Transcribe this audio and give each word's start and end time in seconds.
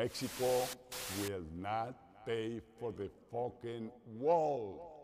Mexico 0.00 0.66
will 1.20 1.44
not 1.58 1.94
pay 2.24 2.58
for 2.78 2.90
the 2.90 3.10
fucking 3.30 3.90
wall. 4.18 4.96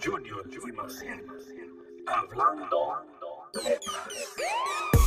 Junior 0.00 0.42
Maciel, 0.72 1.22
hablando 2.08 3.06
Hey. 3.54 4.97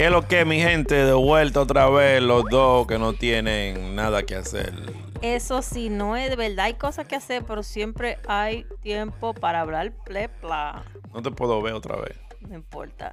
¿Qué 0.00 0.06
es 0.06 0.12
lo 0.12 0.26
que, 0.26 0.46
mi 0.46 0.58
gente? 0.58 0.94
De 0.94 1.12
vuelta 1.12 1.60
otra 1.60 1.90
vez 1.90 2.22
los 2.22 2.46
dos 2.48 2.86
que 2.86 2.98
no 2.98 3.12
tienen 3.12 3.94
nada 3.94 4.22
que 4.22 4.34
hacer. 4.34 4.72
Eso 5.20 5.60
sí, 5.60 5.90
no 5.90 6.16
es 6.16 6.30
de 6.30 6.36
verdad. 6.36 6.64
Hay 6.64 6.72
cosas 6.72 7.06
que 7.06 7.16
hacer, 7.16 7.44
pero 7.46 7.62
siempre 7.62 8.16
hay 8.26 8.64
tiempo 8.80 9.34
para 9.34 9.60
hablar 9.60 9.92
plepla. 10.06 10.86
No 11.12 11.20
te 11.20 11.30
puedo 11.30 11.60
ver 11.60 11.74
otra 11.74 11.96
vez. 11.96 12.18
No 12.40 12.54
importa. 12.54 13.12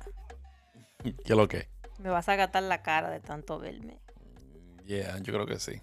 ¿Qué 1.03 1.11
es 1.25 1.35
lo 1.35 1.49
que? 1.49 1.67
Me 1.99 2.09
vas 2.09 2.29
a 2.29 2.37
gastar 2.37 2.63
la 2.63 2.81
cara 2.81 3.09
de 3.09 3.19
tanto 3.19 3.59
verme. 3.59 3.99
Yeah, 4.85 5.17
yo 5.17 5.33
creo 5.33 5.45
que 5.45 5.59
sí. 5.59 5.81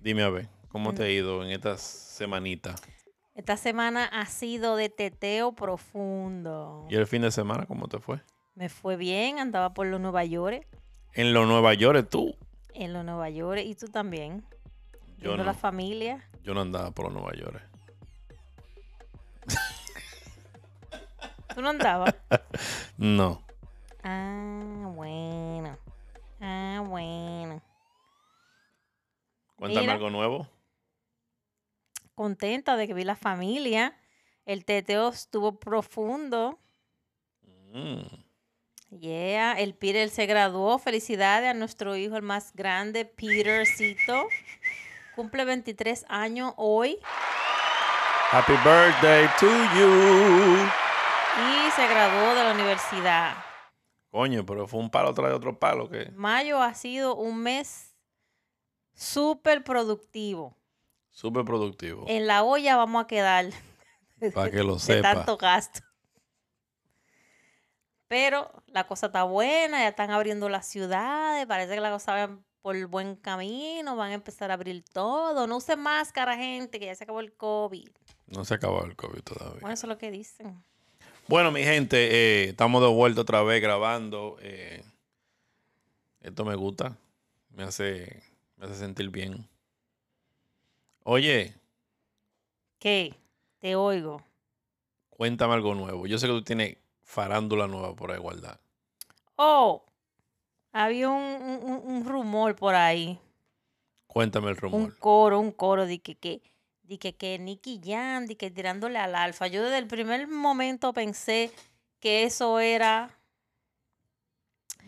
Dime 0.00 0.24
a 0.24 0.28
ver, 0.28 0.48
¿cómo 0.70 0.90
Mm. 0.90 0.94
te 0.96 1.02
ha 1.04 1.08
ido 1.08 1.44
en 1.44 1.50
esta 1.52 1.78
semanita? 1.78 2.74
Esta 3.36 3.56
semana 3.56 4.06
ha 4.06 4.26
sido 4.26 4.74
de 4.74 4.88
teteo 4.88 5.52
profundo. 5.52 6.84
¿Y 6.90 6.96
el 6.96 7.06
fin 7.06 7.22
de 7.22 7.30
semana 7.30 7.64
cómo 7.66 7.86
te 7.86 8.00
fue? 8.00 8.20
Me 8.58 8.68
fue 8.68 8.96
bien, 8.96 9.38
andaba 9.38 9.72
por 9.72 9.86
los 9.86 10.00
Nueva 10.00 10.24
York. 10.24 10.66
En 11.12 11.32
los 11.32 11.46
Nueva 11.46 11.74
York 11.74 12.08
tú. 12.10 12.34
En 12.74 12.92
los 12.92 13.04
Nueva 13.04 13.30
York. 13.30 13.60
Y 13.64 13.76
tú 13.76 13.86
también. 13.86 14.44
Yo 15.18 15.36
no. 15.36 15.44
la 15.44 15.54
familia. 15.54 16.28
Yo 16.42 16.54
no 16.54 16.62
andaba 16.62 16.90
por 16.90 17.04
los 17.04 17.14
Nueva 17.14 17.32
York. 17.36 17.62
¿Tú 21.54 21.62
no 21.62 21.68
andabas? 21.68 22.16
No. 22.98 23.40
ah, 24.02 24.90
bueno. 24.92 25.78
Ah, 26.40 26.82
bueno. 26.84 27.62
Cuéntame 29.54 29.82
Mira. 29.82 29.92
algo 29.92 30.10
nuevo. 30.10 30.48
Contenta 32.16 32.76
de 32.76 32.88
que 32.88 32.94
vi 32.94 33.04
la 33.04 33.14
familia. 33.14 33.96
El 34.46 34.64
teteo 34.64 35.10
estuvo 35.10 35.60
profundo. 35.60 36.58
Mm. 37.72 38.26
Yeah, 38.90 39.52
el 39.58 39.74
Peter 39.74 40.08
se 40.08 40.26
graduó. 40.26 40.78
Felicidades 40.78 41.50
a 41.50 41.54
nuestro 41.54 41.96
hijo, 41.96 42.16
el 42.16 42.22
más 42.22 42.52
grande, 42.54 43.04
Petercito. 43.04 44.28
Cumple 45.14 45.44
23 45.44 46.06
años 46.08 46.54
hoy 46.56 46.98
Happy 48.30 48.52
birthday 48.64 49.26
to 49.40 49.46
you. 49.46 50.68
y 51.40 51.70
se 51.72 51.88
graduó 51.88 52.34
de 52.34 52.44
la 52.44 52.52
universidad. 52.54 53.34
Coño, 54.10 54.46
pero 54.46 54.66
fue 54.66 54.80
un 54.80 54.90
palo 54.90 55.12
tras 55.12 55.28
de 55.30 55.34
otro 55.34 55.58
palo 55.58 55.88
que 55.90 56.10
Mayo 56.14 56.62
ha 56.62 56.72
sido 56.74 57.14
un 57.16 57.42
mes 57.42 57.94
súper 58.94 59.64
productivo. 59.64 60.56
súper 61.10 61.44
productivo. 61.44 62.04
En 62.06 62.26
la 62.26 62.42
olla 62.44 62.76
vamos 62.76 63.04
a 63.04 63.06
quedar 63.06 63.46
Para 64.34 64.50
que 64.50 64.62
lo 64.62 64.74
de 64.74 64.80
sepa. 64.80 65.14
tanto 65.14 65.36
gasto. 65.36 65.80
Pero 68.08 68.50
la 68.66 68.86
cosa 68.86 69.06
está 69.06 69.24
buena, 69.24 69.80
ya 69.80 69.88
están 69.88 70.10
abriendo 70.10 70.48
las 70.48 70.66
ciudades, 70.66 71.46
parece 71.46 71.74
que 71.74 71.80
la 71.80 71.90
cosa 71.90 72.14
va 72.26 72.38
por 72.62 72.86
buen 72.86 73.16
camino, 73.16 73.96
van 73.96 74.10
a 74.10 74.14
empezar 74.14 74.50
a 74.50 74.54
abrir 74.54 74.82
todo. 74.92 75.46
No 75.46 75.56
usen 75.58 75.78
máscara, 75.80 76.36
gente, 76.36 76.78
que 76.80 76.86
ya 76.86 76.94
se 76.94 77.04
acabó 77.04 77.20
el 77.20 77.32
COVID. 77.34 77.88
No 78.26 78.44
se 78.44 78.54
acabó 78.54 78.84
el 78.84 78.96
COVID 78.96 79.20
todavía. 79.20 79.60
Bueno, 79.60 79.74
eso 79.74 79.86
es 79.86 79.88
lo 79.88 79.98
que 79.98 80.10
dicen. 80.10 80.62
Bueno, 81.28 81.50
mi 81.52 81.62
gente, 81.62 81.96
eh, 82.10 82.48
estamos 82.48 82.82
de 82.82 82.88
vuelta 82.88 83.20
otra 83.20 83.42
vez 83.42 83.60
grabando. 83.62 84.36
eh, 84.40 84.82
esto 86.22 86.44
me 86.44 86.54
gusta. 86.56 86.96
Me 87.50 87.62
hace, 87.64 88.22
me 88.56 88.66
hace 88.66 88.74
sentir 88.76 89.10
bien. 89.10 89.46
Oye, 91.04 91.54
¿Qué? 92.78 93.14
Te 93.58 93.74
oigo. 93.76 94.22
cuéntame 95.10 95.54
algo 95.54 95.74
nuevo. 95.74 96.06
Yo 96.06 96.18
sé 96.18 96.26
que 96.26 96.32
tú 96.32 96.42
tienes 96.44 96.76
farándula 97.14 97.66
nueva 97.66 97.96
por 97.96 98.10
ahí 98.12 98.18
guardada. 98.18 98.60
Oh, 99.36 99.84
había 100.72 101.08
un, 101.10 101.22
un- 101.22 101.64
un- 101.70 101.82
un 101.92 102.04
rumor 102.06 102.56
por 102.56 102.74
ahí. 102.74 103.20
Cuéntame 104.08 104.50
el 104.50 104.58
Un 104.70 104.90
rumor. 104.90 104.98
coro, 104.98 105.40
un 105.40 105.52
coro 105.52 105.86
de 105.86 106.00
que, 106.00 106.14
que, 106.16 106.42
de 106.82 106.98
que, 106.98 107.14
que 107.16 107.38
Nicky 107.38 107.80
Jam, 107.84 108.26
de 108.26 108.36
que 108.36 108.50
tirándole 108.50 108.98
al 108.98 109.14
alfa. 109.14 109.46
Yo 109.46 109.62
desde 109.64 109.78
el 109.78 109.86
primer 109.86 110.28
momento 110.28 110.92
pensé 110.92 111.52
que 112.00 112.24
eso 112.24 112.60
era, 112.60 113.18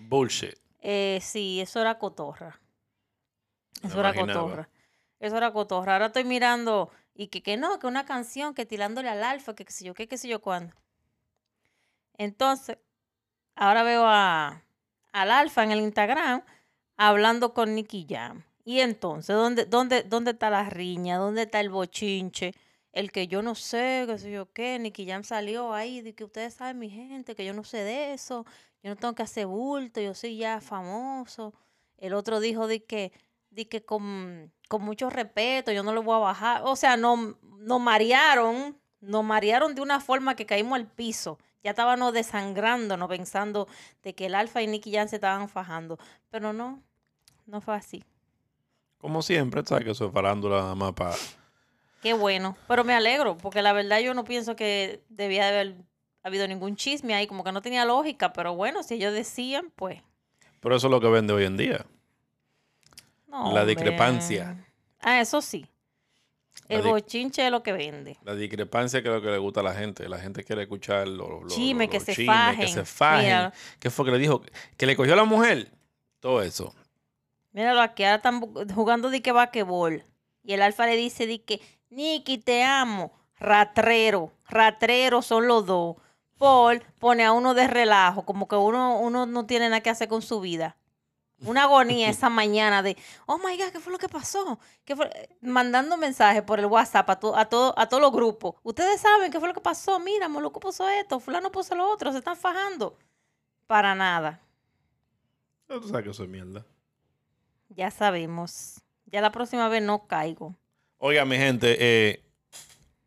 Bullshit. 0.09 0.59
eh, 0.80 1.20
sí, 1.22 1.60
eso 1.60 1.80
era 1.80 1.98
cotorra. 1.98 2.60
Me 3.82 3.88
Eso 3.88 4.00
era 4.00 4.10
imaginaba. 4.10 4.54
cotorra. 4.54 4.69
Eso 5.20 5.36
era 5.36 5.53
cotorra. 5.53 5.92
Ahora 5.94 6.06
estoy 6.06 6.25
mirando 6.25 6.91
y 7.14 7.28
que, 7.28 7.42
que 7.42 7.56
no, 7.56 7.78
que 7.78 7.86
una 7.86 8.04
canción, 8.06 8.54
que 8.54 8.64
tirándole 8.66 9.09
al 9.10 9.22
alfa, 9.22 9.54
que 9.54 9.64
qué 9.64 9.72
sé 9.72 9.84
yo, 9.84 9.94
qué, 9.94 10.09
qué 10.09 10.16
sé 10.19 10.28
yo 10.28 10.41
cuándo. 10.41 10.75
Entonces, 12.20 12.76
ahora 13.54 13.82
veo 13.82 14.04
a, 14.04 14.62
al 15.10 15.31
alfa 15.31 15.64
en 15.64 15.70
el 15.70 15.81
Instagram 15.81 16.42
hablando 16.98 17.54
con 17.54 17.75
Nicky 17.75 18.06
Jam. 18.06 18.44
Y 18.62 18.81
entonces, 18.81 19.34
¿dónde, 19.34 19.64
dónde, 19.64 20.03
¿dónde 20.03 20.32
está 20.32 20.50
la 20.50 20.69
riña? 20.69 21.16
¿Dónde 21.16 21.44
está 21.44 21.60
el 21.60 21.70
bochinche? 21.70 22.53
El 22.92 23.10
que 23.10 23.26
yo 23.26 23.41
no 23.41 23.54
sé, 23.54 24.04
qué 24.06 24.19
sé 24.19 24.30
yo 24.30 24.53
qué, 24.53 24.78
Nicky 24.78 25.06
Jam 25.06 25.25
salió 25.25 25.72
ahí, 25.72 26.03
de 26.03 26.14
que 26.14 26.25
ustedes 26.25 26.53
saben, 26.53 26.78
mi 26.78 26.91
gente, 26.91 27.34
que 27.34 27.47
yo 27.47 27.54
no 27.54 27.64
sé 27.64 27.78
de 27.78 28.12
eso, 28.12 28.44
yo 28.82 28.91
no 28.91 28.97
tengo 28.97 29.14
que 29.14 29.22
hacer 29.22 29.47
bulto, 29.47 30.03
yo 30.03 30.12
soy 30.12 30.36
ya 30.36 30.60
famoso. 30.60 31.54
El 31.97 32.12
otro 32.12 32.38
dijo 32.38 32.66
de 32.66 32.84
que, 32.84 33.12
de 33.48 33.66
que 33.66 33.82
con, 33.82 34.53
con 34.69 34.82
mucho 34.82 35.09
respeto, 35.09 35.72
yo 35.72 35.82
no 35.82 35.94
le 35.94 36.00
voy 36.00 36.16
a 36.16 36.19
bajar. 36.19 36.62
O 36.66 36.76
sea, 36.76 36.98
no, 36.98 37.38
nos 37.60 37.80
marearon, 37.80 38.78
nos 39.00 39.25
marearon 39.25 39.75
de 39.75 39.80
una 39.80 40.00
forma 40.00 40.36
que 40.36 40.44
caímos 40.44 40.78
al 40.78 40.86
piso. 40.86 41.38
Ya 41.62 41.71
estábamos 41.71 42.12
desangrándonos 42.12 43.09
pensando 43.09 43.69
de 44.03 44.15
que 44.15 44.26
el 44.26 44.34
Alfa 44.34 44.62
y 44.62 44.66
Nicky 44.66 44.93
Jam 44.93 45.09
se 45.09 45.16
estaban 45.16 45.48
fajando. 45.48 45.98
Pero 46.31 46.53
no, 46.53 46.82
no 47.47 47.60
fue 47.60 47.75
así. 47.75 48.03
Como 48.98 49.22
siempre, 49.22 49.62
sabes 49.65 49.84
que 49.84 49.91
eso 49.93 50.06
es 50.06 50.12
farándula 50.12 50.59
nada 50.60 50.75
más 50.75 50.93
para... 50.93 51.15
Qué 52.03 52.15
bueno. 52.15 52.56
Pero 52.66 52.82
me 52.84 52.94
alegro, 52.94 53.37
porque 53.37 53.60
la 53.62 53.72
verdad 53.75 54.00
yo 54.00 54.15
no 54.15 54.25
pienso 54.25 54.56
que 54.56 55.03
debía 55.10 55.44
de 55.44 55.48
haber 55.50 55.75
habido 56.22 56.48
ningún 56.48 56.76
chisme 56.76 57.15
ahí, 57.15 57.26
como 57.26 57.44
que 57.44 57.53
no 57.53 57.60
tenía 57.60 57.84
lógica. 57.84 58.32
Pero 58.32 58.54
bueno, 58.54 58.82
si 58.82 58.94
ellos 58.94 59.12
decían, 59.12 59.71
pues. 59.77 60.03
Pero 60.60 60.77
eso 60.77 60.87
es 60.87 60.91
lo 60.91 61.00
que 61.00 61.09
vende 61.09 61.32
hoy 61.34 61.44
en 61.44 61.56
día. 61.59 61.84
No, 63.27 63.45
La 63.53 63.60
hombre. 63.60 63.66
discrepancia. 63.66 64.66
Ah, 65.01 65.21
eso 65.21 65.41
sí. 65.41 65.66
El 66.76 66.82
bochinche 66.82 67.44
es 67.44 67.50
lo 67.50 67.62
que 67.62 67.72
vende. 67.72 68.18
La 68.24 68.34
discrepancia 68.34 69.02
que 69.02 69.08
es 69.08 69.14
lo 69.14 69.20
que 69.20 69.28
le 69.30 69.38
gusta 69.38 69.60
a 69.60 69.62
la 69.62 69.74
gente. 69.74 70.08
La 70.08 70.18
gente 70.18 70.44
quiere 70.44 70.62
escuchar 70.62 71.08
los 71.08 71.28
los- 71.44 71.54
que 71.54 71.74
los 71.98 72.04
se 72.04 72.14
chismes, 72.14 72.26
fajen. 72.36 72.60
Que 72.60 72.68
se 72.68 72.84
fajen. 72.84 73.52
¿Qué 73.78 73.90
fue 73.90 74.04
que 74.04 74.10
le 74.12 74.18
dijo? 74.18 74.42
Que 74.76 74.86
le 74.86 74.96
cogió 74.96 75.12
a 75.14 75.16
la 75.16 75.24
mujer. 75.24 75.70
Todo 76.20 76.42
eso. 76.42 76.74
Míralo 77.52 77.80
aquí, 77.80 78.04
ahora 78.04 78.16
están 78.16 78.40
jugando 78.74 79.10
de 79.10 79.20
que 79.22 79.32
vaquebol. 79.32 80.04
Y 80.44 80.52
el 80.52 80.62
alfa 80.62 80.86
le 80.86 80.96
dice 80.96 81.26
de 81.26 81.42
que, 81.42 81.60
Nicky, 81.90 82.38
te 82.38 82.62
amo. 82.62 83.12
Ratrero, 83.38 84.32
ratrero 84.48 85.22
son 85.22 85.48
los 85.48 85.66
dos. 85.66 85.96
Paul 86.38 86.82
pone 86.98 87.24
a 87.24 87.32
uno 87.32 87.54
de 87.54 87.66
relajo, 87.66 88.24
como 88.24 88.46
que 88.48 88.54
uno, 88.56 88.98
uno 89.00 89.26
no 89.26 89.46
tiene 89.46 89.68
nada 89.68 89.80
que 89.80 89.90
hacer 89.90 90.08
con 90.08 90.22
su 90.22 90.40
vida. 90.40 90.76
Una 91.45 91.65
agonía 91.65 92.09
esa 92.10 92.28
mañana 92.28 92.83
de, 92.83 92.97
oh 93.27 93.39
my 93.39 93.57
God, 93.57 93.71
¿qué 93.72 93.81
fue 93.81 93.92
lo 93.92 93.98
que 93.98 94.09
pasó? 94.09 94.59
¿Qué 94.84 94.95
fue? 94.97 95.10
Mandando 95.41 95.97
mensajes 95.97 96.42
por 96.42 96.59
el 96.59 96.66
WhatsApp 96.66 97.09
a, 97.10 97.19
to- 97.19 97.37
a, 97.37 97.47
todo, 97.48 97.75
a 97.78 97.89
todos 97.89 98.01
los 98.03 98.13
grupos. 98.13 98.57
Ustedes 98.63 99.01
saben 99.01 99.31
qué 99.33 99.39
fue 99.39 99.48
lo 99.48 99.54
que 99.54 99.60
pasó. 99.60 99.98
Mira, 100.01 100.28
Moluco 100.28 100.60
puso 100.60 100.89
esto, 100.89 101.19
fulano 101.21 101.51
puso 101.51 101.75
lo 101.75 101.89
otro, 101.91 102.13
se 102.13 102.19
están 102.19 102.37
fajando. 102.37 102.98
Para 103.66 103.95
nada. 103.95 104.41
Tú 105.66 105.89
sabes 105.89 106.04
que 106.04 106.10
es 106.10 106.28
mierda. 106.28 106.66
Ya 107.69 107.91
sabemos. 107.91 108.81
Ya 109.07 109.21
la 109.21 109.31
próxima 109.31 109.69
vez 109.69 109.83
no 109.83 110.07
caigo. 110.07 110.57
Oiga, 110.98 111.25
mi 111.25 111.37
gente, 111.37 111.77
eh, 111.78 112.22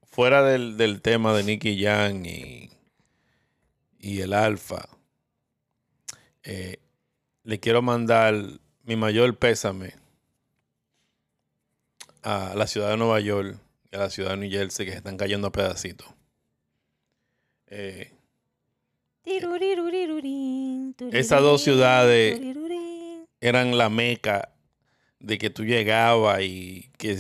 fuera 0.03 0.41
del, 0.43 0.77
del 0.77 1.01
tema 1.01 1.33
de 1.33 1.43
Nicky 1.43 1.83
Jam 1.83 2.25
y, 2.25 2.71
y 3.99 4.21
el 4.21 4.33
Alfa, 4.33 4.87
eh, 6.43 6.79
le 7.43 7.59
quiero 7.59 7.81
mandar 7.81 8.35
mi 8.83 8.95
mayor 8.95 9.37
pésame 9.37 9.93
a 12.21 12.53
la 12.55 12.67
ciudad 12.67 12.89
de 12.91 12.97
Nueva 12.97 13.19
York 13.19 13.57
y 13.91 13.95
a 13.95 13.99
la 13.99 14.09
ciudad 14.09 14.31
de 14.31 14.37
New 14.37 14.49
Jersey 14.51 14.85
que 14.85 14.91
se 14.91 14.97
están 14.97 15.17
cayendo 15.17 15.47
a 15.47 15.51
pedacitos. 15.51 16.07
Eh, 17.67 18.11
Tirurirurin, 19.23 20.95
Esas 21.11 21.41
dos 21.41 21.61
ciudades- 21.63 22.39
eran 23.41 23.77
la 23.77 23.89
meca 23.89 24.53
de 25.19 25.37
que 25.37 25.49
tú 25.49 25.63
llegabas 25.65 26.41
y 26.41 26.89
que 26.97 27.17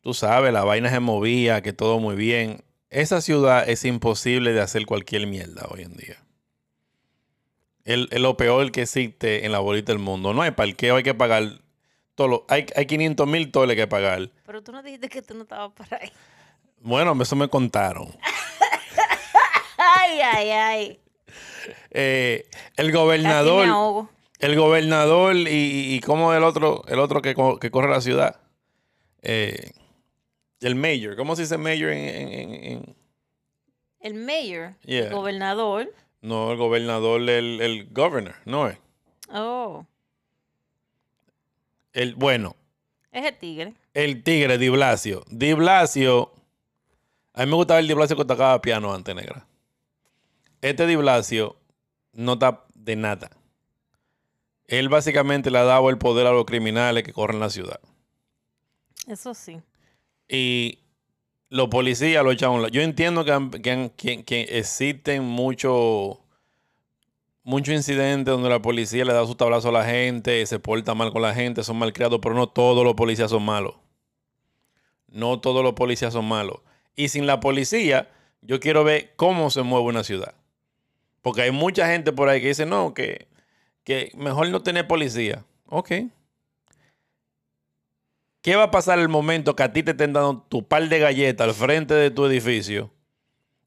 tú 0.00 0.14
sabes, 0.14 0.52
la 0.52 0.64
vaina 0.64 0.90
se 0.90 1.00
movía, 1.00 1.60
que 1.62 1.72
todo 1.72 1.98
muy 1.98 2.14
bien. 2.14 2.62
Esa 2.90 3.20
ciudad 3.20 3.68
es 3.68 3.84
imposible 3.84 4.52
de 4.52 4.60
hacer 4.60 4.86
cualquier 4.86 5.26
mierda 5.26 5.66
hoy 5.70 5.82
en 5.82 5.96
día. 5.96 6.23
El, 7.84 8.08
el- 8.12 8.22
lo 8.22 8.36
peor 8.36 8.70
que 8.72 8.82
existe 8.82 9.44
en 9.44 9.52
la 9.52 9.58
bolita 9.58 9.92
del 9.92 9.98
mundo. 10.00 10.32
No 10.32 10.42
hay 10.42 10.52
parqueo, 10.52 10.96
hay 10.96 11.02
que 11.02 11.14
pagar. 11.14 11.60
Todo 12.14 12.28
lo- 12.28 12.46
hay, 12.48 12.66
hay 12.76 12.86
500 12.86 13.26
mil 13.26 13.50
toles 13.50 13.76
que 13.76 13.86
pagar. 13.86 14.30
Pero 14.46 14.62
tú 14.62 14.72
no 14.72 14.82
dijiste 14.82 15.08
que 15.08 15.20
tú 15.22 15.34
no 15.34 15.42
estabas 15.42 15.72
por 15.72 15.86
ahí. 15.94 16.10
Bueno, 16.80 17.20
eso 17.22 17.36
me 17.36 17.48
contaron. 17.48 18.08
Ay, 19.76 20.20
ay, 20.20 20.50
ay. 20.50 21.00
Eh, 21.90 22.48
el 22.76 22.92
gobernador, 22.92 24.08
el 24.38 24.56
gobernador 24.56 25.34
y, 25.36 25.48
y, 25.48 25.94
y 25.94 26.00
como 26.00 26.32
el 26.34 26.44
otro, 26.44 26.84
el 26.88 26.98
otro 26.98 27.20
que, 27.22 27.34
que 27.60 27.70
corre 27.70 27.90
la 27.90 28.00
ciudad. 28.00 28.40
Eh, 29.22 29.72
el 30.60 30.74
mayor, 30.74 31.16
¿cómo 31.16 31.34
se 31.36 31.42
dice 31.42 31.58
mayor 31.58 31.90
en, 31.90 31.98
en- 32.08 32.32
en- 32.32 32.64
en- 32.64 32.96
El 34.00 34.14
mayor, 34.14 34.74
Yeah. 34.84 35.06
el 35.08 35.12
gobernador. 35.14 35.92
No, 36.24 36.50
el 36.52 36.56
gobernador, 36.56 37.20
el, 37.20 37.60
el 37.60 37.88
governor, 37.92 38.34
no 38.46 38.66
es. 38.68 38.78
Oh, 39.30 39.84
El, 41.92 42.14
bueno, 42.14 42.56
es 43.12 43.26
el 43.26 43.38
tigre. 43.38 43.74
el 43.92 44.22
tigre, 44.22 44.56
Di 44.56 44.70
Blasio. 44.70 45.22
Di 45.28 45.52
Blasio, 45.52 46.32
a 47.34 47.44
mí 47.44 47.50
me 47.50 47.56
gustaba 47.56 47.78
el 47.80 47.86
Di 47.88 47.92
Blasio 47.94 48.16
que 48.16 48.24
tocaba 48.24 48.60
piano 48.62 48.94
antes, 48.94 49.14
negra. 49.14 49.46
Este 50.62 50.86
Di 50.86 50.96
Blasio 50.96 51.56
no 52.14 52.32
está 52.34 52.64
de 52.74 52.96
nada. 52.96 53.30
Él 54.66 54.88
básicamente 54.88 55.50
le 55.50 55.58
ha 55.58 55.64
dado 55.64 55.90
el 55.90 55.98
poder 55.98 56.26
a 56.26 56.32
los 56.32 56.46
criminales 56.46 57.04
que 57.04 57.12
corren 57.12 57.38
la 57.38 57.50
ciudad. 57.50 57.80
Eso 59.06 59.34
sí. 59.34 59.60
Y 60.26 60.78
los 61.54 61.68
policías 61.68 62.24
lo 62.24 62.32
echan 62.32 62.48
a 62.48 62.52
un 62.52 62.62
lado. 62.62 62.72
Yo 62.72 62.82
entiendo 62.82 63.24
que, 63.24 63.60
que, 63.62 63.92
que- 63.96 64.24
que 64.24 64.40
existen 64.58 65.22
muchos 65.22 66.18
muchos 67.44 67.74
incidentes 67.74 68.32
donde 68.32 68.48
la 68.48 68.60
policía 68.60 69.04
le 69.04 69.12
da 69.12 69.24
su 69.26 69.34
tablazo 69.34 69.68
a 69.68 69.72
la 69.72 69.84
gente, 69.84 70.44
se 70.46 70.58
porta 70.58 70.94
mal 70.94 71.12
con 71.12 71.22
la 71.22 71.32
gente, 71.34 71.62
son 71.62 71.76
malcriados, 71.78 72.18
pero 72.22 72.34
no 72.34 72.48
todos 72.48 72.82
los 72.84 72.94
policías 72.94 73.30
son 73.30 73.44
malos. 73.44 73.74
No 75.08 75.38
todos 75.40 75.62
los 75.62 75.74
policías 75.74 76.12
son 76.12 76.24
malos. 76.26 76.58
Y 76.96 77.08
sin 77.08 77.26
la 77.26 77.38
policía, 77.40 78.10
yo 78.40 78.58
quiero 78.60 78.82
ver 78.82 79.12
cómo 79.14 79.50
se 79.50 79.62
mueve 79.62 79.86
una 79.86 80.02
ciudad. 80.04 80.34
Porque 81.22 81.42
hay 81.42 81.50
mucha 81.52 81.86
gente 81.86 82.12
por 82.12 82.28
ahí 82.28 82.40
que 82.40 82.48
dice, 82.48 82.66
no, 82.66 82.94
que, 82.94 83.28
que 83.84 84.10
mejor 84.16 84.48
no 84.48 84.62
tener 84.62 84.88
policía. 84.88 85.44
Ok. 85.66 85.92
¿Qué 88.44 88.56
va 88.56 88.64
a 88.64 88.70
pasar 88.70 88.98
el 88.98 89.08
momento 89.08 89.56
que 89.56 89.62
a 89.62 89.72
ti 89.72 89.82
te 89.82 89.92
estén 89.92 90.12
dando 90.12 90.44
tu 90.50 90.68
par 90.68 90.86
de 90.86 90.98
galletas 90.98 91.48
al 91.48 91.54
frente 91.54 91.94
de 91.94 92.10
tu 92.10 92.26
edificio 92.26 92.90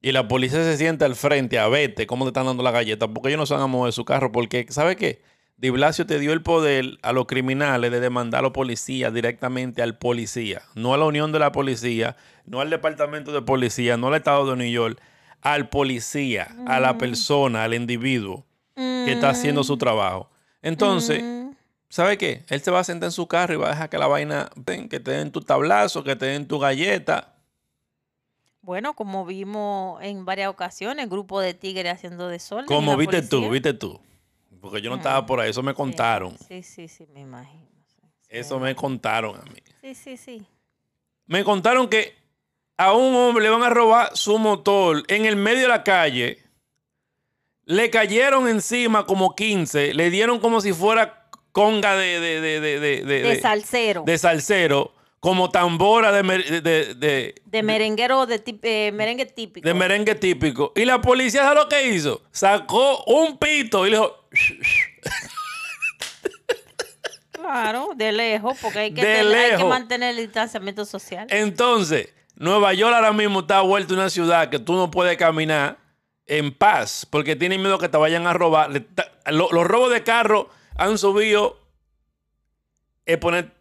y 0.04 0.12
la 0.12 0.28
policía 0.28 0.64
se 0.64 0.78
siente 0.78 1.04
al 1.04 1.16
frente 1.16 1.58
a 1.58 1.68
vete 1.68 2.06
cómo 2.06 2.26
te 2.26 2.30
están 2.30 2.46
dando 2.46 2.62
la 2.62 2.70
galleta? 2.70 3.08
Porque 3.08 3.30
ellos 3.30 3.40
no 3.40 3.46
se 3.48 3.56
van 3.56 3.64
a 3.64 3.68
mover 3.68 3.92
su 3.92 4.06
carro. 4.06 4.32
Porque, 4.32 4.68
¿sabe 4.70 4.96
qué? 4.96 5.24
Di 5.58 5.72
Blasio 5.72 6.06
te 6.06 6.20
dio 6.20 6.32
el 6.32 6.44
poder 6.44 7.00
a 7.02 7.12
los 7.12 7.26
criminales 7.26 7.90
de 7.90 8.00
demandar 8.00 8.42
a 8.42 8.42
los 8.44 8.52
policías 8.52 9.12
directamente 9.12 9.82
al 9.82 9.98
policía. 9.98 10.62
No 10.76 10.94
a 10.94 10.98
la 10.98 11.06
unión 11.06 11.32
de 11.32 11.40
la 11.40 11.52
policía, 11.52 12.16
no 12.46 12.62
al 12.62 12.70
departamento 12.70 13.32
de 13.32 13.42
policía, 13.42 13.98
no 13.98 14.10
al 14.10 14.14
estado 14.14 14.48
de 14.48 14.58
New 14.58 14.72
York. 14.72 15.02
Al 15.42 15.70
policía, 15.70 16.56
a 16.68 16.80
la 16.80 17.00
persona, 17.00 17.64
al 17.64 17.74
individuo 17.74 18.46
que 18.76 19.12
está 19.12 19.32
haciendo 19.32 19.64
su 19.64 19.76
trabajo. 19.78 20.30
Entonces, 20.62 21.24
Mm, 21.24 21.37
¿sabe 21.90 22.18
qué? 22.18 22.44
Él 22.50 22.62
se 22.62 22.72
va 22.72 22.80
a 22.80 22.84
sentar 22.84 23.08
en 23.08 23.12
su 23.12 23.28
carro 23.28 23.54
y 23.54 23.58
va 23.58 23.68
a 23.68 23.72
dejar 23.72 23.90
que 23.90 23.98
la 23.98 24.08
vaina, 24.08 24.50
que 24.66 25.00
te 25.00 25.12
den 25.12 25.32
tu 25.32 25.42
tablazo, 25.42 26.04
que 26.04 26.16
te 26.16 26.26
den 26.28 26.48
tu 26.48 26.60
galleta. 26.60 27.34
Bueno, 28.62 28.96
como 28.96 29.26
vimos 29.26 30.02
en 30.04 30.26
varias 30.26 30.50
ocasiones, 30.50 31.10
grupo 31.10 31.40
de 31.40 31.54
tigres 31.54 31.94
haciendo 31.94 32.28
desorden. 32.28 32.66
Como 32.66 32.98
viste 32.98 33.22
tú, 33.22 33.50
viste 33.50 33.74
tú. 33.74 34.00
Porque 34.60 34.82
yo 34.82 34.90
no 34.90 34.98
estaba 34.98 35.26
por 35.26 35.40
ahí, 35.40 35.52
eso 35.52 35.64
me 35.64 35.74
contaron. 35.74 36.38
Sí, 36.48 36.64
sí, 36.64 36.88
sí, 36.88 37.08
me 37.14 37.22
imagino. 37.22 37.66
sí, 37.88 38.02
Eso 38.28 38.60
me 38.60 38.76
contaron 38.76 39.38
a 39.40 39.44
mí. 39.44 39.62
Sí, 39.82 39.96
sí, 39.96 40.18
sí. 40.18 40.46
Me 41.28 41.44
contaron 41.44 41.88
que 41.88 42.16
a 42.76 42.94
un 42.94 43.16
hombre 43.16 43.44
le 43.44 43.50
van 43.50 43.64
a 43.64 43.70
robar 43.70 44.16
su 44.18 44.38
motor 44.38 45.04
en 45.08 45.26
el 45.26 45.36
medio 45.36 45.62
de 45.62 45.68
la 45.70 45.84
calle. 45.84 46.44
Le 47.64 47.90
cayeron 47.90 48.48
encima 48.48 49.06
como 49.06 49.36
15, 49.36 49.94
le 49.94 50.10
dieron 50.10 50.40
como 50.40 50.62
si 50.62 50.74
fuera 50.74 51.27
conga 51.58 51.96
de, 51.96 52.20
de, 52.20 52.40
de, 52.40 52.60
de, 52.60 52.80
de, 52.80 53.02
de- 53.04 53.22
De 53.24 53.40
salsero. 53.42 54.04
de 54.06 54.16
salsero, 54.20 54.94
como 55.20 55.50
tambora 55.50 56.12
de, 56.12 56.22
de, 56.62 57.64
merenguero, 57.64 58.28
de 58.28 58.44
eh, 58.62 58.92
merengue 58.94 59.26
típico. 59.26 59.68
de 59.68 59.74
merengue 59.74 60.14
típico. 60.14 60.72
Y 60.76 60.86
la 60.86 61.02
policía, 61.02 61.42
¿sabe 61.42 61.56
lo 61.56 61.68
que 61.68 61.88
hizo? 61.88 62.22
Sacó 62.32 63.04
un 63.06 63.40
pito 63.40 63.88
y 63.88 63.90
le 63.90 63.98
dijo, 63.98 64.28
Claro, 67.32 67.90
de 67.96 68.12
lejos, 68.12 68.58
porque 68.62 68.80
hay 68.80 68.94
que, 68.94 69.02
De 69.04 69.16
tener- 69.16 69.36
hay 69.36 69.46
que 69.46 69.56
lejos. 69.58 69.70
mantener 69.70 70.12
el 70.12 70.18
distanciamiento 70.18 70.86
social. 70.86 71.26
Entonces, 71.32 72.10
Nueva 72.36 72.74
York 72.74 72.94
ahora 72.94 73.14
mismo 73.14 73.40
está 73.40 73.62
vuelta 73.62 73.96
una 73.96 74.10
ciudad 74.12 74.50
que 74.50 74.60
tú 74.60 74.74
no 74.74 74.92
puedes 74.92 75.18
caminar 75.18 75.78
en 76.28 76.54
paz 76.54 77.08
porque 77.10 77.36
tienen 77.36 77.62
miedo 77.62 77.80
que 77.80 77.90
te 77.90 77.98
vayan 77.98 78.28
a 78.28 78.34
robar. 78.34 78.70
Los 79.32 79.52
robos 79.52 79.92
de 79.92 80.04
carro 80.04 80.50
han 80.78 80.98
subido 80.98 81.58
eh, 83.06 83.18
poner 83.18 83.52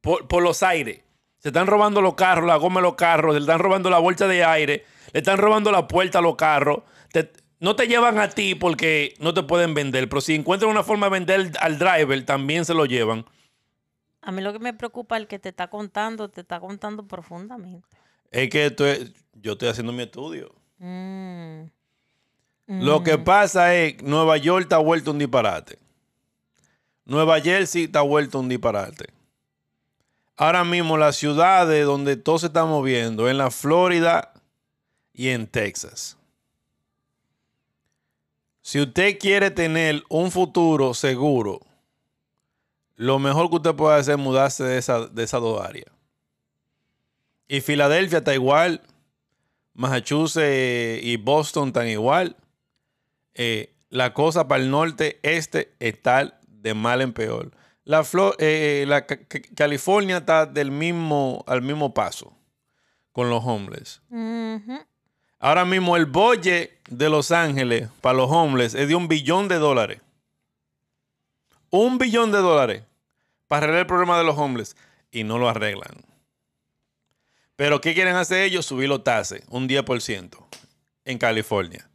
por, 0.00 0.26
por 0.28 0.42
los 0.42 0.62
aires. 0.62 1.00
Se 1.38 1.48
están 1.48 1.66
robando 1.66 2.02
los 2.02 2.14
carros, 2.14 2.46
la 2.46 2.56
goma 2.56 2.80
de 2.80 2.84
los 2.86 2.94
carros, 2.96 3.34
se 3.34 3.40
están 3.40 3.58
robando 3.60 3.88
la 3.90 3.98
bolsa 3.98 4.26
de 4.26 4.44
aire, 4.44 4.84
le 5.12 5.20
están 5.20 5.38
robando 5.38 5.72
la 5.72 5.88
puerta 5.88 6.18
a 6.18 6.22
los 6.22 6.36
carros. 6.36 6.82
Te- 7.12 7.32
no 7.60 7.76
te 7.76 7.86
llevan 7.88 8.18
a 8.18 8.28
ti 8.30 8.54
porque 8.54 9.14
no 9.20 9.32
te 9.34 9.42
pueden 9.42 9.74
vender, 9.74 10.08
pero 10.08 10.20
si 10.20 10.34
encuentran 10.34 10.70
una 10.70 10.82
forma 10.82 11.06
de 11.06 11.10
vender 11.10 11.52
al 11.60 11.78
driver, 11.78 12.24
también 12.26 12.64
se 12.64 12.74
lo 12.74 12.84
llevan. 12.86 13.24
A 14.22 14.32
mí 14.32 14.42
lo 14.42 14.52
que 14.52 14.58
me 14.58 14.74
preocupa 14.74 15.16
es 15.16 15.22
el 15.22 15.28
que 15.28 15.38
te 15.38 15.48
está 15.48 15.68
contando, 15.68 16.28
te 16.28 16.42
está 16.42 16.60
contando 16.60 17.06
profundamente. 17.06 17.88
Es 18.30 18.48
que 18.50 18.66
esto 18.66 18.86
es- 18.86 19.12
yo 19.32 19.52
estoy 19.52 19.68
haciendo 19.68 19.92
mi 19.92 20.02
estudio. 20.02 20.54
Mm. 20.78 21.64
Lo 22.66 23.02
que 23.02 23.18
pasa 23.18 23.74
es 23.74 23.94
que 23.94 24.04
Nueva 24.04 24.36
York 24.36 24.62
está 24.62 24.78
vuelto 24.78 25.10
un 25.10 25.18
disparate. 25.18 25.78
Nueva 27.10 27.40
Jersey 27.40 27.86
está 27.86 28.02
vuelto 28.02 28.38
un 28.38 28.48
disparate. 28.48 29.06
Ahora 30.36 30.62
mismo 30.62 30.96
las 30.96 31.16
ciudades 31.16 31.84
donde 31.84 32.14
todo 32.16 32.38
se 32.38 32.46
está 32.46 32.64
moviendo, 32.66 33.28
en 33.28 33.36
la 33.36 33.50
Florida 33.50 34.32
y 35.12 35.30
en 35.30 35.48
Texas. 35.48 36.16
Si 38.62 38.80
usted 38.80 39.18
quiere 39.18 39.50
tener 39.50 40.04
un 40.08 40.30
futuro 40.30 40.94
seguro, 40.94 41.58
lo 42.94 43.18
mejor 43.18 43.50
que 43.50 43.56
usted 43.56 43.74
puede 43.74 43.98
hacer 43.98 44.14
es 44.14 44.20
mudarse 44.20 44.62
de, 44.62 44.78
esa, 44.78 45.08
de 45.08 45.24
esas 45.24 45.40
dos 45.40 45.60
áreas. 45.60 45.90
Y 47.48 47.60
Filadelfia 47.60 48.18
está 48.18 48.34
igual, 48.34 48.82
Massachusetts 49.74 51.02
y 51.02 51.16
Boston 51.16 51.68
están 51.70 51.88
igual. 51.88 52.36
Eh, 53.34 53.74
la 53.88 54.14
cosa 54.14 54.46
para 54.46 54.62
el 54.62 54.70
norte, 54.70 55.18
este 55.24 55.74
está 55.80 56.39
de 56.60 56.74
mal 56.74 57.00
en 57.00 57.12
peor. 57.12 57.50
La, 57.84 58.02
Flo- 58.04 58.34
eh, 58.38 58.84
la 58.86 59.06
Ca- 59.06 59.24
Ca- 59.26 59.40
California 59.56 60.18
está 60.18 60.46
del 60.46 60.70
mismo, 60.70 61.44
al 61.46 61.62
mismo 61.62 61.92
paso 61.94 62.36
con 63.12 63.28
los 63.30 63.42
homeless. 63.44 64.00
Ahora 65.38 65.64
mismo 65.64 65.96
el 65.96 66.06
bolle 66.06 66.78
de 66.88 67.08
Los 67.08 67.30
Ángeles 67.32 67.88
para 68.02 68.16
los 68.18 68.30
homeless 68.30 68.74
es 68.74 68.86
de 68.88 68.94
un 68.94 69.08
billón 69.08 69.48
de 69.48 69.56
dólares. 69.56 70.00
Un 71.70 71.98
billón 71.98 72.30
de 72.32 72.38
dólares 72.38 72.82
para 73.48 73.64
arreglar 73.64 73.80
el 73.80 73.86
problema 73.86 74.18
de 74.18 74.24
los 74.24 74.36
homeless. 74.36 74.76
Y 75.10 75.24
no 75.24 75.38
lo 75.38 75.48
arreglan. 75.48 75.90
Pero 77.56 77.80
¿qué 77.80 77.94
quieren 77.94 78.16
hacer 78.16 78.42
ellos? 78.42 78.64
Subir 78.66 78.88
los 78.88 79.02
taxes, 79.02 79.42
un 79.48 79.66
10% 79.68 80.46
en 81.04 81.18
California. 81.18 81.88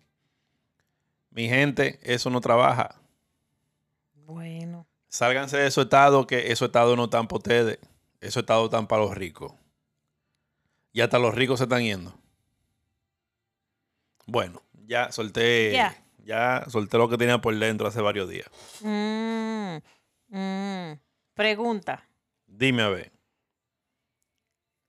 Mi 1.30 1.48
gente, 1.48 2.00
eso 2.04 2.30
no 2.30 2.42
trabaja. 2.42 2.96
Bueno. 4.26 4.88
Sálganse 5.08 5.58
de 5.58 5.68
esos 5.68 5.86
estados 5.86 6.26
que 6.26 6.52
esos 6.52 6.68
estados 6.68 6.98
no 6.98 7.06
están 7.06 7.28
para 7.28 7.38
ustedes. 7.38 7.80
Esos 8.20 8.42
estados 8.42 8.66
están 8.66 8.88
para 8.88 9.04
los 9.04 9.16
ricos. 9.16 9.54
Y 10.92 11.02
hasta 11.02 11.20
los 11.20 11.36
ricos 11.36 11.60
se 11.60 11.66
están 11.66 11.84
yendo. 11.84 12.14
Bueno, 14.26 14.62
ya 14.86 15.12
solté. 15.12 15.72
Ya. 15.72 15.96
Ya 16.24 16.66
solté 16.68 16.98
lo 16.98 17.08
que 17.08 17.18
tenía 17.18 17.40
por 17.40 17.56
dentro 17.56 17.88
hace 17.88 18.02
varios 18.02 18.28
días. 18.28 18.50
Mm, 18.82 19.78
mm. 20.30 21.00
Pregunta. 21.36 22.10
Dime 22.48 22.82
a 22.82 22.90
ver. 22.90 23.12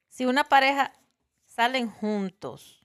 Si 0.09 0.25
una 0.25 0.45
pareja 0.45 0.95
salen 1.45 1.91
juntos 1.91 2.76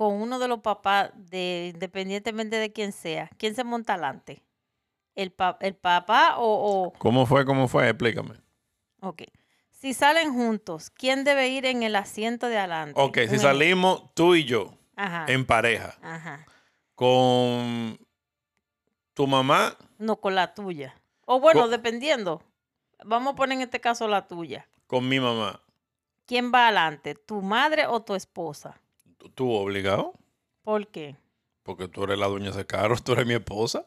con 0.00 0.14
uno 0.14 0.38
de 0.38 0.48
los 0.48 0.60
papás, 0.60 1.10
de, 1.14 1.72
independientemente 1.74 2.56
de 2.56 2.72
quién 2.72 2.90
sea, 2.90 3.28
¿quién 3.36 3.54
se 3.54 3.64
monta 3.64 3.92
adelante? 3.92 4.42
¿El, 5.14 5.30
pa- 5.30 5.58
el 5.60 5.74
papá 5.76 6.36
o, 6.38 6.86
o- 6.86 6.92
¿Cómo 6.94 7.26
fue? 7.26 7.44
¿Cómo 7.44 7.68
fue? 7.68 7.86
Explícame. 7.86 8.36
Ok. 9.02 9.24
Si 9.68 9.92
salen 9.92 10.32
juntos, 10.32 10.88
¿quién 10.88 11.22
debe 11.24 11.48
ir 11.48 11.66
en 11.66 11.82
el 11.82 11.96
asiento 11.96 12.46
de 12.46 12.56
adelante? 12.56 12.98
Ok, 12.98 13.14
si 13.14 13.20
ejemplo. 13.24 13.42
salimos 13.42 14.14
tú 14.14 14.34
y 14.34 14.44
yo 14.44 14.72
Ajá. 14.96 15.26
en 15.28 15.44
pareja 15.44 15.98
Ajá. 16.00 16.46
con 16.94 17.98
tu 19.12 19.26
mamá, 19.26 19.76
No 19.98 20.16
con 20.16 20.34
la 20.34 20.54
tuya. 20.54 20.94
O 21.26 21.40
bueno, 21.40 21.68
dependiendo. 21.68 22.42
Vamos 23.04 23.34
a 23.34 23.36
poner 23.36 23.56
en 23.58 23.62
este 23.64 23.82
caso 23.82 24.08
la 24.08 24.26
tuya. 24.26 24.66
con 24.86 25.06
mi 25.06 25.20
mamá, 25.20 25.60
¿Quién 26.24 26.50
va 26.54 26.68
adelante? 26.68 27.14
¿Tu 27.16 27.42
madre 27.42 27.86
o 27.86 28.00
tu 28.00 28.14
esposa? 28.14 28.79
¿Tú- 29.20 29.28
¿tú 29.28 29.52
obligado? 29.52 30.14
¿Por 30.62 30.88
qué? 30.88 31.16
Porque 31.62 31.86
tú 31.86 32.02
eres 32.04 32.18
la 32.18 32.26
dueña 32.26 32.46
de 32.46 32.50
ese 32.52 32.66
carro, 32.66 32.96
tú 33.04 33.12
eres 33.12 33.26
mi 33.26 33.34
esposa. 33.34 33.84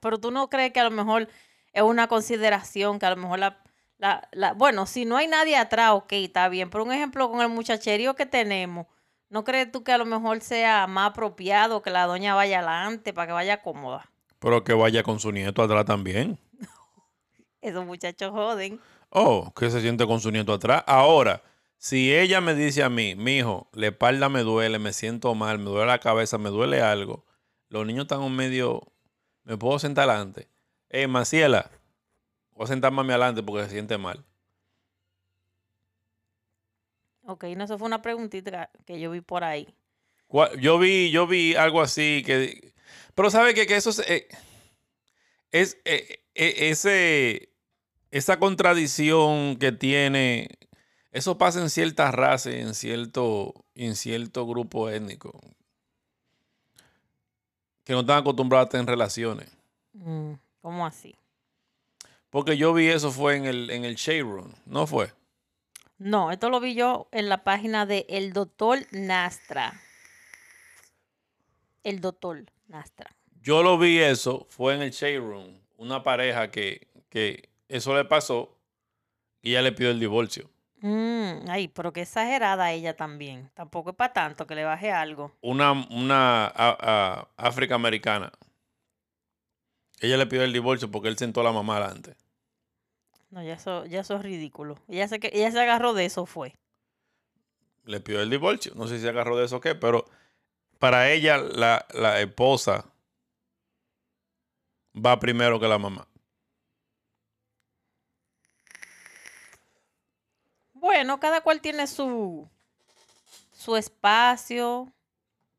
Pero 0.00 0.18
tú 0.18 0.30
no 0.30 0.48
crees 0.48 0.72
que 0.72 0.80
a 0.80 0.84
lo 0.84 0.90
mejor 0.90 1.28
es 1.72 1.82
una 1.82 2.08
consideración, 2.08 2.98
que 2.98 3.06
a 3.06 3.10
lo 3.10 3.16
mejor 3.16 3.38
la, 3.38 3.62
la, 3.98 4.28
la- 4.32 4.54
bueno, 4.54 4.86
si 4.86 5.04
no 5.04 5.16
hay 5.16 5.26
nadie 5.28 5.56
atrás, 5.56 5.92
ok, 5.92 6.12
está 6.14 6.48
bien. 6.48 6.70
Pero 6.70 6.84
un 6.84 6.92
ejemplo 6.92 7.30
con 7.30 7.40
el 7.42 7.48
muchacherío 7.50 8.14
que 8.14 8.26
tenemos, 8.26 8.86
¿no 9.28 9.44
crees 9.44 9.70
tú 9.70 9.84
que 9.84 9.92
a 9.92 9.98
lo 9.98 10.06
mejor 10.06 10.40
sea 10.40 10.86
más 10.86 11.10
apropiado 11.10 11.82
que 11.82 11.90
la 11.90 12.06
doña 12.06 12.34
vaya 12.34 12.58
adelante 12.58 13.12
para 13.12 13.26
que 13.28 13.32
vaya 13.34 13.62
cómoda? 13.62 14.10
Pero 14.38 14.64
que 14.64 14.72
vaya 14.72 15.02
con 15.02 15.20
su 15.20 15.30
nieto 15.32 15.62
atrás 15.62 15.84
también. 15.84 16.38
Esos 17.60 17.84
muchachos 17.84 18.30
joden. 18.30 18.80
Oh, 19.10 19.52
que 19.54 19.70
se 19.70 19.80
siente 19.80 20.06
con 20.06 20.20
su 20.20 20.30
nieto 20.30 20.52
atrás. 20.52 20.82
Ahora, 20.86 21.42
si 21.80 22.14
ella 22.14 22.42
me 22.42 22.54
dice 22.54 22.82
a 22.82 22.90
mí, 22.90 23.14
mi 23.14 23.38
hijo, 23.38 23.70
la 23.72 23.86
espalda 23.86 24.28
me 24.28 24.42
duele, 24.42 24.78
me 24.78 24.92
siento 24.92 25.34
mal, 25.34 25.58
me 25.58 25.64
duele 25.64 25.86
la 25.86 25.98
cabeza, 25.98 26.36
me 26.36 26.50
duele 26.50 26.82
algo, 26.82 27.24
los 27.70 27.86
niños 27.86 28.02
están 28.02 28.20
un 28.20 28.36
medio, 28.36 28.92
me 29.44 29.56
puedo 29.56 29.78
sentar 29.78 30.10
adelante. 30.10 30.46
Eh, 30.90 31.06
Maciela, 31.06 31.70
voy 32.52 32.64
a 32.64 32.66
sentar 32.66 32.92
mami 32.92 33.08
adelante 33.10 33.42
porque 33.42 33.64
se 33.64 33.70
siente 33.70 33.96
mal. 33.96 34.22
Ok, 37.22 37.44
no, 37.56 37.64
eso 37.64 37.78
fue 37.78 37.86
una 37.86 38.02
preguntita 38.02 38.68
que 38.84 39.00
yo 39.00 39.10
vi 39.12 39.22
por 39.22 39.42
ahí. 39.42 39.74
Yo 40.60 40.78
vi, 40.78 41.10
yo 41.10 41.26
vi 41.26 41.54
algo 41.54 41.80
así 41.80 42.22
que. 42.26 42.74
Pero 43.14 43.30
sabe 43.30 43.54
que, 43.54 43.66
que 43.66 43.76
eso 43.76 43.88
es. 43.88 44.00
eh, 44.00 44.28
es 45.50 45.78
eh, 45.86 46.24
eh, 46.34 46.54
ese, 46.70 47.54
esa 48.10 48.38
contradicción 48.38 49.56
que 49.56 49.72
tiene. 49.72 50.48
Eso 51.12 51.38
pasa 51.38 51.60
en 51.60 51.70
ciertas 51.70 52.14
razas, 52.14 52.54
y 52.54 52.58
en 52.58 52.74
cierto, 52.74 53.54
en 53.74 53.96
cierto 53.96 54.46
grupo 54.46 54.88
étnico. 54.88 55.40
Que 57.84 57.92
no 57.94 58.00
están 58.00 58.18
acostumbrados 58.18 58.66
a 58.66 58.70
tener 58.70 58.86
relaciones. 58.86 59.50
Mm, 59.92 60.34
¿Cómo 60.60 60.86
así? 60.86 61.16
Porque 62.30 62.56
yo 62.56 62.72
vi 62.72 62.86
eso 62.86 63.10
fue 63.10 63.36
en 63.36 63.44
el, 63.44 63.70
en 63.70 63.84
el 63.84 63.96
Shade 63.96 64.22
Room, 64.22 64.54
¿no 64.66 64.86
fue? 64.86 65.12
No, 65.98 66.30
esto 66.30 66.48
lo 66.48 66.60
vi 66.60 66.74
yo 66.74 67.08
en 67.10 67.28
la 67.28 67.42
página 67.42 67.86
de 67.86 68.06
El 68.08 68.32
Doctor 68.32 68.78
Nastra. 68.92 69.80
El 71.82 72.00
Doctor 72.00 72.44
Nastra. 72.68 73.10
Yo 73.42 73.62
lo 73.62 73.78
vi 73.78 73.98
eso, 73.98 74.46
fue 74.48 74.74
en 74.74 74.82
el 74.82 74.92
Shade 74.92 75.18
Room. 75.18 75.60
Una 75.76 76.02
pareja 76.04 76.50
que, 76.50 76.86
que 77.08 77.48
eso 77.68 77.94
le 77.96 78.04
pasó 78.04 78.56
y 79.42 79.50
ella 79.50 79.62
le 79.62 79.72
pidió 79.72 79.90
el 79.90 79.98
divorcio. 79.98 80.48
Mm, 80.82 81.48
ay, 81.50 81.68
pero 81.68 81.92
qué 81.92 82.02
exagerada 82.02 82.72
ella 82.72 82.96
también. 82.96 83.50
Tampoco 83.54 83.90
es 83.90 83.96
para 83.96 84.12
tanto 84.12 84.46
que 84.46 84.54
le 84.54 84.64
baje 84.64 84.90
algo. 84.90 85.32
Una, 85.42 85.72
una 85.72 86.46
a- 86.46 86.52
a- 86.56 87.28
afroamericana. 87.36 88.32
Ella 90.00 90.16
le 90.16 90.26
pidió 90.26 90.42
el 90.44 90.52
divorcio 90.52 90.90
porque 90.90 91.08
él 91.08 91.18
sentó 91.18 91.42
a 91.42 91.44
la 91.44 91.52
mamá 91.52 91.76
adelante. 91.76 92.16
No, 93.30 93.42
ya 93.42 93.52
eso, 93.54 93.84
ya 93.84 94.00
eso 94.00 94.16
es 94.16 94.22
ridículo. 94.22 94.78
Ella 94.88 95.06
se, 95.06 95.20
que- 95.20 95.30
ella 95.32 95.50
se 95.52 95.60
agarró 95.60 95.92
de 95.92 96.06
eso, 96.06 96.24
fue. 96.24 96.56
Le 97.84 98.00
pidió 98.00 98.20
el 98.22 98.30
divorcio. 98.30 98.72
No 98.74 98.86
sé 98.88 98.96
si 98.96 99.02
se 99.02 99.10
agarró 99.10 99.36
de 99.36 99.44
eso 99.44 99.56
o 99.56 99.60
qué, 99.60 99.74
pero 99.74 100.06
para 100.78 101.10
ella 101.10 101.36
la, 101.36 101.86
la 101.92 102.20
esposa 102.20 102.86
va 104.94 105.20
primero 105.20 105.60
que 105.60 105.68
la 105.68 105.78
mamá. 105.78 106.08
Bueno, 110.80 111.20
cada 111.20 111.42
cual 111.42 111.60
tiene 111.60 111.86
su, 111.86 112.48
su 113.52 113.76
espacio, 113.76 114.90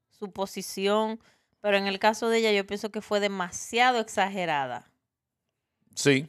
su 0.10 0.32
posición, 0.32 1.20
pero 1.62 1.78
en 1.78 1.86
el 1.86 2.00
caso 2.00 2.28
de 2.28 2.40
ella 2.40 2.52
yo 2.52 2.66
pienso 2.66 2.90
que 2.92 3.02
fue 3.02 3.20
demasiado 3.20 4.00
exagerada. 4.00 4.92
Sí. 5.94 6.28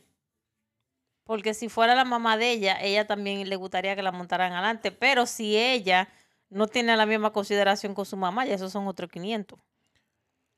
Porque 1.25 1.55
si 1.55 1.71
fuera 1.71 1.95
la 1.95 2.05
mamá 2.05 2.37
de 2.37 2.51
ella, 2.51 2.79
ella 2.83 3.07
también 3.07 3.49
le 3.49 3.57
gustaría 3.57 3.97
que 3.97 4.03
la 4.03 4.13
montaran 4.13 4.53
adelante, 4.53 4.93
pero 4.93 5.25
si 5.25 5.57
ella 5.57 6.09
no 6.51 6.67
tiene 6.67 6.95
la 6.95 7.07
misma 7.07 7.33
consideración 7.33 7.95
con 7.95 8.05
su 8.05 8.19
mamá, 8.19 8.45
ya 8.45 8.55
esos 8.55 8.73
son 8.73 8.87
otros 8.87 9.11
500. 9.11 9.59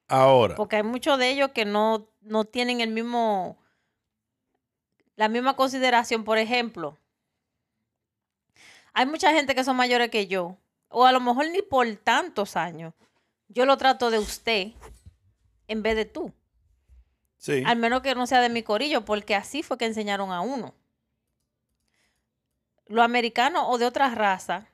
Ahora, 0.08 0.56
Porque 0.56 0.76
hay 0.76 0.82
muchos 0.82 1.18
de 1.18 1.30
ellos 1.30 1.50
que 1.52 1.64
no, 1.64 2.08
no 2.20 2.44
tienen 2.44 2.80
el 2.80 2.90
mismo, 2.90 3.58
la 5.14 5.28
misma 5.28 5.54
consideración. 5.54 6.24
Por 6.24 6.38
ejemplo, 6.38 6.98
hay 8.94 9.06
mucha 9.06 9.32
gente 9.32 9.54
que 9.54 9.64
son 9.64 9.76
mayores 9.76 10.08
que 10.10 10.26
yo, 10.26 10.56
o 10.88 11.04
a 11.04 11.12
lo 11.12 11.20
mejor 11.20 11.50
ni 11.50 11.60
por 11.62 11.86
tantos 11.96 12.56
años. 12.56 12.94
Yo 13.48 13.66
lo 13.66 13.76
trato 13.76 14.10
de 14.10 14.18
usted 14.18 14.68
en 15.68 15.82
vez 15.82 15.96
de 15.96 16.04
tú. 16.04 16.32
sí. 17.36 17.62
Al 17.66 17.76
menos 17.76 18.00
que 18.02 18.14
no 18.14 18.26
sea 18.26 18.40
de 18.40 18.48
mi 18.48 18.62
corillo, 18.62 19.04
porque 19.04 19.34
así 19.34 19.62
fue 19.62 19.76
que 19.76 19.84
enseñaron 19.84 20.32
a 20.32 20.40
uno. 20.40 20.74
Los 22.86 23.04
americanos 23.04 23.64
o 23.66 23.78
de 23.78 23.86
otras 23.86 24.14
razas 24.14 24.64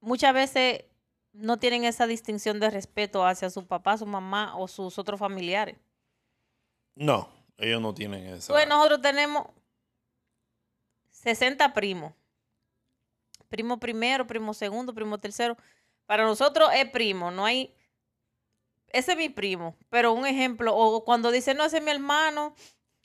muchas 0.00 0.34
veces 0.34 0.84
no 1.32 1.58
tienen 1.58 1.84
esa 1.84 2.06
distinción 2.06 2.60
de 2.60 2.70
respeto 2.70 3.24
hacia 3.24 3.48
su 3.48 3.66
papá, 3.66 3.96
su 3.96 4.06
mamá 4.06 4.56
o 4.56 4.68
sus 4.68 4.98
otros 4.98 5.18
familiares. 5.20 5.76
No, 6.94 7.28
ellos 7.56 7.80
no 7.80 7.94
tienen 7.94 8.26
esa. 8.26 8.52
Pues 8.52 8.68
nosotros 8.68 9.00
tenemos 9.00 9.46
60 11.22 11.72
primos. 11.72 12.12
Primo 13.48 13.78
primero, 13.78 14.26
primo 14.26 14.54
segundo, 14.54 14.94
primo 14.94 15.18
tercero. 15.18 15.56
Para 16.06 16.24
nosotros 16.24 16.70
es 16.74 16.90
primo, 16.90 17.30
no 17.30 17.44
hay... 17.44 17.74
Ese 18.88 19.12
es 19.12 19.18
mi 19.18 19.28
primo, 19.28 19.74
pero 19.88 20.12
un 20.12 20.26
ejemplo, 20.26 20.76
o 20.76 21.04
cuando 21.04 21.30
dicen, 21.30 21.56
no, 21.56 21.64
ese 21.64 21.78
es 21.78 21.82
mi 21.82 21.90
hermano 21.90 22.54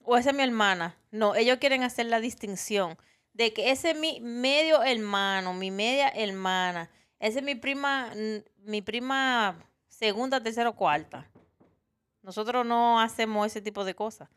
o 0.03 0.17
esa 0.17 0.31
es 0.31 0.35
mi 0.35 0.43
hermana. 0.43 0.97
No, 1.11 1.35
ellos 1.35 1.57
quieren 1.59 1.83
hacer 1.83 2.07
la 2.07 2.19
distinción 2.19 2.97
de 3.33 3.53
que 3.53 3.71
ese 3.71 3.91
es 3.91 3.97
mi 3.97 4.19
medio 4.19 4.83
hermano, 4.83 5.53
mi 5.53 5.71
media 5.71 6.09
hermana, 6.09 6.89
esa 7.19 7.39
es 7.39 7.45
mi 7.45 7.55
prima, 7.55 8.11
mm, 8.15 8.69
mi 8.69 8.81
prima 8.81 9.57
segunda, 9.87 10.41
tercera 10.41 10.69
o 10.69 10.75
cuarta. 10.75 11.29
Nosotros 12.21 12.65
no 12.65 12.99
hacemos 12.99 13.45
ese 13.47 13.61
tipo 13.61 13.85
de 13.85 13.95
cosas. 13.95 14.27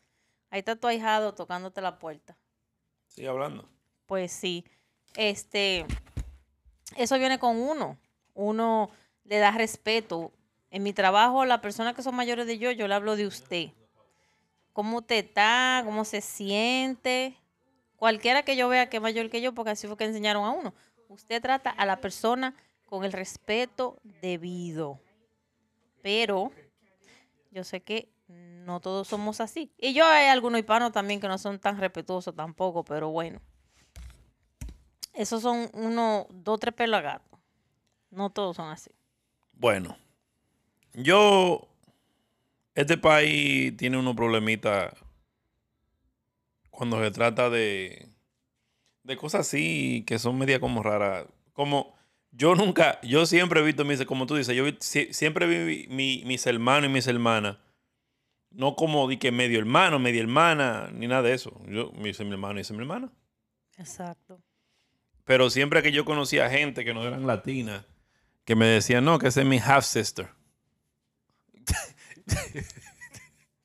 Ahí 0.51 0.61
está 0.61 0.77
tu 0.77 0.87
ahijado 0.87 1.35
tocándote 1.35 1.81
la 1.81 1.99
puerta. 1.99 2.37
Sigue 3.11 3.29
hablando. 3.29 3.69
Pues 4.07 4.33
sí. 4.33 4.65
Este, 5.17 5.85
eso 6.97 7.19
viene 7.19 7.39
con 7.39 7.57
uno. 7.57 7.99
Uno 8.35 8.91
le 9.25 9.39
da 9.39 9.51
respeto. 9.51 10.33
En 10.71 10.85
mi 10.85 10.93
trabajo, 10.93 11.45
las 11.45 11.61
personas 11.61 11.95
que 11.95 12.03
son 12.03 12.15
mayores 12.15 12.47
de 12.47 12.59
yo, 12.59 12.71
yo 12.71 12.87
le 12.87 12.95
hablo 12.95 13.17
de 13.17 13.27
usted. 13.27 13.71
¿Cómo 14.73 14.99
usted 14.99 15.25
está? 15.25 15.83
¿Cómo 15.85 16.05
se 16.05 16.21
siente? 16.21 17.37
Cualquiera 17.97 18.45
que 18.45 18.57
yo 18.57 18.69
vea 18.69 18.89
que 18.89 18.99
es 18.99 19.03
mayor 19.03 19.29
que 19.29 19.41
yo, 19.41 19.53
porque 19.53 19.73
así 19.73 19.89
fue 19.89 19.97
que 19.97 20.05
enseñaron 20.05 20.45
a 20.45 20.53
uno. 20.53 20.73
Usted 21.09 21.43
trata 21.43 21.71
a 21.71 21.85
la 21.85 22.01
persona 22.01 22.55
con 22.87 23.05
el 23.05 23.13
respeto 23.13 23.99
debido. 24.23 25.01
Pero 26.03 26.53
yo 27.51 27.65
sé 27.65 27.81
que 27.81 28.09
no 28.31 28.81
todos 28.81 29.09
somos 29.09 29.41
así. 29.41 29.73
Y 29.79 29.93
yo 29.95 30.07
hay 30.07 30.27
algunos 30.27 30.59
hispanos 30.61 30.93
también 30.93 31.21
que 31.21 31.29
no 31.29 31.39
son 31.39 31.59
tan 31.59 31.79
respetuosos 31.79 32.35
tampoco, 32.35 32.85
pero 32.85 33.11
bueno. 33.11 33.41
Esos 35.13 35.43
son 35.43 35.69
uno, 35.75 36.27
dos, 36.31 36.61
tres 36.61 36.75
gato. 36.77 37.39
No 38.11 38.31
todos 38.31 38.57
son 38.57 38.69
así. 38.71 38.91
Bueno, 39.55 39.97
yo. 40.95 41.67
Este 42.75 42.97
país 42.97 43.77
tiene 43.77 43.99
unos 43.99 44.15
problemitas 44.15 44.95
cuando 46.71 47.03
se 47.03 47.11
trata 47.11 47.51
de. 47.51 48.09
de 49.03 49.17
cosas 49.17 49.43
así 49.43 50.05
que 50.07 50.19
son 50.19 50.39
media 50.39 50.61
como 50.61 50.83
raras. 50.83 51.27
Como. 51.53 51.99
Yo 52.33 52.55
nunca, 52.55 53.01
yo 53.03 53.27
siempre 53.27 53.59
he 53.61 53.65
visto, 53.65 53.85
mis, 53.85 54.05
como 54.05 54.25
tú 54.25 54.37
dices, 54.37 54.55
yo 54.55 54.65
siempre 54.79 55.47
vi 55.49 55.89
mi- 55.89 56.23
mis 56.25 56.47
hermanos 56.47 56.89
y 56.89 56.93
mis 56.93 57.09
hermanas, 57.09 57.57
no 58.51 58.75
como 58.77 59.09
di 59.09 59.17
que 59.17 59.33
medio 59.33 59.59
hermano, 59.59 59.99
media 59.99 60.21
hermana, 60.21 60.91
ni 60.93 61.07
nada 61.07 61.23
de 61.23 61.35
eso. 61.35 61.61
Yo, 61.67 61.91
mi 61.93 62.13
mi 62.13 62.31
hermano 62.33 62.61
y 62.61 62.73
mi 62.73 62.79
hermana. 62.79 63.13
Exacto. 63.77 64.41
Pero 65.25 65.51
siempre 65.51 65.83
que 65.83 65.93
yo 65.93 66.05
conocía 66.05 66.51
gente 66.51 66.85
que 66.85 66.93
no 66.93 67.07
eran 67.07 67.27
latinas, 67.27 67.85
que 68.45 68.57
me 68.57 68.67
decían, 68.67 69.05
no, 69.05 69.19
que 69.19 69.29
esa 69.29 69.41
es 69.41 69.47
mi 69.47 69.59
half 69.59 69.85
sister. 69.85 70.29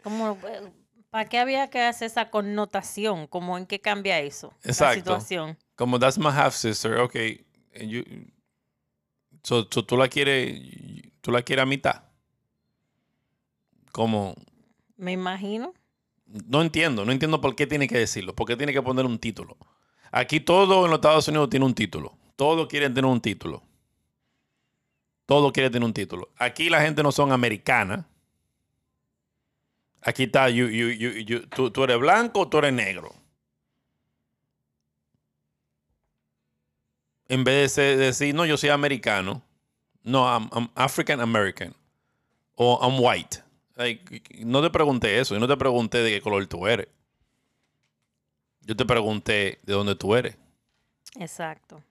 Como, 0.03 0.37
eh, 0.47 0.71
¿Para 1.09 1.29
qué 1.29 1.39
había 1.39 1.69
que 1.69 1.81
hacer 1.81 2.07
esa 2.07 2.29
connotación? 2.29 3.25
Como 3.27 3.57
en 3.57 3.65
qué 3.65 3.79
cambia 3.79 4.19
eso? 4.19 4.53
Exacto. 4.63 4.85
La 5.11 5.19
situación. 5.19 5.57
Como 5.75 5.97
that's 5.97 6.17
my 6.17 6.27
half 6.27 6.53
sister, 6.53 6.97
ok. 6.99 7.15
and 7.79 7.89
you- 7.89 8.03
so, 9.43 9.67
so 9.71 9.85
tú 9.85 9.97
la 9.97 10.07
quieres, 10.07 10.61
tú 11.21 11.31
la 11.31 11.41
quieres 11.41 11.63
a 11.63 11.65
mitad. 11.65 12.03
Como, 13.91 14.35
Me 14.97 15.11
imagino. 15.11 15.73
no 16.47 16.61
entiendo, 16.61 17.05
no 17.05 17.11
entiendo 17.11 17.39
por 17.41 17.55
qué 17.55 17.67
tiene 17.67 17.87
que 17.87 17.97
decirlo, 17.97 18.33
por 18.35 18.47
qué 18.47 18.55
tiene 18.57 18.73
que 18.73 18.81
poner 18.81 19.05
un 19.05 19.19
título. 19.19 19.57
Aquí 20.11 20.39
todo 20.39 20.85
en 20.85 20.91
los 20.91 20.97
Estados 20.99 21.27
Unidos 21.27 21.49
tiene 21.49 21.65
un 21.65 21.73
título. 21.75 22.17
Todos 22.35 22.67
quieren 22.67 22.93
tener 22.93 23.09
un 23.09 23.21
título. 23.21 23.63
Todo 25.25 25.51
quiere 25.51 25.69
tener 25.69 25.85
un 25.85 25.93
título. 25.93 26.29
Aquí 26.37 26.69
la 26.69 26.81
gente 26.81 27.03
no 27.03 27.11
son 27.11 27.31
americana. 27.31 28.07
Aquí 30.01 30.23
está, 30.23 30.49
you- 30.49 31.47
tú, 31.49 31.71
tú 31.71 31.83
eres 31.83 31.99
blanco 31.99 32.41
o 32.41 32.47
tú 32.47 32.59
eres 32.59 32.73
negro. 32.73 33.13
En 37.27 37.43
vez 37.43 37.75
de 37.75 37.97
decir, 37.97 38.35
no, 38.35 38.45
yo 38.45 38.55
soy 38.57 38.69
americano. 38.69 39.41
No, 40.03 40.25
I'm, 40.27 40.49
I'm 40.53 40.69
African 40.75 41.19
American. 41.19 41.73
O 42.55 42.79
I'm 42.81 42.99
white. 43.03 43.41
Like, 43.75 44.21
no 44.45 44.61
te 44.61 44.69
pregunté 44.69 45.19
eso. 45.19 45.33
Yo 45.33 45.39
no 45.39 45.47
te 45.47 45.57
pregunté 45.57 45.99
de 45.99 46.11
qué 46.11 46.21
color 46.21 46.45
tú 46.47 46.65
eres. 46.67 46.87
Yo 48.61 48.75
te 48.75 48.85
pregunté 48.85 49.59
de 49.63 49.73
dónde 49.73 49.95
tú 49.95 50.15
eres. 50.15 50.37
Exacto. 51.19 51.81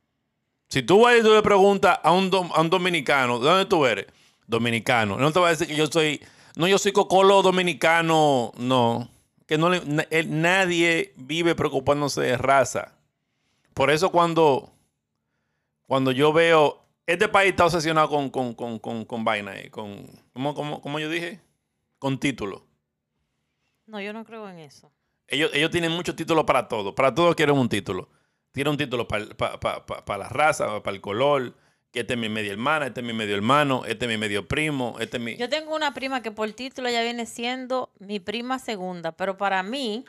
Si 0.69 0.83
tú 0.83 1.01
vas 1.03 1.17
y 1.19 1.23
tú 1.23 1.33
le 1.33 1.43
preguntas 1.43 1.99
a 2.03 2.11
un, 2.13 2.31
dom- 2.31 2.51
a 2.55 2.61
un 2.61 2.71
dominicano, 2.71 3.39
¿de 3.39 3.49
dónde 3.49 3.67
tú 3.67 3.87
eres? 3.87 4.07
Dominicano. 4.47 5.17
No 5.19 5.31
te 5.33 5.39
va 5.41 5.49
a 5.49 5.51
decir 5.51 5.67
que 5.69 5.77
yo 5.77 5.87
soy, 5.87 6.21
no, 6.57 6.67
yo 6.67 6.79
soy 6.79 6.93
cocolo 6.93 7.43
dominicano. 7.43 8.53
No. 8.57 9.09
Que 9.47 9.57
no 9.59 9.69
le- 9.71 9.85
na- 9.85 10.07
él- 10.11 10.41
nadie 10.41 11.13
vive 11.17 11.55
preocupándose 11.55 12.23
de 12.23 12.37
raza. 12.39 12.95
Por 13.75 13.91
eso 13.91 14.11
cuando, 14.11 14.73
cuando 15.87 16.11
yo 16.13 16.33
veo, 16.33 16.83
este 17.07 17.29
país 17.29 17.51
está 17.51 17.67
obsesionado 17.67 18.09
con, 18.09 18.31
con, 18.31 18.55
con, 18.55 18.79
con, 18.79 19.05
con 19.05 19.25
vaina, 19.25 19.57
eh, 19.59 19.71
con, 19.71 20.07
¿cómo, 20.33 20.55
cómo, 20.55 20.81
cómo 20.81 20.99
yo 20.99 21.09
dije? 21.11 21.41
Con 22.05 22.19
título. 22.19 22.67
No, 23.87 23.99
yo 23.99 24.13
no 24.13 24.27
creo 24.27 24.47
en 24.51 24.59
eso. 24.59 24.93
Ellos, 25.27 25.51
ellos 25.55 25.71
tienen 25.71 25.91
muchos 25.91 26.15
títulos 26.15 26.45
para 26.45 26.69
todo. 26.69 26.95
Para 26.95 27.15
todo 27.15 27.35
quieren 27.35 27.57
un 27.57 27.67
título. 27.67 28.11
Tienen 28.53 28.73
un 28.73 28.77
título 28.77 29.09
para, 29.09 29.25
para, 29.29 29.59
para, 29.59 29.87
para 29.87 30.19
la 30.19 30.29
raza, 30.29 30.83
para 30.83 30.95
el 30.95 31.01
color. 31.01 31.57
Que 31.91 32.01
este 32.01 32.13
es 32.13 32.21
mi 32.21 32.29
media 32.29 32.53
hermana, 32.53 32.89
este 32.89 33.01
es 33.01 33.07
mi 33.07 33.15
medio 33.15 33.35
hermano, 33.35 33.87
este 33.87 34.05
es 34.05 34.11
mi 34.11 34.19
medio 34.19 34.47
primo, 34.47 34.97
este 35.01 35.17
es 35.17 35.23
mi... 35.23 35.37
Yo 35.39 35.49
tengo 35.49 35.75
una 35.75 35.95
prima 35.95 36.21
que 36.21 36.31
por 36.31 36.53
título 36.53 36.91
ya 36.91 37.01
viene 37.01 37.25
siendo 37.25 37.91
mi 37.99 38.21
prima 38.21 38.59
segunda, 38.59 39.13
pero 39.13 39.39
para 39.39 39.63
mí 39.63 40.05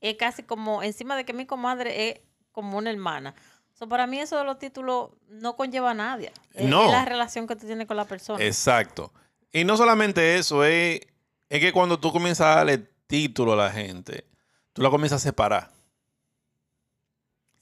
es 0.00 0.14
casi 0.14 0.44
como, 0.44 0.84
encima 0.84 1.16
de 1.16 1.24
que 1.24 1.32
mi 1.32 1.46
comadre 1.46 2.10
es 2.10 2.20
como 2.52 2.78
una 2.78 2.90
hermana. 2.90 3.34
So, 3.72 3.88
para 3.88 4.06
mí 4.06 4.20
eso 4.20 4.38
de 4.38 4.44
los 4.44 4.60
títulos 4.60 5.10
no 5.26 5.56
conlleva 5.56 5.90
a 5.90 5.94
nadie. 5.94 6.30
No. 6.54 6.84
Es 6.84 6.92
la 6.92 7.04
relación 7.04 7.48
que 7.48 7.56
tú 7.56 7.66
tienes 7.66 7.88
con 7.88 7.96
la 7.96 8.04
persona. 8.04 8.44
Exacto. 8.44 9.12
Y 9.52 9.64
no 9.64 9.76
solamente 9.76 10.38
eso, 10.38 10.64
es, 10.64 11.00
es 11.48 11.60
que 11.60 11.72
cuando 11.72 11.98
tú 11.98 12.10
comienzas 12.10 12.46
a 12.46 12.56
darle 12.56 12.78
título 13.06 13.52
a 13.52 13.56
la 13.56 13.70
gente, 13.70 14.24
tú 14.72 14.82
la 14.82 14.90
comienzas 14.90 15.22
a 15.22 15.28
separar. 15.28 15.70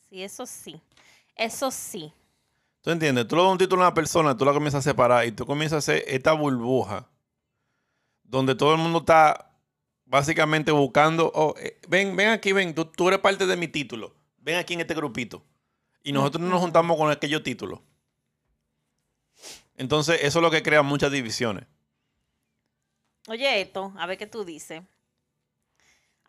Sí, 0.08 0.22
eso 0.22 0.46
sí. 0.46 0.80
Eso 1.34 1.70
sí. 1.70 2.12
¿Tú 2.82 2.90
entiendes? 2.90 3.26
Tú 3.26 3.36
le 3.36 3.42
das 3.42 3.52
un 3.52 3.58
título 3.58 3.82
a 3.82 3.88
una 3.88 3.94
persona, 3.94 4.36
tú 4.36 4.44
la 4.44 4.52
comienzas 4.52 4.86
a 4.86 4.90
separar 4.90 5.26
y 5.26 5.32
tú 5.32 5.44
comienzas 5.44 5.76
a 5.76 5.78
hacer 5.78 6.04
esta 6.06 6.32
burbuja 6.32 7.08
donde 8.22 8.54
todo 8.54 8.72
el 8.72 8.78
mundo 8.78 9.00
está 9.00 9.50
básicamente 10.06 10.70
buscando, 10.70 11.30
oh, 11.34 11.54
eh, 11.58 11.78
ven, 11.88 12.14
ven 12.14 12.28
aquí, 12.28 12.52
ven, 12.52 12.74
tú, 12.74 12.84
tú 12.84 13.08
eres 13.08 13.20
parte 13.20 13.46
de 13.46 13.56
mi 13.56 13.68
título, 13.68 14.14
ven 14.38 14.56
aquí 14.56 14.74
en 14.74 14.80
este 14.80 14.94
grupito. 14.94 15.44
Y 16.02 16.12
nosotros 16.12 16.42
no 16.42 16.48
nos 16.48 16.60
juntamos 16.60 16.96
con 16.96 17.10
aquellos 17.10 17.42
títulos. 17.42 17.80
Entonces, 19.76 20.20
eso 20.22 20.38
es 20.38 20.42
lo 20.42 20.50
que 20.50 20.62
crea 20.62 20.82
muchas 20.82 21.10
divisiones. 21.10 21.66
Oye, 23.28 23.60
esto, 23.60 23.92
a 23.98 24.06
ver 24.06 24.18
qué 24.18 24.26
tú 24.26 24.44
dices. 24.44 24.82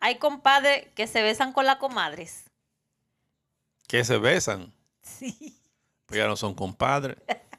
Hay 0.00 0.18
compadres 0.18 0.88
que 0.94 1.06
se 1.06 1.22
besan 1.22 1.52
con 1.52 1.64
las 1.66 1.76
comadres. 1.76 2.44
Que 3.86 4.04
se 4.04 4.18
besan, 4.18 4.72
Sí. 5.02 5.58
pero 6.06 6.22
ya 6.22 6.28
no 6.28 6.36
son 6.36 6.54
compadres. 6.54 7.16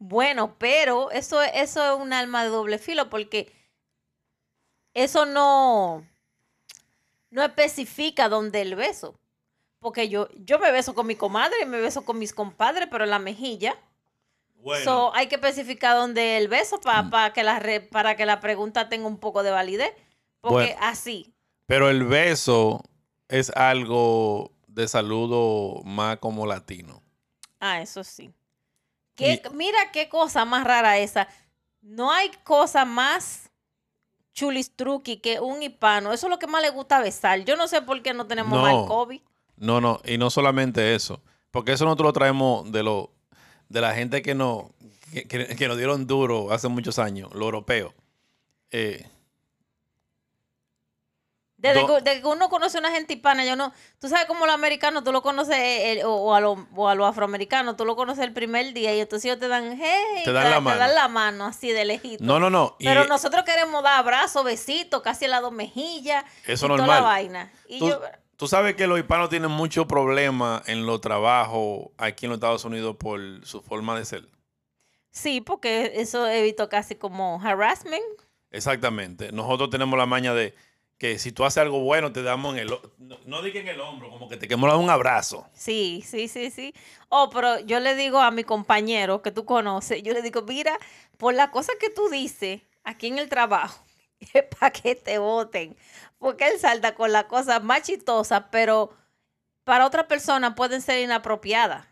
Bueno, 0.00 0.54
pero 0.58 1.10
eso, 1.10 1.42
eso 1.42 1.94
es 1.94 2.00
un 2.00 2.12
alma 2.12 2.44
de 2.44 2.50
doble 2.50 2.78
filo 2.78 3.08
porque 3.10 3.50
eso 4.94 5.24
no, 5.26 6.06
no 7.30 7.42
especifica 7.42 8.28
dónde 8.28 8.60
el 8.60 8.76
beso. 8.76 9.18
Porque 9.80 10.08
yo, 10.08 10.28
yo 10.36 10.58
me 10.58 10.70
beso 10.70 10.94
con 10.94 11.06
mi 11.06 11.16
comadre 11.16 11.56
y 11.62 11.66
me 11.66 11.80
beso 11.80 12.04
con 12.04 12.18
mis 12.18 12.32
compadres, 12.34 12.86
pero 12.90 13.04
en 13.04 13.10
la 13.10 13.18
mejilla. 13.18 13.76
Bueno, 14.60 14.84
So, 14.84 15.14
hay 15.14 15.28
que 15.28 15.36
especificar 15.36 15.96
dónde 15.96 16.36
el 16.36 16.48
beso 16.48 16.80
para 16.80 17.32
que 17.32 17.42
la 17.42 17.58
re- 17.58 17.80
para 17.80 18.16
que 18.16 18.26
la 18.26 18.40
pregunta 18.40 18.88
tenga 18.88 19.06
un 19.06 19.18
poco 19.18 19.42
de 19.42 19.50
validez. 19.50 19.92
Porque 20.40 20.54
Bueno. 20.74 20.78
así. 20.82 21.32
pero 21.66 21.90
el 21.90 22.04
beso 22.04 22.82
es 23.28 23.50
algo 23.50 24.52
de 24.66 24.86
saludo 24.88 25.82
más 25.84 26.18
como 26.18 26.46
latino. 26.46 27.02
Ah, 27.60 27.80
eso 27.82 28.04
sí. 28.04 28.32
¿Qué- 29.16 29.42
Mira 29.52 29.78
qué 29.92 30.08
cosa 30.08 30.44
más 30.44 30.64
rara 30.64 30.98
esa. 30.98 31.28
No 31.82 32.10
hay 32.12 32.30
cosa 32.44 32.84
más 32.84 33.50
chulistruqui 34.32 35.18
que 35.18 35.40
un 35.40 35.62
hispano. 35.62 36.12
Eso 36.12 36.26
es 36.26 36.30
lo 36.30 36.38
que 36.38 36.46
más 36.46 36.62
le 36.62 36.70
gusta 36.70 37.00
besar. 37.00 37.40
Yo 37.44 37.56
no 37.56 37.66
sé 37.68 37.82
por 37.82 38.00
qué 38.02 38.14
no 38.14 38.26
tenemos 38.26 38.52
No. 38.58 38.62
mal 38.62 38.86
COVID. 38.86 39.20
No, 39.56 39.80
no, 39.80 40.00
y 40.04 40.18
no 40.18 40.30
solamente 40.30 40.94
eso, 40.94 41.20
porque 41.50 41.72
eso 41.72 41.84
nosotros 41.84 42.06
lo 42.08 42.12
traemos 42.12 42.70
de 42.70 42.84
lo 42.84 43.10
de 43.68 43.80
la 43.80 43.94
gente 43.94 44.22
que 44.22 44.34
nos 44.34 44.64
que, 45.12 45.24
que- 45.24 45.56
que 45.56 45.68
nos 45.68 45.76
dieron 45.78 46.06
duro 46.06 46.52
hace 46.52 46.68
muchos 46.68 46.98
años, 46.98 47.32
los 47.32 47.42
europeos. 47.44 47.94
Eh, 48.70 49.06
Desde, 51.56 51.80
Do- 51.80 51.86
que, 51.96 52.02
desde 52.02 52.20
que 52.20 52.26
uno 52.28 52.48
conoce 52.48 52.76
a 52.76 52.80
una 52.80 52.92
gente 52.92 53.14
hispana, 53.14 53.44
yo 53.44 53.56
no. 53.56 53.72
Tú 54.00 54.08
sabes 54.08 54.26
cómo 54.26 54.46
los 54.46 54.54
americanos, 54.54 55.02
tú 55.02 55.10
lo 55.10 55.22
conoces, 55.22 55.56
eh, 55.56 55.92
el- 55.92 56.04
o, 56.04 56.14
o 56.14 56.34
a 56.34 56.40
los 56.40 56.56
o 56.76 56.88
a 56.88 56.94
los 56.94 57.08
afroamericanos, 57.08 57.76
tú 57.76 57.84
lo 57.84 57.96
conoces 57.96 58.22
el 58.22 58.32
primer 58.32 58.72
día 58.74 58.94
y 58.94 59.00
entonces 59.00 59.24
ellos 59.24 59.40
te 59.40 59.48
dan, 59.48 59.76
hey, 59.80 60.22
Te 60.24 60.32
dan 60.32 60.50
la 60.52 60.60
mano. 60.60 60.86
la 60.86 61.08
mano 61.08 61.46
así 61.46 61.72
de 61.72 61.84
lejito. 61.84 62.22
no, 62.22 62.38
no, 62.38 62.48
no. 62.48 62.76
y 62.78 62.84
Pero 62.84 63.06
nosotros 63.06 63.42
queremos 63.42 63.82
dar 63.82 63.98
abrazos, 63.98 64.44
besitos, 64.44 65.02
casi 65.02 65.24
en 65.24 65.32
las 65.32 65.42
dos 65.42 65.50
mejillas. 65.52 66.24
Eso 66.46 66.66
y 66.66 66.68
toda 66.68 66.76
normal. 66.78 66.96
la 66.96 67.00
vaina. 67.08 67.52
Y 67.66 67.80
tú, 67.80 67.88
yo, 67.88 68.00
tú 68.38 68.46
sabes 68.46 68.76
que 68.76 68.86
los 68.86 68.98
hispanos 68.98 69.28
tienen 69.28 69.50
mucho 69.50 69.86
problema 69.86 70.62
en 70.66 70.86
los 70.86 71.02
trabajos 71.02 71.90
aquí 71.98 72.24
en 72.24 72.30
los 72.30 72.36
Estados 72.36 72.64
Unidos 72.64 72.96
por 72.96 73.20
su 73.44 73.60
forma 73.60 73.98
de 73.98 74.06
ser. 74.06 74.28
sí, 75.10 75.40
porque 75.42 75.92
eso 75.96 76.26
he 76.26 76.42
visto 76.42 76.68
casi 76.68 76.94
como 76.94 77.40
harassment. 77.42 78.02
Exactamente. 78.50 79.32
Nosotros 79.32 79.68
tenemos 79.70 79.98
la 79.98 80.06
maña 80.06 80.32
de 80.32 80.54
que 80.98 81.18
si 81.18 81.32
tú 81.32 81.44
haces 81.44 81.58
algo 81.58 81.80
bueno, 81.80 82.12
te 82.12 82.22
damos 82.22 82.54
en 82.54 82.60
el... 82.60 82.68
No, 82.98 83.18
no 83.26 83.44
en 83.44 83.68
el 83.68 83.80
hombro, 83.80 84.08
como 84.08 84.28
que 84.28 84.36
te 84.36 84.48
queremos 84.48 84.70
dar 84.70 84.78
un 84.78 84.90
abrazo. 84.90 85.46
Sí, 85.52 86.02
sí, 86.06 86.28
sí, 86.28 86.50
sí. 86.50 86.74
Oh, 87.08 87.30
pero 87.30 87.60
yo 87.60 87.80
le 87.80 87.94
digo 87.94 88.20
a 88.20 88.30
mi 88.30 88.44
compañero 88.44 89.20
que 89.22 89.30
tú 89.30 89.44
conoces, 89.44 90.02
yo 90.02 90.12
le 90.12 90.22
digo, 90.22 90.42
mira, 90.42 90.78
por 91.16 91.34
la 91.34 91.50
cosa 91.50 91.72
que 91.80 91.90
tú 91.90 92.08
dices 92.08 92.62
aquí 92.84 93.08
en 93.08 93.18
el 93.18 93.28
trabajo, 93.28 93.84
es 94.20 94.44
para 94.58 94.72
que 94.72 94.94
te 94.94 95.18
voten. 95.18 95.76
Porque 96.18 96.48
él 96.48 96.58
salta 96.58 96.94
con 96.94 97.12
las 97.12 97.24
cosas 97.24 97.62
más 97.62 97.82
chistosas, 97.82 98.44
pero 98.50 98.92
para 99.64 99.86
otra 99.86 100.08
persona 100.08 100.54
pueden 100.54 100.80
ser 100.82 101.00
inapropiadas. 101.00 101.86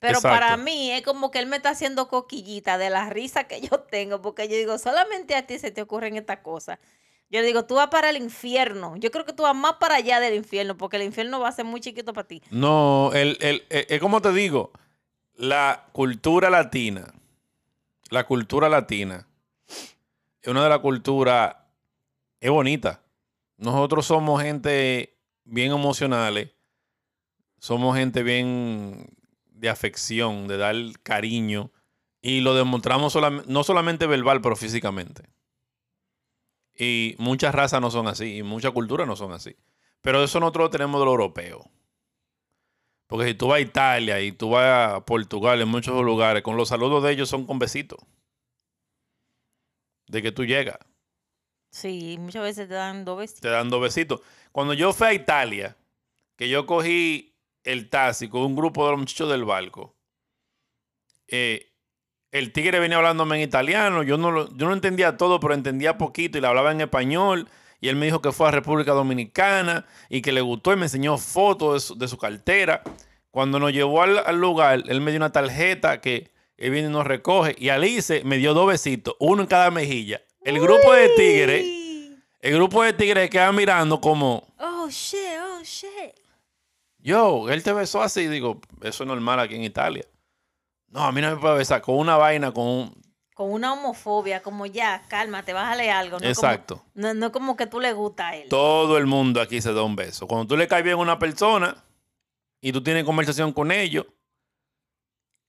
Pero 0.00 0.20
para 0.20 0.56
mí 0.56 0.90
es 0.90 1.02
como 1.02 1.30
que 1.30 1.38
él 1.38 1.46
me 1.46 1.56
está 1.56 1.70
haciendo 1.70 2.08
coquillita 2.08 2.76
de 2.76 2.90
la 2.90 3.08
risa 3.08 3.44
que 3.44 3.60
yo 3.60 3.78
tengo, 3.80 4.20
porque 4.20 4.48
yo 4.48 4.56
digo, 4.56 4.76
solamente 4.78 5.36
a 5.36 5.46
ti 5.46 5.58
se 5.60 5.70
te 5.70 5.82
ocurren 5.82 6.16
estas 6.16 6.38
cosas. 6.38 6.78
Yo 7.30 7.40
le 7.40 7.46
digo, 7.46 7.64
tú 7.64 7.76
vas 7.76 7.86
para 7.88 8.10
el 8.10 8.16
infierno. 8.16 8.96
Yo 8.96 9.10
creo 9.10 9.24
que 9.24 9.32
tú 9.32 9.44
vas 9.44 9.54
más 9.54 9.74
para 9.74 9.94
allá 9.94 10.18
del 10.20 10.34
infierno, 10.34 10.76
porque 10.76 10.96
el 10.96 11.04
infierno 11.04 11.38
va 11.40 11.48
a 11.48 11.52
ser 11.52 11.64
muy 11.64 11.80
chiquito 11.80 12.12
para 12.12 12.26
ti. 12.26 12.42
No, 12.50 13.10
el, 13.14 13.38
el, 13.40 13.64
el- 13.70 13.86
es 13.88 14.00
como 14.00 14.20
te 14.20 14.32
digo, 14.32 14.72
la 15.36 15.86
cultura 15.92 16.50
latina, 16.50 17.14
la 18.10 18.24
cultura 18.26 18.68
latina, 18.68 19.26
es 20.42 20.48
una 20.48 20.64
de 20.64 20.68
las 20.68 20.80
culturas, 20.80 21.54
es 22.40 22.50
bonita. 22.50 23.00
Nosotros 23.62 24.06
somos 24.06 24.42
gente 24.42 25.16
bien 25.44 25.70
emocionales, 25.70 26.50
somos 27.60 27.96
gente 27.96 28.24
bien, 28.24 29.16
de 29.46 29.68
afección, 29.68 30.48
de 30.48 30.56
dar 30.56 30.74
cariño, 31.04 31.70
y 32.20 32.40
lo 32.40 32.56
demostramos 32.56 33.16
no 33.46 33.62
solamente 33.62 34.08
verbal, 34.08 34.40
pero 34.40 34.56
físicamente. 34.56 35.28
Y 36.76 37.14
muchas 37.18 37.54
razas 37.54 37.80
no 37.80 37.92
son 37.92 38.08
así, 38.08 38.38
y 38.38 38.42
muchas 38.42 38.72
culturas 38.72 39.06
no 39.06 39.14
son 39.14 39.30
así. 39.30 39.54
Pero 40.00 40.24
eso 40.24 40.40
nosotros 40.40 40.64
lo 40.64 40.70
tenemos 40.70 41.00
de 41.00 41.04
lo 41.04 41.12
europeo. 41.12 41.70
Porque 43.06 43.28
si 43.28 43.34
tú 43.34 43.46
vas 43.46 43.58
a 43.58 43.60
Italia 43.60 44.20
y 44.22 44.32
tú 44.32 44.50
vas 44.50 44.94
a 44.94 45.04
Portugal, 45.04 45.60
en 45.60 45.68
muchos 45.68 46.02
lugares, 46.02 46.42
con 46.42 46.56
los 46.56 46.68
saludos 46.68 47.04
de 47.04 47.12
ellos 47.12 47.28
son 47.28 47.46
con 47.46 47.60
besitos. 47.60 48.00
De 50.08 50.20
que 50.20 50.32
tú 50.32 50.44
llegas, 50.44 50.78
Sí, 51.72 52.16
muchas 52.20 52.42
veces 52.42 52.68
te 52.68 52.74
dan 52.74 53.04
dos 53.04 53.18
besitos. 53.18 53.40
te 53.40 53.48
dan 53.48 53.70
dos 53.70 53.80
besitos. 53.80 54.20
Cuando 54.52 54.74
yo 54.74 54.92
fui 54.92 55.06
a 55.06 55.14
Italia, 55.14 55.76
que 56.36 56.48
yo 56.48 56.66
cogí 56.66 57.34
el 57.64 57.88
taxi 57.88 58.28
con 58.28 58.42
un 58.42 58.54
grupo 58.54 58.84
de 58.84 58.90
los 58.92 59.00
muchachos 59.00 59.30
del 59.30 59.44
barco, 59.44 59.96
eh, 61.28 61.70
el 62.30 62.52
tigre 62.52 62.78
venía 62.78 62.98
hablándome 62.98 63.36
en 63.36 63.42
italiano, 63.42 64.02
yo 64.02 64.16
no, 64.18 64.30
lo- 64.30 64.54
yo 64.56 64.66
no 64.66 64.72
entendía 64.74 65.16
todo, 65.16 65.40
pero 65.40 65.54
entendía 65.54 65.98
poquito 65.98 66.38
y 66.38 66.40
le 66.40 66.46
hablaba 66.46 66.72
en 66.72 66.80
español. 66.82 67.48
Y 67.80 67.88
él 67.88 67.96
me 67.96 68.06
dijo 68.06 68.22
que 68.22 68.32
fue 68.32 68.48
a 68.48 68.52
República 68.52 68.92
Dominicana 68.92 69.86
y 70.08 70.22
que 70.22 70.30
le 70.32 70.40
gustó 70.40 70.72
y 70.72 70.76
me 70.76 70.84
enseñó 70.84 71.18
fotos 71.18 71.74
de 71.74 71.80
su, 71.80 71.98
de 71.98 72.08
su 72.08 72.16
cartera. 72.16 72.82
Cuando 73.30 73.58
nos 73.58 73.72
llevó 73.72 74.02
al, 74.02 74.18
al 74.18 74.38
lugar, 74.40 74.82
él 74.86 75.00
me 75.00 75.10
dio 75.10 75.18
una 75.18 75.32
tarjeta 75.32 76.00
que 76.00 76.30
él 76.58 76.70
viene 76.70 76.88
y 76.88 76.92
nos 76.92 77.06
recoge. 77.06 77.56
Y 77.58 77.70
Alice 77.70 78.22
me 78.24 78.36
dio 78.38 78.54
dos 78.54 78.68
besitos, 78.68 79.14
uno 79.18 79.42
en 79.42 79.48
cada 79.48 79.70
mejilla. 79.70 80.22
El 80.44 80.60
grupo 80.60 80.92
de 80.92 81.08
tigres, 81.10 81.64
el 82.40 82.54
grupo 82.54 82.82
de 82.82 82.92
tigres 82.92 83.30
queda 83.30 83.52
mirando 83.52 84.00
como, 84.00 84.42
Oh, 84.58 84.88
shit, 84.88 85.18
oh, 85.40 85.62
shit. 85.62 86.14
yo, 86.98 87.48
él 87.48 87.62
te 87.62 87.72
besó 87.72 88.02
así. 88.02 88.26
Digo, 88.26 88.60
eso 88.82 89.04
es 89.04 89.06
normal 89.08 89.38
aquí 89.40 89.54
en 89.54 89.64
Italia. 89.64 90.04
No, 90.88 91.04
a 91.04 91.12
mí 91.12 91.20
no 91.20 91.30
me 91.34 91.40
puede 91.40 91.58
besar 91.58 91.80
con 91.80 91.96
una 91.96 92.16
vaina, 92.16 92.52
con 92.52 92.66
un... 92.66 93.02
Con 93.34 93.50
una 93.50 93.72
homofobia, 93.72 94.42
como 94.42 94.66
ya, 94.66 95.04
cálmate, 95.08 95.52
bájale 95.54 95.90
algo. 95.90 96.18
No 96.18 96.26
Exacto. 96.28 96.76
Como, 96.76 96.90
no, 96.94 97.14
no 97.14 97.32
como 97.32 97.56
que 97.56 97.66
tú 97.66 97.80
le 97.80 97.92
gusta 97.94 98.28
a 98.28 98.36
él. 98.36 98.48
Todo 98.50 98.98
el 98.98 99.06
mundo 99.06 99.40
aquí 99.40 99.62
se 99.62 99.72
da 99.72 99.82
un 99.82 99.96
beso. 99.96 100.26
Cuando 100.26 100.46
tú 100.48 100.56
le 100.56 100.68
caes 100.68 100.84
bien 100.84 100.96
a 100.98 101.00
una 101.00 101.18
persona 101.18 101.82
y 102.60 102.72
tú 102.72 102.82
tienes 102.82 103.04
conversación 103.04 103.52
con 103.52 103.72
ellos, 103.72 104.04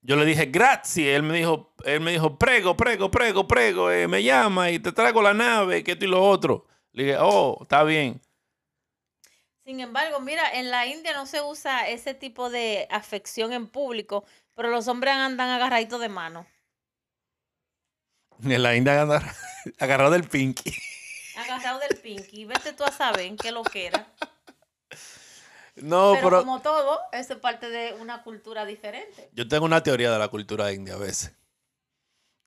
yo 0.04 0.18
le 0.18 0.26
dije 0.26 0.46
gracias. 0.46 1.08
Él 1.08 1.24
me 1.24 1.38
dijo, 1.38 1.74
él 1.86 2.02
me 2.02 2.12
dijo, 2.12 2.38
prego, 2.38 2.76
prego, 2.78 3.10
prego, 3.10 3.48
prego, 3.48 3.90
eh, 3.90 4.08
me 4.08 4.22
llama 4.22 4.70
y 4.70 4.80
te 4.80 4.92
traigo 4.92 5.22
la 5.22 5.34
nave, 5.34 5.84
que 5.84 5.94
esto 5.94 6.06
y 6.06 6.10
lo 6.10 6.22
otro. 6.22 6.68
Le 6.92 7.04
dije, 7.06 7.18
oh, 7.20 7.60
está 7.62 7.84
bien. 7.84 8.22
Sin 9.66 9.80
embargo, 9.80 10.20
mira, 10.20 10.52
en 10.52 10.70
la 10.70 10.86
India 10.86 11.14
no 11.14 11.26
se 11.26 11.42
usa 11.42 11.88
ese 11.88 12.14
tipo 12.14 12.50
de 12.50 12.86
afección 12.92 13.54
en 13.54 13.68
público, 13.68 14.26
pero 14.56 14.70
los 14.70 14.90
hombres 14.90 15.14
andan 15.14 15.50
agarraditos 15.50 16.02
de 16.02 16.10
mano. 16.10 16.46
En 18.44 18.62
la 18.62 18.76
India 18.76 19.02
anda 19.02 19.24
agarrado 19.80 20.12
del 20.12 20.26
pinky. 20.26 20.76
Agarrado 21.38 21.80
del 21.80 21.98
pinky. 21.98 22.44
Vete 22.44 22.74
tú 22.74 22.84
a 22.84 22.92
saber 22.92 23.34
qué 23.38 23.54
lo 23.54 23.64
que 23.64 23.88
era. 23.88 24.06
No, 25.76 26.14
pero, 26.16 26.30
pero, 26.30 26.40
como 26.42 26.62
todo, 26.62 27.00
eso 27.12 27.34
es 27.34 27.40
parte 27.40 27.70
de 27.70 27.94
una 28.00 28.22
cultura 28.24 28.66
diferente. 28.66 29.30
yo 29.34 29.48
tengo 29.48 29.66
una 29.66 29.82
teoría 29.82 30.12
de 30.12 30.20
la 30.20 30.28
cultura 30.28 30.72
india 30.72 30.94
a 30.94 30.98
veces. 30.98 31.34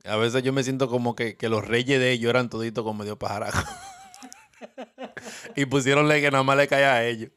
A 0.04 0.16
veces 0.16 0.42
yo 0.44 0.52
me 0.52 0.62
siento 0.62 0.88
como 0.88 1.16
que, 1.16 1.36
que 1.36 1.48
los 1.48 1.66
reyes 1.66 1.98
de 1.98 2.12
ellos 2.12 2.30
eran 2.30 2.48
toditos 2.48 2.84
con 2.84 2.96
medio 2.96 3.18
pajaraco. 3.18 3.58
y 5.56 5.66
pusieron 5.66 6.08
que 6.08 6.30
nada 6.30 6.44
más 6.44 6.56
le 6.56 6.68
caía 6.68 6.94
a 6.94 7.04
ellos. 7.04 7.30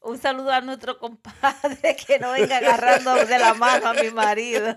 Un 0.00 0.16
saludo 0.18 0.52
a 0.52 0.60
nuestro 0.60 0.96
compadre 0.98 1.96
que 2.06 2.20
no 2.20 2.30
venga 2.32 2.58
agarrando 2.58 3.14
de 3.26 3.38
la 3.38 3.54
mano 3.54 3.88
a 3.88 3.94
mi 3.94 4.10
marido. 4.12 4.76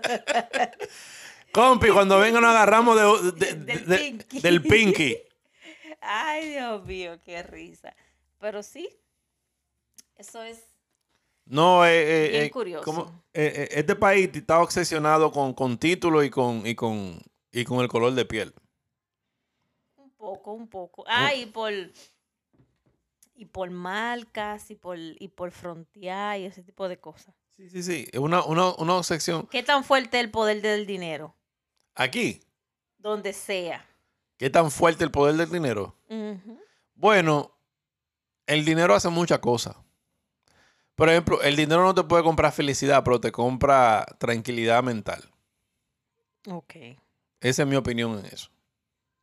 Compi, 1.52 1.90
cuando 1.90 2.18
venga 2.18 2.40
nos 2.40 2.50
agarramos 2.50 2.96
de- 3.36 3.46
de- 3.46 3.54
Del 3.54 3.86
de- 3.86 3.98
pinky. 3.98 4.40
del 4.40 4.62
pinky. 4.62 5.18
Ay, 6.00 6.48
Dios 6.50 6.84
mío, 6.84 7.20
qué 7.24 7.42
risa. 7.44 7.94
Pero 8.40 8.62
sí, 8.64 8.88
eso 10.22 10.42
es 10.42 10.64
No, 11.44 11.84
eh, 11.84 11.90
eh, 12.26 12.28
Bien 12.30 12.42
eh, 12.44 12.50
curioso. 12.50 12.84
como- 12.84 13.24
eh, 13.34 13.68
este 13.72 13.96
país 13.96 14.30
está 14.32 14.60
obsesionado 14.60 15.30
con, 15.32 15.52
con 15.54 15.76
títulos 15.78 16.24
y 16.24 16.30
con, 16.30 16.66
y, 16.66 16.74
con, 16.74 17.20
y 17.50 17.64
con 17.64 17.80
el 17.80 17.88
color 17.88 18.12
de 18.14 18.24
piel. 18.24 18.54
un 19.96 20.10
poco, 20.10 20.52
un 20.52 20.68
poco. 20.68 21.04
Ah, 21.08 21.34
y 21.34 21.46
por 21.46 21.72
y 23.34 23.44
por 23.46 23.70
marcas 23.70 24.70
y 24.70 24.76
por 24.76 24.96
y 24.98 25.28
por 25.28 25.50
frontear 25.50 26.38
y 26.38 26.44
ese 26.44 26.62
tipo 26.62 26.88
de 26.88 26.98
cosas. 27.00 27.34
Sí, 27.56 27.68
sí, 27.68 27.82
sí. 27.82 28.06
Es 28.12 28.20
una, 28.20 28.44
una, 28.44 28.72
una 28.76 28.94
obsesión. 28.94 29.46
¿Qué 29.48 29.62
tan 29.62 29.82
fuerte 29.84 30.18
es 30.18 30.24
el 30.24 30.30
poder 30.30 30.62
del 30.62 30.86
dinero? 30.86 31.34
Aquí, 31.94 32.40
Donde 32.98 33.32
sea. 33.32 33.84
¿qué 34.38 34.48
tan 34.50 34.70
fuerte 34.70 35.02
el 35.04 35.10
poder 35.10 35.34
del 35.36 35.50
dinero? 35.50 35.96
Bueno, 36.94 37.50
el 38.46 38.64
dinero 38.64 38.94
hace 38.94 39.08
muchas 39.08 39.38
cosas. 39.40 39.76
Por 41.02 41.08
ejemplo, 41.10 41.42
el 41.42 41.56
dinero 41.56 41.82
no 41.82 41.96
te 41.96 42.04
puede 42.04 42.22
comprar 42.22 42.52
felicidad, 42.52 43.02
pero 43.02 43.20
te 43.20 43.32
compra 43.32 44.06
tranquilidad 44.18 44.84
mental. 44.84 45.28
Ok. 46.48 46.74
Esa 47.40 47.62
es 47.62 47.68
mi 47.68 47.74
opinión 47.74 48.20
en 48.20 48.26
eso. 48.26 48.50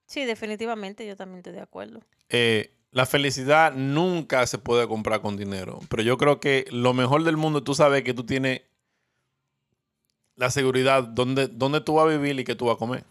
Sí, 0.05 0.25
definitivamente 0.25 1.07
yo 1.07 1.15
también 1.15 1.37
estoy 1.37 1.53
de 1.53 1.61
acuerdo. 1.61 2.01
Eh, 2.27 2.75
la 2.91 3.05
felicidad 3.05 3.71
nunca 3.73 4.45
se 4.45 4.57
puede 4.57 4.89
comprar 4.89 5.21
con 5.21 5.37
dinero. 5.37 5.79
Pero 5.87 6.03
yo 6.03 6.17
creo 6.17 6.41
que 6.41 6.65
lo 6.69 6.93
mejor 6.93 7.23
del 7.23 7.37
mundo, 7.37 7.63
tú 7.63 7.73
sabes 7.73 8.03
que 8.03 8.13
tú 8.13 8.25
tienes 8.25 8.61
la 10.35 10.49
seguridad 10.49 11.01
donde, 11.03 11.47
donde 11.47 11.79
tú 11.79 11.93
vas 11.93 12.07
a 12.07 12.09
vivir 12.09 12.37
y 12.37 12.43
que 12.43 12.55
tú 12.55 12.65
vas 12.65 12.75
a 12.75 12.77
comer. 12.77 13.05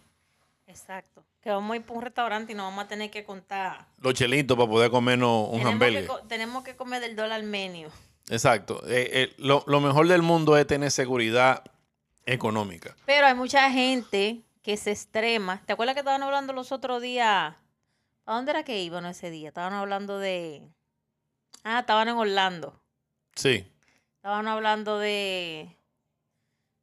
Exacto. 0.66 1.24
Que 1.40 1.48
vamos 1.48 1.72
a 1.72 1.76
ir 1.76 1.82
para 1.84 1.94
un 2.00 2.04
restaurante 2.04 2.52
y 2.52 2.54
nos 2.54 2.66
vamos 2.66 2.84
a 2.84 2.88
tener 2.88 3.10
que 3.10 3.24
contar. 3.24 3.86
Los 3.96 4.12
chelitos 4.12 4.58
para 4.58 4.68
poder 4.68 4.90
comernos 4.90 5.48
un 5.52 5.62
co- 6.06 6.20
tenemos 6.28 6.62
que 6.64 6.76
comer 6.76 7.00
del 7.00 7.16
dólar 7.16 7.42
menio. 7.44 7.88
Exacto. 8.30 8.82
Eh, 8.86 9.10
eh, 9.12 9.34
lo, 9.38 9.64
lo 9.66 9.80
mejor 9.80 10.08
del 10.08 10.22
mundo 10.22 10.56
es 10.56 10.66
tener 10.66 10.90
seguridad 10.90 11.62
económica. 12.26 12.94
Pero 13.06 13.26
hay 13.26 13.34
mucha 13.34 13.70
gente 13.70 14.42
que 14.62 14.76
se 14.76 14.90
extrema. 14.90 15.62
¿Te 15.66 15.72
acuerdas 15.72 15.94
que 15.94 16.00
estaban 16.00 16.22
hablando 16.22 16.52
los 16.52 16.72
otros 16.72 17.00
días? 17.00 17.54
¿A 18.26 18.34
dónde 18.34 18.50
era 18.50 18.62
que 18.64 18.82
iban 18.82 19.06
ese 19.06 19.30
día? 19.30 19.48
Estaban 19.48 19.72
hablando 19.72 20.18
de... 20.18 20.62
Ah, 21.64 21.80
estaban 21.80 22.08
en 22.08 22.16
Orlando. 22.16 22.78
Sí. 23.34 23.66
Estaban 24.16 24.46
hablando 24.46 24.98
de... 24.98 25.74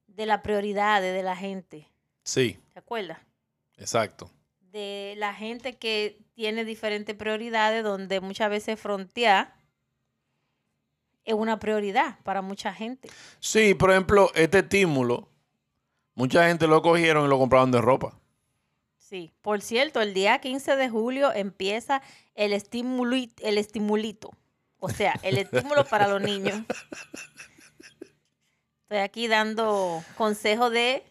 De 0.08 0.26
las 0.26 0.42
prioridades 0.42 1.14
de 1.14 1.22
la 1.24 1.36
gente. 1.36 1.90
Sí, 2.24 2.58
¿Te 2.74 2.80
acuerdas? 2.80 3.20
exacto. 3.78 4.32
De 4.72 5.14
la 5.18 5.34
gente 5.34 5.78
que 5.78 6.18
tiene 6.34 6.66
diferentes 6.66 7.16
prioridades 7.16 7.84
donde 7.84 8.20
muchas 8.22 8.50
veces 8.50 8.80
frontear 8.80 9.54
es 11.26 11.34
una 11.34 11.60
prioridad 11.60 12.20
para 12.24 12.42
mucha 12.42 12.74
gente. 12.74 13.10
Sí, 13.40 13.74
por 13.74 13.92
ejemplo, 13.92 14.32
este 14.36 14.60
estímulo, 14.60 15.28
mucha 16.14 16.48
gente 16.48 16.68
lo 16.68 16.82
cogieron 16.82 17.26
y 17.26 17.30
lo 17.30 17.38
compraron 17.40 17.72
de 17.72 17.82
ropa. 17.82 18.18
Sí. 18.98 19.32
Por 19.42 19.62
cierto, 19.62 20.02
el 20.02 20.14
día 20.14 20.40
15 20.40 20.76
de 20.76 20.90
julio 20.90 21.32
empieza 21.34 22.02
el, 22.36 22.54
estimuli- 22.54 23.34
el 23.42 23.58
estimulito. 23.58 24.32
O 24.80 24.90
sea, 24.90 25.14
el 25.24 25.38
estímulo 25.38 25.86
para 25.86 26.08
los 26.08 26.22
niños. 26.22 26.62
Estoy 28.84 28.98
aquí 29.00 29.28
dando 29.28 30.04
consejo 30.18 30.70
de, 30.70 31.04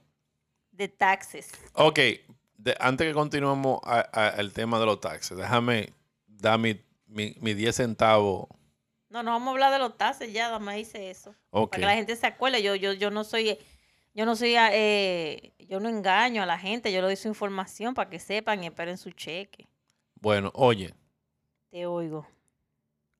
de 0.72 0.88
taxes. 0.88 1.50
Ok, 1.72 1.98
de- 2.58 2.76
antes 2.78 3.06
que 3.08 3.14
continuemos 3.14 3.80
al 3.84 4.52
tema 4.52 4.78
de 4.78 4.86
los 4.86 5.00
taxes, 5.00 5.36
déjame 5.36 5.92
dar 6.26 6.58
mi, 6.58 6.80
mi, 7.06 7.34
mi 7.40 7.54
10 7.54 7.74
centavos. 7.76 8.46
No, 9.14 9.22
no 9.22 9.30
vamos 9.30 9.46
a 9.46 9.50
hablar 9.52 9.72
de 9.72 9.78
los 9.78 9.96
taxes 9.96 10.32
ya, 10.32 10.50
dame 10.50 10.80
hice 10.80 11.08
eso. 11.08 11.36
Para 11.52 11.68
que 11.68 11.78
la 11.78 11.94
gente 11.94 12.16
se 12.16 12.26
acuerde. 12.26 12.64
Yo, 12.64 12.74
yo, 12.74 12.94
yo 12.94 13.12
no 13.12 13.22
soy, 13.22 13.56
yo 14.12 14.26
no 14.26 14.34
soy, 14.34 14.56
eh, 14.56 15.52
yo 15.68 15.78
no 15.78 15.88
engaño 15.88 16.42
a 16.42 16.46
la 16.46 16.58
gente, 16.58 16.92
yo 16.92 17.00
le 17.00 17.06
doy 17.06 17.14
su 17.14 17.28
información 17.28 17.94
para 17.94 18.10
que 18.10 18.18
sepan 18.18 18.64
y 18.64 18.66
esperen 18.66 18.98
su 18.98 19.12
cheque. 19.12 19.68
bueno, 20.16 20.50
oye, 20.52 20.94
Te 21.70 21.86
oigo. 21.86 22.26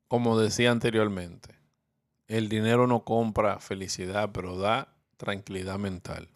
como 0.09 0.37
decía 0.37 0.73
anteriormente, 0.73 1.55
el 2.27 2.49
dinero 2.49 2.89
no 2.89 3.05
compra 3.05 3.61
felicidad, 3.61 4.31
pero 4.33 4.59
da 4.59 4.89
tranquilidad 5.17 5.79
mental. 5.79 6.29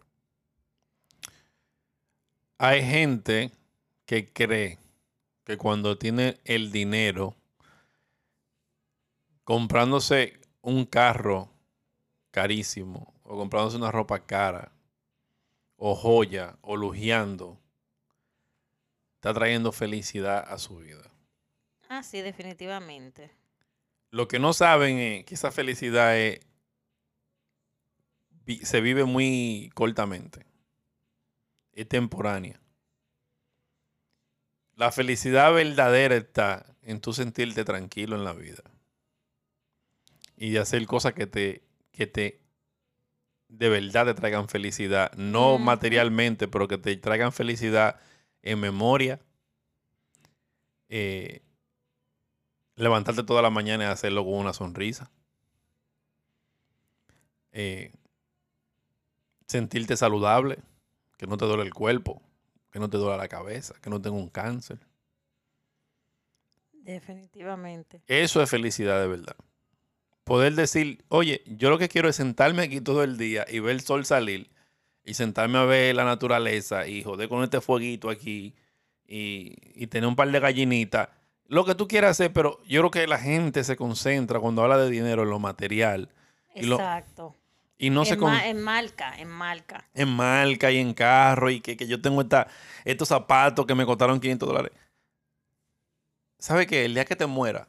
Hay 2.57 2.81
gente 2.81 3.51
que 4.05 4.31
cree 4.31 4.77
que 5.43 5.57
cuando 5.57 5.97
tiene 5.97 6.39
el 6.45 6.71
dinero, 6.71 7.35
comprándose 9.49 10.39
un 10.61 10.85
carro 10.85 11.51
carísimo, 12.29 13.19
o 13.23 13.35
comprándose 13.35 13.77
una 13.77 13.91
ropa 13.91 14.19
cara, 14.19 14.71
o 15.75 15.95
joya, 15.95 16.59
o 16.61 16.77
lujeando, 16.77 17.59
está 19.15 19.33
trayendo 19.33 19.71
felicidad 19.71 20.45
a 20.47 20.59
su 20.59 20.77
vida. 20.77 21.01
Ah, 21.87 22.03
sí, 22.03 22.21
definitivamente. 22.21 23.31
Lo 24.11 24.27
que 24.27 24.37
no 24.37 24.53
saben 24.53 24.99
es 24.99 25.25
que 25.25 25.33
esa 25.33 25.49
felicidad 25.49 26.15
es 26.15 26.41
se 28.61 28.81
vive 28.81 29.05
muy 29.05 29.71
cortamente. 29.73 30.45
Es 31.73 31.89
temporánea. 31.89 32.61
La 34.75 34.91
felicidad 34.91 35.51
verdadera 35.51 36.17
está 36.17 36.67
en 36.83 37.01
tu 37.01 37.13
sentirte 37.13 37.65
tranquilo 37.65 38.15
en 38.15 38.23
la 38.23 38.33
vida. 38.33 38.61
Y 40.41 40.51
de 40.51 40.59
hacer 40.59 40.85
cosas 40.87 41.13
que 41.13 41.27
te, 41.27 41.61
que 41.91 42.07
te 42.07 42.39
de 43.49 43.67
verdad 43.67 44.05
te 44.05 44.13
traigan 44.13 44.47
felicidad. 44.47 45.11
No 45.17 45.57
materialmente, 45.57 46.47
pero 46.47 46.67
que 46.67 46.77
te 46.77 46.95
traigan 46.95 47.33
felicidad 47.33 47.99
en 48.41 48.59
memoria. 48.61 49.19
Eh, 50.87 51.41
levantarte 52.75 53.23
toda 53.23 53.41
la 53.41 53.49
mañana 53.49 53.83
y 53.83 53.87
hacerlo 53.87 54.23
con 54.23 54.35
una 54.35 54.53
sonrisa. 54.53 55.11
Eh, 57.51 57.91
sentirte 59.45 59.97
saludable, 59.97 60.59
que 61.17 61.27
no 61.27 61.35
te 61.35 61.45
duele 61.45 61.63
el 61.63 61.73
cuerpo, 61.73 62.21
que 62.71 62.79
no 62.79 62.89
te 62.89 62.97
duele 62.97 63.17
la 63.17 63.27
cabeza, 63.27 63.73
que 63.81 63.89
no 63.89 63.99
tenga 63.99 64.15
un 64.15 64.29
cáncer. 64.29 64.79
Definitivamente. 66.71 68.01
Eso 68.07 68.41
es 68.41 68.49
felicidad 68.49 69.01
de 69.01 69.07
verdad. 69.07 69.35
Poder 70.29 70.53
decir, 70.55 71.03
oye, 71.09 71.41
yo 71.47 71.69
lo 71.69 71.77
que 71.77 71.89
quiero 71.89 72.07
es 72.07 72.15
sentarme 72.15 72.63
aquí 72.63 72.79
todo 72.81 73.03
el 73.03 73.17
día 73.17 73.45
y 73.49 73.59
ver 73.59 73.71
el 73.75 73.81
sol 73.81 74.05
salir 74.05 74.49
y 75.03 75.15
sentarme 75.15 75.57
a 75.57 75.63
ver 75.65 75.95
la 75.95 76.05
naturaleza 76.05 76.87
y 76.87 77.03
joder 77.03 77.27
con 77.29 77.43
este 77.43 77.61
fueguito 77.61 78.09
aquí 78.09 78.53
y, 79.07 79.55
y 79.75 79.87
tener 79.87 80.07
un 80.07 80.15
par 80.15 80.29
de 80.31 80.39
gallinitas. 80.39 81.09
Lo 81.47 81.65
que 81.65 81.73
tú 81.73 81.87
quieras 81.87 82.11
hacer, 82.11 82.31
pero 82.31 82.59
yo 82.67 82.81
creo 82.81 82.91
que 82.91 83.07
la 83.07 83.17
gente 83.17 83.63
se 83.63 83.75
concentra 83.75 84.39
cuando 84.39 84.61
habla 84.61 84.77
de 84.77 84.89
dinero 84.91 85.23
en 85.23 85.29
lo 85.31 85.39
material 85.39 86.09
Y 86.53 86.67
lo- 86.67 86.75
Exacto. 86.75 87.35
y 87.79 87.89
no 87.89 88.05
se 88.05 88.13
en, 88.13 88.19
con- 88.19 88.31
ma- 88.31 88.47
en 88.47 88.61
marca, 88.61 89.15
en 89.17 89.29
marca. 89.29 89.89
en 89.95 90.09
marca 90.09 90.69
y 90.71 90.77
en 90.77 90.93
carro 90.93 91.49
y 91.49 91.59
que, 91.59 91.75
que 91.75 91.87
yo 91.87 91.99
tengo 92.01 92.21
esta, 92.21 92.47
estos 92.85 93.07
zapatos 93.07 93.65
que 93.65 93.73
me 93.73 93.83
costaron 93.85 94.19
500 94.19 94.47
dólares. 94.47 94.71
¿Sabe 96.37 96.67
qué? 96.67 96.85
El 96.85 96.93
día 96.93 97.05
que 97.05 97.15
te 97.15 97.25
muera, 97.25 97.67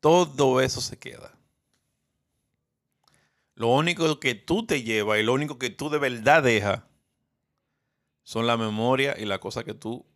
todo 0.00 0.60
eso 0.60 0.80
se 0.80 0.98
queda. 0.98 1.32
Lo 3.54 3.68
único 3.68 4.20
que 4.20 4.34
tú 4.34 4.64
te 4.64 4.82
llevas 4.82 5.18
y 5.18 5.22
lo 5.24 5.32
único 5.34 5.58
que 5.58 5.70
tú 5.70 5.90
de 5.90 5.98
verdad 5.98 6.42
dejas 6.42 6.82
son 8.22 8.46
la 8.46 8.56
memoria 8.56 9.16
y 9.18 9.24
la 9.24 9.40
cosa 9.40 9.64
que 9.64 9.74
tú 9.74 10.06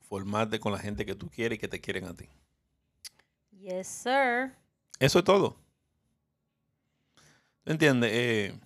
formaste 0.00 0.58
con 0.58 0.72
la 0.72 0.78
gente 0.78 1.06
que 1.06 1.14
tú 1.14 1.28
quieres 1.30 1.56
y 1.56 1.60
que 1.60 1.68
te 1.68 1.80
quieren 1.80 2.06
a 2.06 2.14
ti. 2.14 2.28
Yes, 3.52 3.86
sir. 3.86 4.52
Eso 4.98 5.18
es 5.18 5.24
todo. 5.24 5.56
¿Tú 7.64 7.72
entiendes? 7.72 8.10
Eh, 8.12 8.60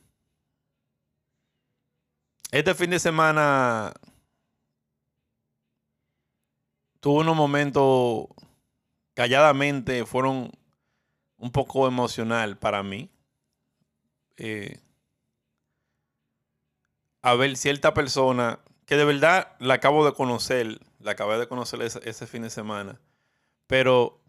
este 2.50 2.74
fin 2.74 2.90
de 2.90 2.98
semana 2.98 3.92
tuve 7.00 7.20
unos 7.20 7.36
momentos 7.36 8.26
calladamente, 9.14 10.04
fueron 10.06 10.50
un 11.36 11.50
poco 11.50 11.86
emocional 11.86 12.58
para 12.58 12.82
mí. 12.82 13.10
Eh, 14.36 14.78
a 17.22 17.34
ver 17.34 17.56
cierta 17.56 17.92
persona 17.94 18.60
que 18.86 18.96
de 18.96 19.04
verdad 19.04 19.54
la 19.58 19.74
acabo 19.74 20.04
de 20.04 20.12
conocer, 20.12 20.80
la 20.98 21.12
acabé 21.12 21.38
de 21.38 21.46
conocer 21.46 21.80
ese, 21.82 22.26
fin 22.26 22.42
de 22.42 22.50
semana, 22.50 23.00
pero 23.66 24.20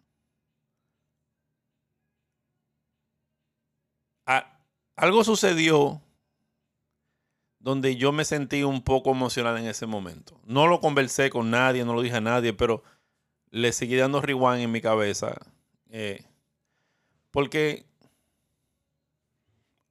algo 4.94 5.24
sucedió 5.24 6.00
donde 7.58 7.96
yo 7.96 8.12
me 8.12 8.24
sentí 8.24 8.62
un 8.62 8.82
poco 8.82 9.10
emocional 9.10 9.56
en 9.58 9.66
ese 9.66 9.86
momento. 9.86 10.40
No 10.44 10.66
lo 10.66 10.80
conversé 10.80 11.30
con 11.30 11.50
nadie, 11.50 11.84
no 11.84 11.94
lo 11.94 12.02
dije 12.02 12.16
a 12.16 12.20
nadie, 12.20 12.52
pero 12.52 12.84
le 13.52 13.72
seguí 13.72 13.96
dando 13.96 14.20
rewind 14.20 14.62
en 14.62 14.72
mi 14.72 14.80
cabeza. 14.80 15.38
eh, 15.90 16.24
porque 17.30 17.86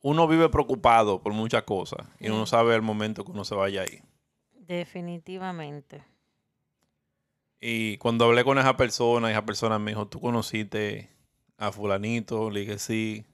uno 0.01 0.27
vive 0.27 0.49
preocupado 0.49 1.21
por 1.21 1.33
muchas 1.33 1.63
cosas 1.63 2.07
y 2.19 2.29
uno 2.29 2.45
sabe 2.45 2.75
el 2.75 2.81
momento 2.83 3.23
que 3.25 3.31
uno 3.31 3.45
se 3.45 3.55
vaya 3.55 3.81
ahí. 3.83 4.01
Definitivamente. 4.67 6.03
Y 7.61 7.97
cuando 7.97 8.25
hablé 8.25 8.43
con 8.43 8.57
esa 8.57 8.75
persona, 8.75 9.29
esa 9.31 9.45
persona 9.45 9.77
me 9.79 9.91
dijo, 9.91 10.07
¿tú 10.07 10.19
conociste 10.19 11.09
a 11.57 11.71
fulanito? 11.71 12.49
Le 12.49 12.61
dije, 12.61 12.79
sí. 12.79 13.25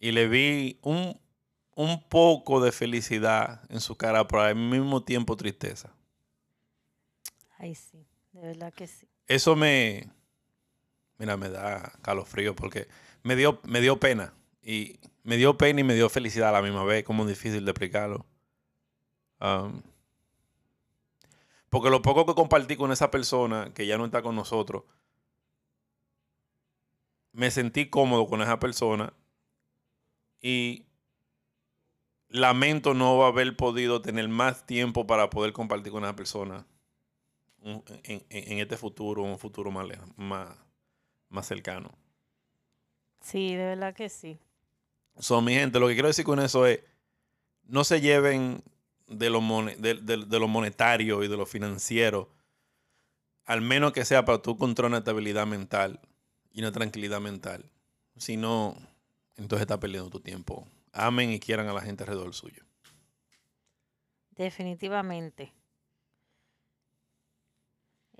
Y 0.00 0.10
le 0.12 0.28
vi 0.28 0.78
un, 0.82 1.20
un 1.76 2.02
poco 2.08 2.60
de 2.60 2.72
felicidad 2.72 3.62
en 3.70 3.80
su 3.80 3.96
cara, 3.96 4.26
pero 4.26 4.42
al 4.42 4.56
mismo 4.56 5.04
tiempo 5.04 5.36
tristeza. 5.36 5.94
Ay, 7.58 7.74
sí. 7.74 8.06
De 8.32 8.40
verdad 8.40 8.72
que 8.74 8.86
sí. 8.86 9.08
Eso 9.26 9.56
me, 9.56 10.10
mira, 11.18 11.36
me 11.36 11.48
da 11.48 11.92
calofrío 12.02 12.54
porque 12.54 12.88
me 13.22 13.36
dio, 13.36 13.60
me 13.64 13.80
dio 13.80 13.98
pena. 13.98 14.34
Y 14.62 14.98
me 15.24 15.36
dio 15.36 15.56
pena 15.56 15.80
y 15.80 15.84
me 15.84 15.94
dio 15.94 16.08
felicidad 16.08 16.50
a 16.50 16.52
la 16.52 16.62
misma 16.62 16.84
vez, 16.84 17.04
como 17.04 17.26
difícil 17.26 17.64
de 17.64 17.70
explicarlo. 17.70 18.26
Porque 21.68 21.90
lo 21.90 22.02
poco 22.02 22.26
que 22.26 22.34
compartí 22.34 22.76
con 22.76 22.92
esa 22.92 23.10
persona 23.10 23.72
que 23.74 23.86
ya 23.86 23.98
no 23.98 24.04
está 24.04 24.22
con 24.22 24.36
nosotros, 24.36 24.84
me 27.32 27.50
sentí 27.50 27.88
cómodo 27.88 28.26
con 28.26 28.42
esa 28.42 28.58
persona 28.58 29.14
y 30.40 30.86
lamento 32.28 32.94
no 32.94 33.24
haber 33.24 33.56
podido 33.56 34.02
tener 34.02 34.28
más 34.28 34.66
tiempo 34.66 35.06
para 35.06 35.30
poder 35.30 35.52
compartir 35.52 35.92
con 35.92 36.04
esa 36.04 36.16
persona 36.16 36.66
un- 37.62 37.84
en, 38.04 38.24
en- 38.30 38.58
este 38.58 38.76
futuro, 38.76 39.22
un 39.22 39.38
futuro 39.38 39.70
más, 39.70 39.86
más, 40.16 40.56
más 41.28 41.46
cercano. 41.46 41.90
Sí, 43.20 43.54
de 43.54 43.64
verdad 43.66 43.94
que 43.94 44.08
sí. 44.08 44.38
Son 45.18 45.44
mi 45.44 45.54
gente, 45.54 45.78
lo 45.78 45.88
que 45.88 45.94
quiero 45.94 46.08
decir 46.08 46.24
con 46.24 46.40
eso 46.40 46.66
es, 46.66 46.80
no 47.64 47.84
se 47.84 48.00
lleven 48.00 48.62
de 49.06 49.30
lo, 49.30 49.40
de, 49.78 49.94
de- 49.94 50.24
de 50.26 50.38
lo 50.38 50.48
monetario 50.48 51.22
y 51.22 51.28
de 51.28 51.36
lo 51.36 51.46
financiero, 51.46 52.30
al 53.44 53.60
menos 53.60 53.92
que 53.92 54.04
sea 54.04 54.24
para 54.24 54.40
tú 54.40 54.52
encontrar 54.52 54.88
una 54.88 54.98
estabilidad 54.98 55.46
mental 55.46 56.00
y 56.52 56.60
una 56.60 56.72
tranquilidad 56.72 57.20
mental. 57.20 57.70
Si 58.16 58.36
no, 58.36 58.76
entonces 59.36 59.62
estás 59.62 59.78
perdiendo 59.78 60.10
tu 60.10 60.20
tiempo. 60.20 60.66
Amen 60.92 61.30
y 61.30 61.40
quieran 61.40 61.68
a 61.68 61.72
la 61.72 61.80
gente 61.80 62.02
alrededor 62.04 62.34
suyo. 62.34 62.64
Definitivamente. 64.30 65.52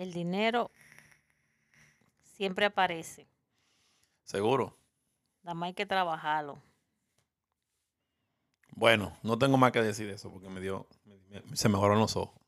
El 0.02 0.12
dinero 0.12 0.72
siempre 2.24 2.66
aparece. 2.66 3.28
¿Seguro? 4.24 4.76
Nada 5.44 5.54
más 5.54 5.68
hay 5.68 5.74
que 5.74 5.86
trabajarlo. 5.86 6.60
Bueno, 8.74 9.16
no 9.22 9.38
tengo 9.38 9.56
más 9.56 9.72
que 9.72 9.80
decir 9.82 10.06
de 10.08 10.14
eso 10.14 10.30
porque 10.32 10.48
me 10.48 10.60
dio, 10.60 10.86
me- 11.04 11.40
me- 11.42 11.56
se 11.56 11.68
me 11.68 11.76
abrieron 11.76 12.00
los 12.00 12.16
ojos. 12.16 12.38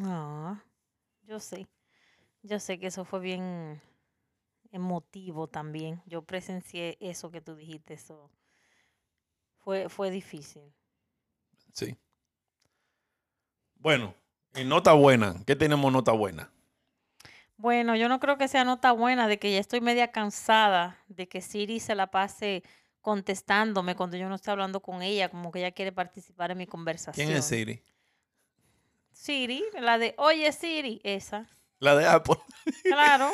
Ah, 0.00 0.62
yo 1.24 1.40
sé. 1.40 1.66
Yo 2.42 2.60
sé 2.60 2.78
que 2.78 2.88
eso 2.88 3.04
fue 3.04 3.20
bien 3.20 3.82
emotivo 4.72 5.48
también. 5.48 6.02
Yo 6.06 6.22
presencié 6.22 6.96
eso 7.00 7.30
que 7.30 7.40
tú 7.42 7.56
dijiste. 7.56 7.94
Eso 7.94 8.30
fue, 9.58 9.88
fue 9.88 10.10
difícil. 10.10 10.72
Sí. 11.72 11.96
Bueno, 13.76 14.14
en 14.54 14.68
nota 14.68 14.92
buena, 14.92 15.36
¿qué 15.46 15.56
tenemos 15.56 15.92
nota 15.92 16.12
buena? 16.12 16.50
Bueno, 17.56 17.96
yo 17.96 18.08
no 18.08 18.20
creo 18.20 18.36
que 18.36 18.48
sea 18.48 18.64
nota 18.64 18.92
buena 18.92 19.28
de 19.28 19.38
que 19.38 19.52
ya 19.52 19.58
estoy 19.58 19.80
media 19.80 20.10
cansada 20.10 20.98
de 21.08 21.28
que 21.28 21.40
Siri 21.40 21.80
se 21.80 21.94
la 21.94 22.10
pase 22.10 22.62
contestándome 23.00 23.94
cuando 23.94 24.16
yo 24.16 24.28
no 24.28 24.34
estoy 24.34 24.52
hablando 24.52 24.80
con 24.80 25.02
ella, 25.02 25.28
como 25.28 25.52
que 25.52 25.60
ella 25.60 25.72
quiere 25.72 25.92
participar 25.92 26.50
en 26.50 26.58
mi 26.58 26.66
conversación. 26.66 27.26
¿Quién 27.26 27.38
es 27.38 27.44
Siri? 27.44 27.82
Siri, 29.12 29.64
la 29.78 29.98
de, 29.98 30.14
oye 30.18 30.50
Siri, 30.52 31.00
esa. 31.04 31.48
La 31.78 31.94
de 31.94 32.06
Apple. 32.06 32.36
Claro. 32.84 33.30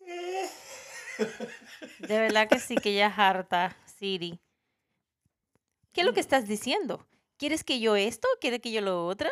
De 1.98 2.18
verdad 2.18 2.48
que 2.48 2.58
sí, 2.58 2.74
que 2.76 2.94
ya 2.94 3.08
es 3.08 3.18
harta, 3.18 3.76
Siri. 3.84 4.40
¿Qué 5.92 6.00
es 6.00 6.06
lo 6.06 6.14
que 6.14 6.20
estás 6.20 6.48
diciendo? 6.48 7.06
¿Quieres 7.36 7.62
que 7.64 7.80
yo 7.80 7.96
esto? 7.96 8.26
¿Quieres 8.40 8.60
que 8.60 8.72
yo 8.72 8.80
lo 8.80 9.06
otro? 9.06 9.28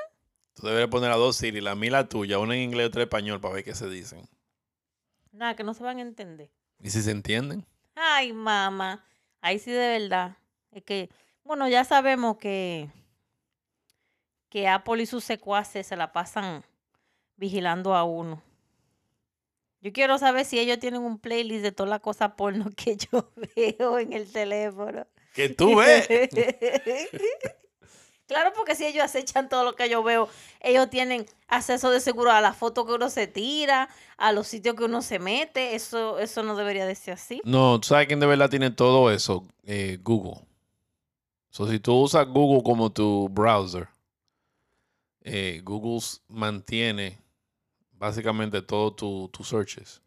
Tú 0.59 0.67
deberías 0.67 0.91
poner 0.91 1.13
a 1.13 1.17
dos 1.17 1.37
Siri, 1.37 1.61
la 1.61 1.77
mía 1.77 1.93
la 1.93 2.09
tuya, 2.09 2.41
una 2.41 2.57
en 2.57 2.63
inglés 2.63 2.87
y 2.87 2.89
otra 2.89 3.03
en 3.03 3.07
español 3.07 3.41
para 3.41 3.55
ver 3.55 3.65
qué 3.65 3.77
se 3.77 3.89
dicen. 3.89 4.29
Nada, 5.31 5.55
que 5.55 5.63
no 5.63 5.73
se 5.73 5.85
van 5.85 5.99
a 5.99 6.03
entender. 6.03 6.51
¿Y 6.81 6.91
si 6.91 7.01
se 7.01 7.13
entienden? 7.13 7.65
Ay, 7.95 8.33
mamá. 8.33 9.05
Ahí 9.41 9.61
sí 9.61 9.71
de 9.71 10.01
verdad. 10.01 10.37
Es 10.73 10.83
que, 10.83 11.11
bueno, 11.45 11.69
ya 11.69 11.85
sabemos 11.85 12.39
que, 12.39 12.91
que 14.49 14.67
Apple 14.67 15.01
y 15.01 15.07
sus 15.07 15.23
secuaces 15.23 15.87
se 15.87 15.95
la 15.95 16.13
pasan 16.13 16.65
vigilando 17.37 17.95
a 17.95 18.03
uno. 18.03 18.43
Yo 19.81 19.93
quiero 19.93 20.19
saber 20.19 20.45
si 20.45 20.59
ellos 20.59 20.81
tienen 20.81 21.03
un 21.03 21.21
playlist 21.21 21.63
de 21.63 21.71
todas 21.71 21.91
las 21.91 22.01
cosas 22.01 22.33
porno 22.33 22.69
que 22.77 22.97
yo 22.97 23.31
veo 23.55 24.01
en 24.01 24.13
el 24.13 24.33
teléfono. 24.33 25.07
Que 25.35 25.51
tú 25.51 25.77
ves. 25.77 26.09
claro, 28.29 28.53
porque 28.55 28.77
si 28.77 28.87
ellos 28.87 29.03
acechan 29.03 29.49
todo 29.49 29.65
lo 29.65 29.75
que 29.75 29.89
yo 29.89 30.05
veo, 30.05 30.29
ellos 30.61 30.89
tienen 30.91 31.27
acceso 31.49 31.91
de 31.91 31.99
seguro 31.99 32.31
a 32.31 32.41
las 32.41 32.57
fotos 32.57 32.87
que 32.87 32.93
uno 32.93 33.11
se 33.11 33.27
tira, 33.27 33.89
a 34.17 34.31
los 34.31 34.47
sitios 34.47 34.77
que 34.77 34.85
uno 34.85 35.03
se 35.03 35.19
mete. 35.19 35.75
Eso, 35.75 36.21
eso 36.21 36.45
no 36.45 36.55
debería 36.55 36.87
de 36.87 36.95
ser 36.95 37.15
así. 37.15 37.41
No, 37.45 37.81
¿tú 37.81 37.89
sabes 37.89 38.07
quién 38.07 38.21
de 38.21 38.27
verdad 38.27 38.49
tiene 38.49 38.71
todo 38.71 39.11
eso? 39.11 39.45
Eh, 39.65 39.99
Google. 40.03 40.47
So, 41.51 41.69
si 41.69 41.81
tú 41.81 41.95
usas 41.95 42.29
Google 42.29 42.63
como 42.63 42.93
tu 42.93 43.29
browser, 43.29 43.89
eh, 45.23 45.61
Google 45.65 46.01
mantiene 46.29 47.19
básicamente 47.93 48.63
todos 48.63 48.97
tus 48.97 49.49
searches. 49.49 50.01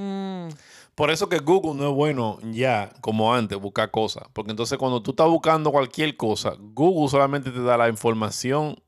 Mm, 0.00 0.48
Por 0.94 1.10
eso 1.10 1.28
que 1.28 1.38
Google 1.38 1.74
no 1.74 1.88
es 1.90 1.94
bueno 1.94 2.38
ya 2.52 2.92
como 3.00 3.34
antes 3.34 3.58
buscar 3.60 3.90
cosas. 3.90 4.24
Porque 4.32 4.50
entonces 4.50 4.78
cuando 4.78 5.02
tú 5.02 5.10
estás 5.10 5.28
buscando 5.28 5.70
cualquier 5.70 6.16
cosa, 6.16 6.54
Google 6.58 7.08
solamente 7.10 7.50
te 7.50 7.60
da 7.62 7.76
la 7.76 7.88
información 7.88 8.82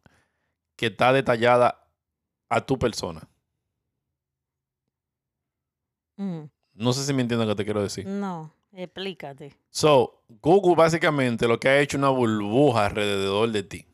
que 0.76 0.86
está 0.86 1.12
detallada 1.12 1.86
a 2.48 2.60
tu 2.64 2.78
persona. 2.78 3.28
mm. 6.16 6.44
No 6.74 6.92
sé 6.94 7.04
si 7.04 7.12
me 7.12 7.20
entienden 7.22 7.46
lo 7.48 7.54
que 7.54 7.58
te 7.62 7.64
quiero 7.66 7.82
decir. 7.82 8.06
No, 8.06 8.50
explícate. 8.72 9.54
So, 9.70 10.22
Google 10.40 10.74
básicamente 10.74 11.46
lo 11.46 11.60
que 11.60 11.68
ha 11.68 11.78
hecho 11.80 11.96
es 11.96 12.02
una 12.02 12.08
burbuja 12.08 12.86
alrededor 12.86 13.50
de 13.50 13.62
ti. 13.62 13.86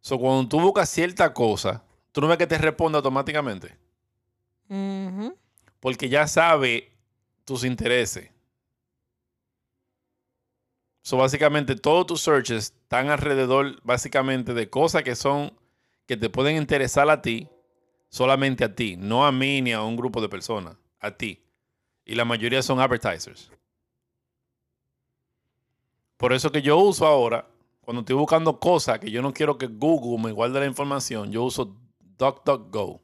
So, 0.00 0.18
cuando 0.18 0.48
tú 0.48 0.58
buscas 0.60 0.88
cierta 0.88 1.32
cosa, 1.34 1.84
tú 2.10 2.20
no 2.22 2.28
ves 2.28 2.38
que 2.38 2.46
te 2.46 2.56
responde 2.58 2.96
automáticamente. 2.96 3.76
Ujú. 4.68 5.36
Porque 5.82 6.08
ya 6.08 6.28
sabe 6.28 6.92
tus 7.44 7.64
intereses. 7.64 8.30
So, 11.02 11.16
básicamente, 11.16 11.74
todos 11.74 12.06
tus 12.06 12.20
searches 12.20 12.66
están 12.66 13.10
alrededor, 13.10 13.82
básicamente, 13.82 14.54
de 14.54 14.70
cosas 14.70 15.02
que 15.02 15.16
son, 15.16 15.52
que 16.06 16.16
te 16.16 16.30
pueden 16.30 16.56
interesar 16.56 17.10
a 17.10 17.20
ti, 17.20 17.48
solamente 18.08 18.62
a 18.62 18.72
ti, 18.72 18.96
no 18.96 19.26
a 19.26 19.32
mí 19.32 19.60
ni 19.60 19.72
a 19.72 19.82
un 19.82 19.96
grupo 19.96 20.20
de 20.20 20.28
personas, 20.28 20.76
a 21.00 21.10
ti. 21.10 21.42
Y 22.04 22.14
la 22.14 22.24
mayoría 22.24 22.62
son 22.62 22.78
advertisers. 22.78 23.50
Por 26.16 26.32
eso 26.32 26.52
que 26.52 26.62
yo 26.62 26.78
uso 26.78 27.08
ahora, 27.08 27.44
cuando 27.80 28.02
estoy 28.02 28.14
buscando 28.14 28.60
cosas 28.60 29.00
que 29.00 29.10
yo 29.10 29.20
no 29.20 29.34
quiero 29.34 29.58
que 29.58 29.66
Google 29.66 30.22
me 30.22 30.30
guarde 30.30 30.60
la 30.60 30.66
información, 30.66 31.32
yo 31.32 31.42
uso 31.42 31.76
DuckDuckGo. 32.18 33.02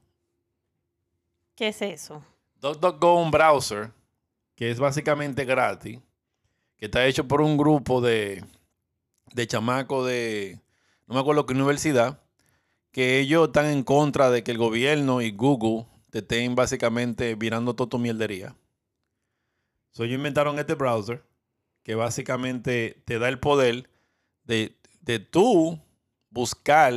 ¿Qué 1.56 1.66
es 1.68 1.82
eso? 1.82 2.22
DuckDuckGo 2.60 3.22
un 3.22 3.30
browser 3.30 3.92
que 4.54 4.70
es 4.70 4.80
básicamente 4.80 5.44
gratis, 5.44 6.00
que 6.76 6.86
está 6.86 7.06
hecho 7.06 7.28
por 7.28 7.40
un 7.40 7.56
grupo 7.56 8.00
de, 8.00 8.44
de 9.32 9.46
chamacos 9.46 10.06
de, 10.08 10.60
no 11.06 11.14
me 11.14 11.20
acuerdo 11.20 11.46
qué 11.46 11.54
universidad, 11.54 12.20
que 12.90 13.20
ellos 13.20 13.48
están 13.48 13.66
en 13.66 13.84
contra 13.84 14.30
de 14.30 14.42
que 14.42 14.50
el 14.50 14.58
gobierno 14.58 15.20
y 15.20 15.30
Google 15.30 15.86
te 16.10 16.18
estén 16.18 16.56
básicamente 16.56 17.36
virando 17.36 17.74
toda 17.74 17.90
tu 17.90 17.98
mierdería. 17.98 18.56
So, 19.92 20.04
ellos 20.04 20.16
inventaron 20.16 20.58
este 20.58 20.74
browser 20.74 21.22
que 21.84 21.94
básicamente 21.94 23.00
te 23.04 23.20
da 23.20 23.28
el 23.28 23.38
poder 23.38 23.88
de, 24.44 24.76
de 25.00 25.20
tú 25.20 25.80
buscar 26.30 26.92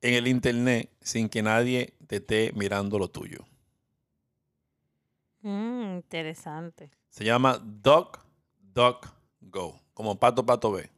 en 0.00 0.14
el 0.14 0.26
internet 0.26 0.90
sin 1.00 1.28
que 1.28 1.42
nadie 1.42 1.94
te 2.06 2.16
esté 2.16 2.52
mirando 2.54 2.98
lo 2.98 3.08
tuyo. 3.08 3.44
Mm, 5.42 5.96
interesante. 5.96 6.90
Se 7.08 7.24
llama 7.24 7.58
DuckDuckGo, 7.62 8.20
como 9.94 10.18
pato 10.18 10.44
pato 10.44 10.72
B. 10.72 10.90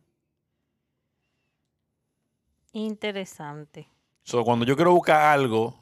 Interesante. 2.72 3.88
So, 4.22 4.44
cuando 4.44 4.64
yo 4.64 4.76
quiero 4.76 4.92
buscar 4.92 5.20
algo, 5.22 5.74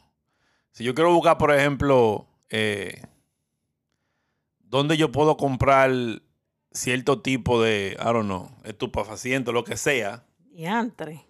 si 0.73 0.85
yo 0.85 0.94
quiero 0.94 1.12
buscar, 1.12 1.37
por 1.38 1.53
ejemplo, 1.53 2.27
eh, 2.49 3.03
dónde 4.61 4.97
yo 4.97 5.12
puedo 5.12 5.37
comprar 5.37 5.90
cierto 6.73 7.21
tipo 7.21 7.61
de, 7.61 7.97
I 8.01 8.05
don't 8.05 8.25
know, 8.25 8.51
estupefaciente, 8.64 9.53
lo 9.53 9.64
que 9.64 9.77
sea, 9.77 10.25
Diantre. 10.51 11.25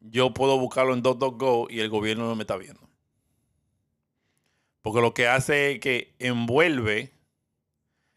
yo 0.00 0.34
puedo 0.34 0.58
buscarlo 0.58 0.92
en 0.94 1.02
DuckDuckGo 1.02 1.68
y 1.70 1.80
el 1.80 1.88
gobierno 1.88 2.26
no 2.28 2.34
me 2.36 2.42
está 2.42 2.56
viendo. 2.56 2.81
Porque 4.82 5.00
lo 5.00 5.14
que 5.14 5.28
hace 5.28 5.72
es 5.72 5.80
que 5.80 6.14
envuelve, 6.18 7.12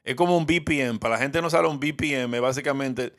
es 0.03 0.15
como 0.15 0.37
un 0.37 0.45
VPN. 0.45 0.99
Para 0.99 1.15
la 1.15 1.21
gente 1.21 1.37
que 1.37 1.41
no 1.43 1.49
sabe 1.49 1.67
un 1.67 1.79
VPN, 1.79 2.33
es 2.35 2.41
básicamente 2.41 3.13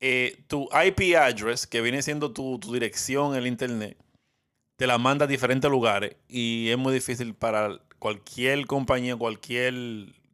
eh, 0.00 0.44
tu 0.48 0.68
IP 0.72 1.16
address, 1.16 1.66
que 1.66 1.80
viene 1.80 2.02
siendo 2.02 2.32
tu, 2.32 2.58
tu 2.58 2.72
dirección 2.72 3.32
en 3.32 3.38
el 3.38 3.46
internet, 3.46 3.96
te 4.76 4.86
la 4.86 4.98
manda 4.98 5.24
a 5.24 5.28
diferentes 5.28 5.70
lugares 5.70 6.16
y 6.28 6.68
es 6.68 6.76
muy 6.76 6.92
difícil 6.92 7.34
para 7.34 7.78
cualquier 7.98 8.66
compañía, 8.66 9.16
cualquier 9.16 9.74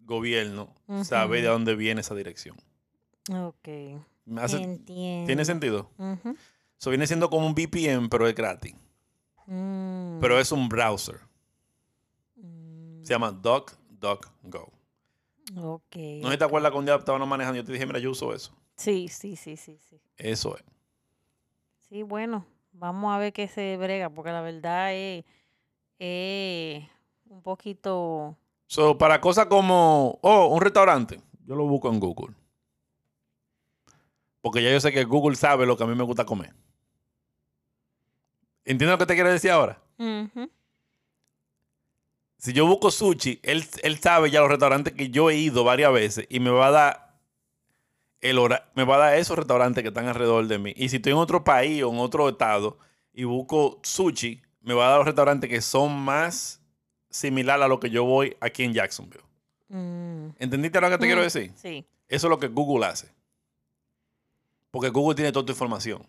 gobierno 0.05 0.75
saber 1.05 1.43
de 1.43 1.49
dónde 1.49 1.77
viene 1.77 2.01
esa 2.01 2.15
dirección. 2.17 2.57
Ok. 3.33 3.69
¿Me 4.25 4.41
hace- 4.43 4.57
Entiendo. 4.57 5.27
¿Tiene 5.27 5.45
sentido? 5.45 5.91
Eso 6.81 6.91
viene 6.91 7.07
siendo 7.07 7.31
como 7.31 7.47
un 7.47 7.55
VPN, 7.55 8.09
pero 8.09 8.27
es 8.27 8.35
gratis. 8.35 8.75
Mm, 9.53 10.21
Pero 10.21 10.39
es 10.39 10.53
un 10.53 10.69
browser. 10.69 11.21
mm, 12.37 13.03
Se 13.03 13.13
llama 13.13 13.33
DuckDuckGo. 13.33 14.71
ok. 15.57 15.97
¿No 15.97 16.27
sé 16.29 16.33
si 16.33 16.39
te 16.39 16.45
acuerdas 16.45 16.71
que 16.71 16.79
un 16.79 16.85
día 16.85 16.95
estábamos 16.95 17.27
manejando 17.27 17.57
yo 17.59 17.65
te 17.65 17.73
dije, 17.73 17.85
mira, 17.85 17.99
yo 17.99 18.13
uso 18.13 18.33
eso? 18.33 18.53
Sí, 18.77 19.09
sí, 19.09 19.35
sí, 19.35 19.57
sí, 19.57 19.77
sí. 19.79 20.01
Eso 20.17 20.57
es. 20.57 20.65
Sí, 21.89 22.05
bueno, 22.05 22.47
vamos 22.73 23.13
a 23.13 23.19
ver 23.19 23.33
qué 23.33 23.49
se 23.49 23.77
brega, 23.77 24.09
porque 24.09 24.31
la 24.31 24.41
verdad 24.41 24.95
es, 24.95 25.25
es 25.99 26.85
un 27.29 27.43
poquito... 27.43 28.37
So, 28.69 28.97
para 28.97 29.21
cosas 29.21 29.47
como, 29.47 30.21
oh, 30.23 30.47
un 30.47 30.61
restaurante, 30.61 31.21
yo 31.45 31.57
lo 31.57 31.67
busco 31.67 31.89
en 31.89 31.99
Google. 31.99 32.37
Porque 34.41 34.63
ya 34.63 34.71
yo 34.71 34.79
sé 34.81 34.93
que 34.93 35.03
Google 35.03 35.35
sabe 35.35 35.67
lo 35.67 35.77
que 35.77 35.83
a 35.83 35.87
mí 35.89 35.95
me 35.97 36.05
gusta 36.05 36.25
comer. 36.25 36.55
¿Entiendes 38.65 38.91
lo 38.91 38.99
que 38.99 39.07
te 39.07 39.15
quiero 39.15 39.31
decir 39.31 39.51
ahora? 39.51 39.81
Si 42.39 42.53
yo 42.53 42.67
busco 42.67 42.91
sushi, 42.91 43.41
él, 43.43 43.65
él 43.83 43.99
sabe 43.99 44.31
ya 44.31 44.41
los 44.41 44.49
restaurantes 44.49 44.95
que 44.95 45.11
yo 45.11 45.31
he 45.31 45.37
ido 45.37 45.65
varias 45.65 45.93
veces 45.93 46.27
y 46.31 46.41
me 46.41 46.51
va 46.51 46.69
a 46.69 46.71
dar 46.71 47.11
el 48.21 48.39
hora, 48.39 48.71
me 48.75 48.85
va 48.85 48.97
a 48.97 48.99
dar 48.99 49.19
esos 49.19 49.37
restaurantes 49.37 49.83
que 49.83 49.89
están 49.89 50.07
alrededor 50.07 50.47
de 50.47 50.59
mí. 50.59 50.73
Y 50.77 50.89
si 50.89 50.97
estoy 50.97 51.13
en 51.13 51.19
otro 51.19 51.45
país 51.45 51.83
o 51.83 51.91
en 51.91 51.99
otro 51.99 52.29
estado 52.29 52.79
y 53.13 53.25
busco 53.25 53.81
sushi, 53.83 54.43
me 54.63 54.75
va 54.75 54.87
a 54.87 54.91
dar 54.91 54.99
los 54.99 55.07
restaurantes 55.07 55.51
que 55.51 55.61
son 55.61 55.99
más 56.01 56.61
similares 57.11 57.65
a 57.65 57.69
lo 57.69 57.81
que 57.81 57.91
yo 57.91 58.05
voy 58.05 58.37
aquí 58.41 58.63
en 58.65 58.73
Jacksonville. 58.73 59.25
Mm, 59.69 60.31
¿Entendiste 60.39 60.81
lo 60.81 60.91
que 60.91 60.99
te 60.99 61.07
quiero 61.07 61.21
mm, 61.21 61.25
decir? 61.25 61.53
Sí. 61.57 61.85
Eso 62.09 62.27
es 62.27 62.31
lo 62.31 62.39
que 62.39 62.49
Google 62.49 62.87
hace. 62.87 63.09
Porque 64.71 64.89
Google 64.89 65.15
tiene 65.15 65.33
toda 65.33 65.47
tu 65.47 65.53
información. 65.53 66.07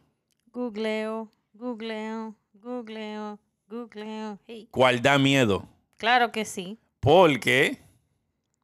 Googleo, 0.52 1.30
googleo, 1.54 2.36
googleo, 2.62 3.40
googleo. 3.68 4.40
Hey. 4.48 4.68
¿Cuál 4.72 5.02
da 5.02 5.18
miedo? 5.18 5.68
Claro 5.98 6.32
que 6.32 6.46
sí. 6.46 6.78
Porque 7.00 7.80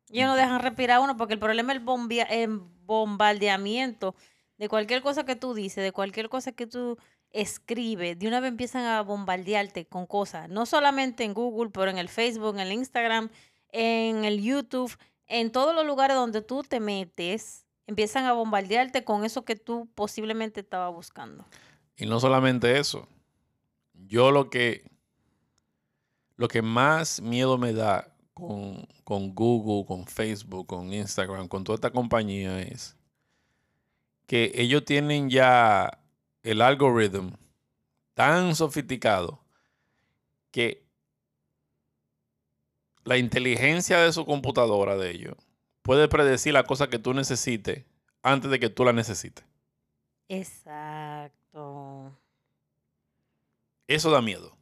Ellos 0.09 0.27
no 0.27 0.35
dejan 0.35 0.61
respirar 0.61 0.97
a 0.97 1.01
uno 1.01 1.17
porque 1.17 1.33
el 1.33 1.39
problema 1.39 1.73
es 1.73 1.79
el, 1.79 2.27
el 2.29 2.59
bombardeamiento 2.85 4.15
de 4.57 4.69
cualquier 4.69 5.01
cosa 5.01 5.25
que 5.25 5.35
tú 5.35 5.53
dices, 5.53 5.83
de 5.83 5.91
cualquier 5.91 6.29
cosa 6.29 6.51
que 6.51 6.67
tú 6.67 6.97
escribes. 7.31 8.17
De 8.17 8.27
una 8.27 8.39
vez 8.39 8.49
empiezan 8.49 8.85
a 8.85 9.01
bombardearte 9.01 9.85
con 9.85 10.05
cosas. 10.05 10.49
No 10.49 10.65
solamente 10.65 11.23
en 11.23 11.33
Google, 11.33 11.71
pero 11.71 11.91
en 11.91 11.97
el 11.97 12.09
Facebook, 12.09 12.55
en 12.55 12.61
el 12.61 12.71
Instagram, 12.71 13.29
en 13.71 14.25
el 14.25 14.41
YouTube, 14.41 14.95
en 15.27 15.51
todos 15.51 15.75
los 15.75 15.85
lugares 15.85 16.15
donde 16.15 16.41
tú 16.41 16.63
te 16.63 16.79
metes, 16.79 17.65
empiezan 17.85 18.25
a 18.25 18.33
bombardearte 18.33 19.03
con 19.03 19.25
eso 19.25 19.45
que 19.45 19.55
tú 19.55 19.89
posiblemente 19.93 20.61
estabas 20.61 20.93
buscando. 20.93 21.45
Y 21.95 22.05
no 22.05 22.19
solamente 22.19 22.79
eso. 22.79 23.07
Yo 24.07 24.31
lo 24.31 24.49
que 24.49 24.89
lo 26.35 26.47
que 26.47 26.61
más 26.61 27.19
miedo 27.21 27.57
me 27.57 27.73
da 27.73 28.15
con, 28.33 28.87
con 29.03 29.33
Google, 29.33 29.85
con 29.87 30.05
Facebook, 30.05 30.67
con 30.67 30.93
Instagram, 30.93 31.47
con 31.47 31.63
toda 31.63 31.75
esta 31.75 31.91
compañía 31.91 32.61
es 32.61 32.95
que 34.27 34.51
ellos 34.55 34.85
tienen 34.85 35.29
ya 35.29 35.99
el 36.43 36.61
algoritmo 36.61 37.37
tan 38.13 38.55
sofisticado 38.55 39.43
que 40.51 40.85
la 43.03 43.17
inteligencia 43.17 43.99
de 43.99 44.11
su 44.13 44.25
computadora 44.25 44.97
de 44.97 45.11
ellos 45.11 45.35
puede 45.81 46.07
predecir 46.07 46.53
la 46.53 46.63
cosa 46.63 46.89
que 46.89 46.99
tú 46.99 47.13
necesites 47.13 47.85
antes 48.21 48.51
de 48.51 48.59
que 48.59 48.69
tú 48.69 48.83
la 48.83 48.93
necesites. 48.93 49.45
Exacto. 50.27 51.16
Eso 53.87 54.11
da 54.11 54.21
miedo. 54.21 54.55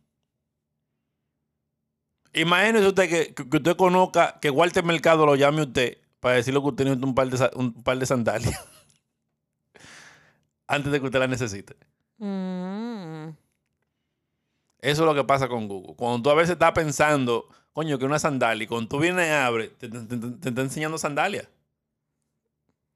Imagínese 2.34 2.88
usted 2.88 3.10
que, 3.10 3.34
que- 3.34 3.58
usted 3.58 3.76
conozca, 3.78 4.40
que 4.42 4.50
Walter 4.50 4.84
Mercado 4.84 5.26
lo 5.26 5.36
llame 5.36 5.62
a 5.62 5.64
usted 5.66 5.98
para 6.20 6.36
decirle 6.36 6.60
que 6.62 6.68
usted 6.68 6.84
necesita 6.86 7.08
un 7.08 7.16
par 7.16 7.30
de, 7.30 7.38
sa- 7.38 7.52
un 7.56 7.74
par 7.84 7.98
de 7.98 8.06
sandalias. 8.06 8.60
Antes 10.68 10.92
de 10.92 11.00
que 11.00 11.06
usted 11.06 11.20
la 11.20 11.28
necesite. 11.28 11.76
Mm. 12.18 13.30
Eso 14.80 15.02
es 15.02 15.06
lo 15.08 15.16
que 15.16 15.24
pasa 15.24 15.48
con 15.48 15.68
Google. 15.68 15.96
Cuando 15.96 16.22
tú 16.22 16.30
a 16.30 16.36
veces 16.36 16.52
estás 16.54 16.72
pensando, 16.74 17.48
coño, 17.74 17.98
que 17.98 18.06
una 18.06 18.20
sandalia, 18.20 18.66
y 18.66 18.68
cuando 18.68 18.88
tú 18.90 19.00
vienes 19.00 19.28
y 19.28 19.32
abres, 19.32 19.76
te, 19.78 19.88
te- 19.90 20.00
te- 20.02 20.18
te 20.18 20.50
está 20.50 20.62
enseñando 20.62 20.98
sandalias. 20.98 21.48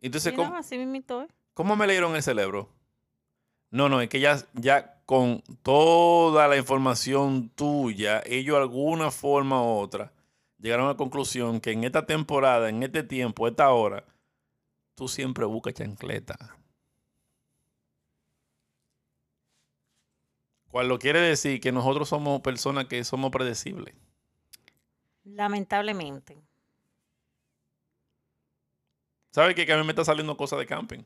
Y 0.01 0.07
entonces, 0.07 0.34
¿cómo, 0.34 0.55
así 0.55 0.75
¿eh? 0.75 1.27
cómo 1.53 1.75
me 1.75 1.88
leyeron 1.88 2.15
el 2.15 2.23
cerebro? 2.23 2.69
No, 3.72 3.89
no, 3.89 4.01
es 4.01 4.09
que 4.09 4.20
ya, 4.20 4.38
ya 4.53 5.01
con 5.05 5.41
toda 5.63 6.47
la 6.47 6.57
información 6.57 7.49
tuya, 7.49 8.22
ellos 8.26 8.55
de 8.55 8.61
alguna 8.61 9.11
forma 9.11 9.61
u 9.61 9.80
otra 9.80 10.11
llegaron 10.59 10.86
a 10.86 10.89
la 10.89 10.97
conclusión 10.97 11.61
que 11.61 11.72
en 11.72 11.84
esta 11.84 12.05
temporada, 12.05 12.70
en 12.70 12.84
este 12.84 13.03
tiempo, 13.03 13.47
esta 13.47 13.70
hora, 13.72 14.03
tú 14.95 15.07
siempre 15.07 15.45
buscas 15.45 15.74
chancleta. 15.74 16.57
Cual 20.70 20.88
lo 20.88 20.99
quiere 20.99 21.20
decir 21.20 21.59
que 21.59 21.72
nosotros 21.72 22.09
somos 22.09 22.41
personas 22.41 22.86
que 22.86 23.03
somos 23.03 23.32
predecibles. 23.32 23.95
Lamentablemente. 25.24 26.38
¿Sabes 29.32 29.55
qué? 29.55 29.65
Que 29.65 29.74
a 29.74 29.78
mí 29.78 29.84
me 29.84 29.91
está 29.91 30.05
saliendo 30.05 30.38
cosas 30.38 30.59
de 30.59 30.67
camping. 30.67 31.03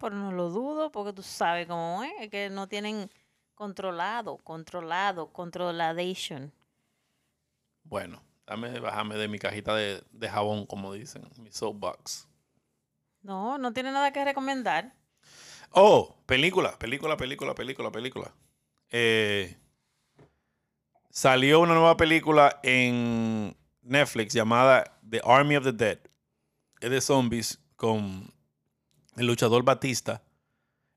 Pero 0.00 0.16
no 0.16 0.32
lo 0.32 0.48
dudo 0.48 0.90
porque 0.90 1.12
tú 1.12 1.22
sabes 1.22 1.66
cómo 1.66 2.02
es, 2.02 2.12
es 2.20 2.30
que 2.30 2.48
no 2.48 2.66
tienen 2.66 3.10
controlado, 3.54 4.38
controlado, 4.38 5.30
controladation. 5.30 6.50
Bueno, 7.84 8.22
dame 8.46 8.80
bajarme 8.80 9.16
de 9.16 9.28
mi 9.28 9.38
cajita 9.38 9.74
de, 9.74 10.02
de 10.10 10.28
jabón, 10.30 10.64
como 10.64 10.94
dicen, 10.94 11.28
mi 11.36 11.52
soapbox. 11.52 12.26
No, 13.20 13.58
no 13.58 13.74
tiene 13.74 13.92
nada 13.92 14.10
que 14.10 14.24
recomendar. 14.24 14.94
Oh, 15.72 16.16
película, 16.24 16.78
película, 16.78 17.18
película, 17.18 17.54
película, 17.54 17.92
película. 17.92 18.34
Eh, 18.88 19.58
salió 21.10 21.60
una 21.60 21.74
nueva 21.74 21.98
película 21.98 22.58
en 22.62 23.54
Netflix 23.82 24.32
llamada 24.32 24.98
The 25.08 25.20
Army 25.24 25.56
of 25.56 25.64
the 25.64 25.72
Dead. 25.72 25.98
Es 26.80 26.90
de 26.90 27.02
zombies 27.02 27.60
con 27.76 28.32
el 29.20 29.26
luchador 29.26 29.62
Batista. 29.62 30.22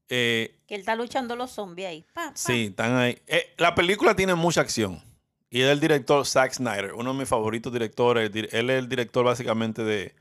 Eh, 0.10 0.60
Que 0.68 0.76
él 0.76 0.82
está 0.82 0.96
luchando 0.96 1.36
los 1.36 1.52
zombies 1.52 1.88
ahí. 1.88 2.06
Pa, 2.14 2.30
pa. 2.30 2.36
Sí, 2.36 2.66
están 2.70 2.96
ahí. 2.96 3.18
Eh, 3.28 3.54
la 3.58 3.74
película 3.76 4.16
tiene 4.16 4.36
mucha 4.36 4.62
acción. 4.62 5.02
Y 5.50 5.62
es 5.62 5.68
del 5.68 5.80
director 5.80 6.26
Zack 6.26 6.54
Snyder, 6.54 6.94
uno 6.94 7.14
de 7.14 7.20
mis 7.20 7.30
favoritos 7.30 7.72
directores. 7.72 8.32
Di- 8.32 8.48
Él 8.52 8.70
es 8.70 8.80
el 8.80 8.90
director 8.90 9.24
básicamente 9.24 9.84
de, 9.84 10.16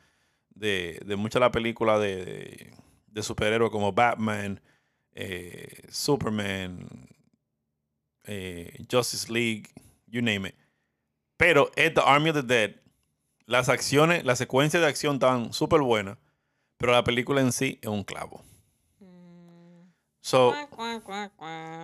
de, 0.51 1.01
de 1.05 1.17
muchas 1.17 1.35
de 1.35 1.41
las 1.41 1.51
películas 1.51 2.01
de, 2.01 2.25
de, 2.25 2.75
de 3.07 3.23
superhéroes 3.23 3.71
como 3.73 3.93
Batman, 3.93 4.61
eh, 5.15 5.83
Superman, 5.91 6.87
Justice 8.91 9.31
League, 9.33 9.71
you 10.07 10.21
name 10.23 10.49
it. 10.49 10.55
Pero 11.37 11.71
esta 11.77 12.03
Army 12.03 12.31
of 12.31 12.37
the 12.37 12.43
Dead, 12.43 12.77
las 13.47 13.69
acciones, 13.69 14.25
las 14.25 14.39
secuencias 14.39 14.83
de 14.83 14.89
acción 14.89 15.15
estaban 15.15 15.53
súper 15.53 15.81
buenas, 15.81 16.19
pero 16.83 16.93
la 16.93 17.03
película 17.05 17.41
en 17.41 17.53
sí 17.53 17.79
es 17.81 17.89
un 17.89 18.05
clavo. 18.05 18.43
Mm. 19.01 19.89
So, 20.21 20.53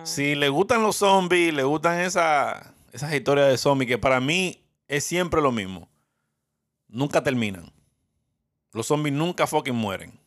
si 0.03 0.35
le 0.35 0.49
gustan 0.49 0.83
los 0.83 0.97
zombies, 0.97 1.53
le 1.53 1.63
gustan 1.63 1.99
esa- 2.01 2.73
esas 2.91 3.11
historias 3.13 3.47
de 3.47 3.57
zombies, 3.57 3.87
que 3.87 3.97
para 3.97 4.19
mí 4.19 4.61
es 4.87 5.03
siempre 5.03 5.41
lo 5.41 5.51
mismo. 5.51 5.89
Nunca 6.87 7.23
terminan. 7.23 7.71
Los 8.71 8.87
zombies 8.87 9.15
nunca 9.15 9.47
fucking 9.47 9.75
mueren. 9.75 10.19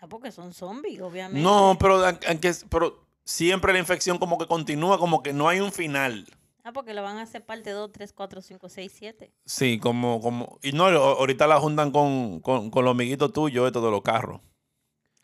Ah, 0.00 0.06
porque 0.06 0.30
son 0.30 0.52
zombies, 0.54 1.00
obviamente. 1.00 1.40
No, 1.42 1.76
pero, 1.78 2.04
aunque, 2.06 2.52
pero 2.70 3.04
siempre 3.24 3.72
la 3.72 3.78
infección 3.78 4.18
como 4.18 4.38
que 4.38 4.46
continúa, 4.46 4.98
como 4.98 5.22
que 5.22 5.32
no 5.32 5.48
hay 5.48 5.60
un 5.60 5.72
final. 5.72 6.26
Ah, 6.66 6.72
porque 6.72 6.92
le 6.94 7.00
van 7.00 7.16
a 7.18 7.22
hacer 7.22 7.44
parte 7.46 7.70
2, 7.70 7.92
3, 7.92 8.12
4, 8.12 8.42
5, 8.42 8.68
6, 8.68 8.92
7. 8.92 9.32
Sí, 9.44 9.78
como, 9.78 10.20
como. 10.20 10.58
Y 10.64 10.72
no, 10.72 10.86
ahorita 10.86 11.46
la 11.46 11.60
juntan 11.60 11.92
con, 11.92 12.40
con, 12.40 12.70
con 12.72 12.84
los 12.84 12.90
amiguitos 12.90 13.32
tuyos, 13.32 13.68
estos 13.68 13.84
de 13.84 13.90
los 13.92 14.02
carros. 14.02 14.40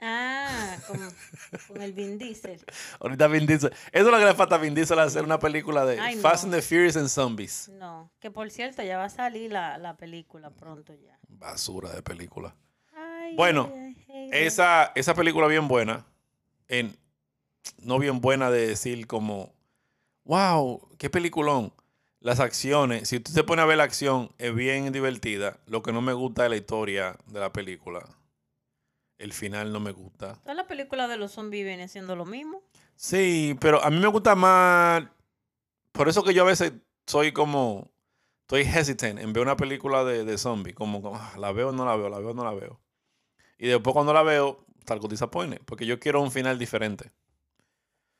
Ah, 0.00 0.76
con, 0.86 1.00
con 1.66 1.82
el 1.82 1.92
Vin 1.92 2.16
Diesel. 2.16 2.64
Ahorita 3.00 3.26
Vin 3.26 3.44
Diesel. 3.46 3.72
Eso 3.90 4.06
es 4.06 4.12
lo 4.12 4.18
que 4.18 4.24
le 4.24 4.34
falta 4.34 4.54
a 4.54 4.58
Vin 4.58 4.72
Diesel 4.74 5.00
hacer 5.00 5.24
una 5.24 5.40
película 5.40 5.84
de 5.84 5.98
Ay, 5.98 6.14
Fast 6.16 6.44
no. 6.44 6.52
and 6.52 6.54
the 6.54 6.62
Furious 6.62 6.96
and 6.96 7.08
Zombies. 7.08 7.68
No, 7.70 8.08
que 8.20 8.30
por 8.30 8.48
cierto 8.52 8.84
ya 8.84 8.96
va 8.98 9.06
a 9.06 9.10
salir 9.10 9.50
la, 9.50 9.78
la 9.78 9.96
película 9.96 10.50
pronto 10.50 10.94
ya. 10.94 11.18
Basura 11.28 11.90
de 11.90 12.02
película. 12.02 12.54
Ay, 12.94 13.34
Bueno, 13.34 13.68
ay, 13.74 13.96
Esa, 14.32 14.92
esa 14.94 15.14
película 15.14 15.48
bien 15.48 15.66
buena. 15.66 16.06
En, 16.68 16.96
no 17.78 17.98
bien 17.98 18.20
buena 18.20 18.48
de 18.50 18.66
decir 18.68 19.08
como, 19.08 19.52
wow, 20.24 20.88
qué 20.98 21.10
peliculón. 21.10 21.72
Las 22.20 22.38
acciones, 22.38 23.08
si 23.08 23.18
tú 23.18 23.32
te 23.32 23.42
pones 23.42 23.64
a 23.64 23.66
ver 23.66 23.78
la 23.78 23.82
acción, 23.82 24.30
es 24.38 24.54
bien 24.54 24.92
divertida. 24.92 25.58
Lo 25.66 25.82
que 25.82 25.92
no 25.92 26.00
me 26.00 26.12
gusta 26.12 26.44
es 26.44 26.50
la 26.50 26.56
historia 26.56 27.16
de 27.26 27.40
la 27.40 27.52
película. 27.52 28.08
El 29.18 29.32
final 29.32 29.72
no 29.72 29.80
me 29.80 29.92
gusta. 29.92 30.34
Todas 30.42 30.56
las 30.56 30.66
películas 30.66 31.08
de 31.08 31.16
los 31.16 31.32
zombies 31.32 31.64
vienen 31.64 31.88
siendo 31.88 32.14
lo 32.14 32.24
mismo. 32.24 32.62
Sí, 32.94 33.56
pero 33.60 33.82
a 33.82 33.90
mí 33.90 33.98
me 33.98 34.06
gusta 34.08 34.34
más. 34.36 35.04
Por 35.90 36.08
eso 36.08 36.22
que 36.22 36.34
yo 36.34 36.42
a 36.42 36.46
veces 36.46 36.72
soy 37.06 37.32
como. 37.32 37.90
Estoy 38.42 38.62
hesitant 38.62 39.18
en 39.18 39.32
ver 39.32 39.42
una 39.42 39.56
película 39.56 40.04
de, 40.04 40.24
de 40.24 40.38
zombie. 40.38 40.74
Como, 40.74 41.02
como, 41.02 41.16
ah, 41.16 41.34
la 41.38 41.52
veo 41.52 41.70
o 41.70 41.72
no 41.72 41.84
la 41.84 41.96
veo, 41.96 42.08
la 42.08 42.18
veo 42.18 42.30
o 42.30 42.34
no 42.34 42.44
la 42.44 42.52
veo. 42.52 42.80
Y 43.58 43.68
después 43.68 43.94
cuando 43.94 44.12
la 44.12 44.22
veo, 44.22 44.64
salgo 44.86 45.08
disappointed. 45.08 45.60
Porque 45.64 45.86
yo 45.86 45.98
quiero 45.98 46.20
un 46.20 46.30
final 46.30 46.58
diferente. 46.58 47.10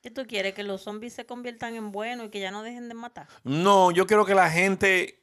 ¿Qué 0.03 0.11
tú 0.11 0.27
quieres? 0.27 0.53
¿Que 0.55 0.65
los 0.65 0.83
zombies 0.83 1.13
se 1.15 1.25
conviertan 1.27 1.75
en 1.77 1.93
buenos 1.93 2.27
y 2.27 2.31
que 2.31 2.41
ya 2.41 2.51
no 2.51 2.63
dejen 2.63 2.89
de 2.89 2.95
matar? 2.95 3.29
No, 3.45 3.91
yo 3.93 4.07
quiero 4.07 4.27
que 4.27 4.35
la 4.35 4.51
gente. 4.51 5.21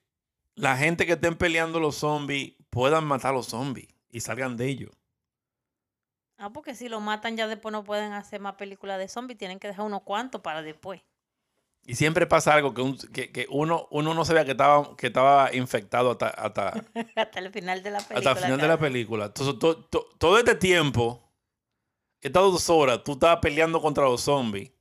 La 0.56 0.76
gente 0.78 1.06
que 1.06 1.14
estén 1.14 1.36
peleando 1.36 1.80
los 1.80 1.96
zombies 1.96 2.54
puedan 2.70 3.06
matar 3.06 3.32
a 3.32 3.34
los 3.38 3.48
zombies 3.48 3.88
y 4.10 4.20
salgan 4.22 4.58
de 4.58 4.68
ellos. 4.68 4.92
Ah, 6.38 6.52
porque 6.52 6.76
si 6.76 6.88
lo 6.90 7.00
matan 7.02 7.36
ya 7.38 7.48
después 7.48 7.72
no 7.72 7.84
pueden 7.84 8.14
hacer 8.14 8.40
más 8.42 8.56
películas 8.56 8.98
de 9.00 9.08
zombies. 9.08 9.38
Tienen 9.38 9.60
que 9.60 9.68
dejar 9.68 9.86
unos 9.86 10.02
cuantos 10.04 10.42
para 10.42 10.62
después. 10.62 11.02
Y 11.86 11.96
siempre 11.96 12.28
pasa 12.28 12.54
algo 12.54 12.74
que, 12.74 12.82
un- 12.82 12.98
que, 12.98 13.32
que 13.32 13.48
uno, 13.50 13.88
uno 13.92 14.14
no 14.14 14.24
sabía 14.26 14.44
que 14.46 14.52
estaba, 14.52 14.96
que 14.98 15.08
estaba 15.08 15.54
infectado 15.56 16.12
hasta, 16.12 16.28
hasta, 16.28 16.74
Hasta 17.16 17.40
el 17.40 17.52
final 17.52 17.82
de 17.84 17.92
la 17.92 18.00
película. 18.00 18.18
hasta 18.32 18.32
el 18.32 18.46
final 18.46 18.62
de 18.62 18.68
la 18.68 18.78
película. 18.78 19.26
Entonces, 19.28 19.60
to- 19.60 19.86
to- 19.86 20.10
todo 20.18 20.38
este 20.38 20.56
tiempo, 20.56 21.29
estas 22.22 22.44
dos 22.44 22.70
horas, 22.70 23.04
tú 23.04 23.14
estabas 23.14 23.40
peleando 23.42 23.82
contra 23.82 24.04
los 24.06 24.22
zombies. 24.22 24.72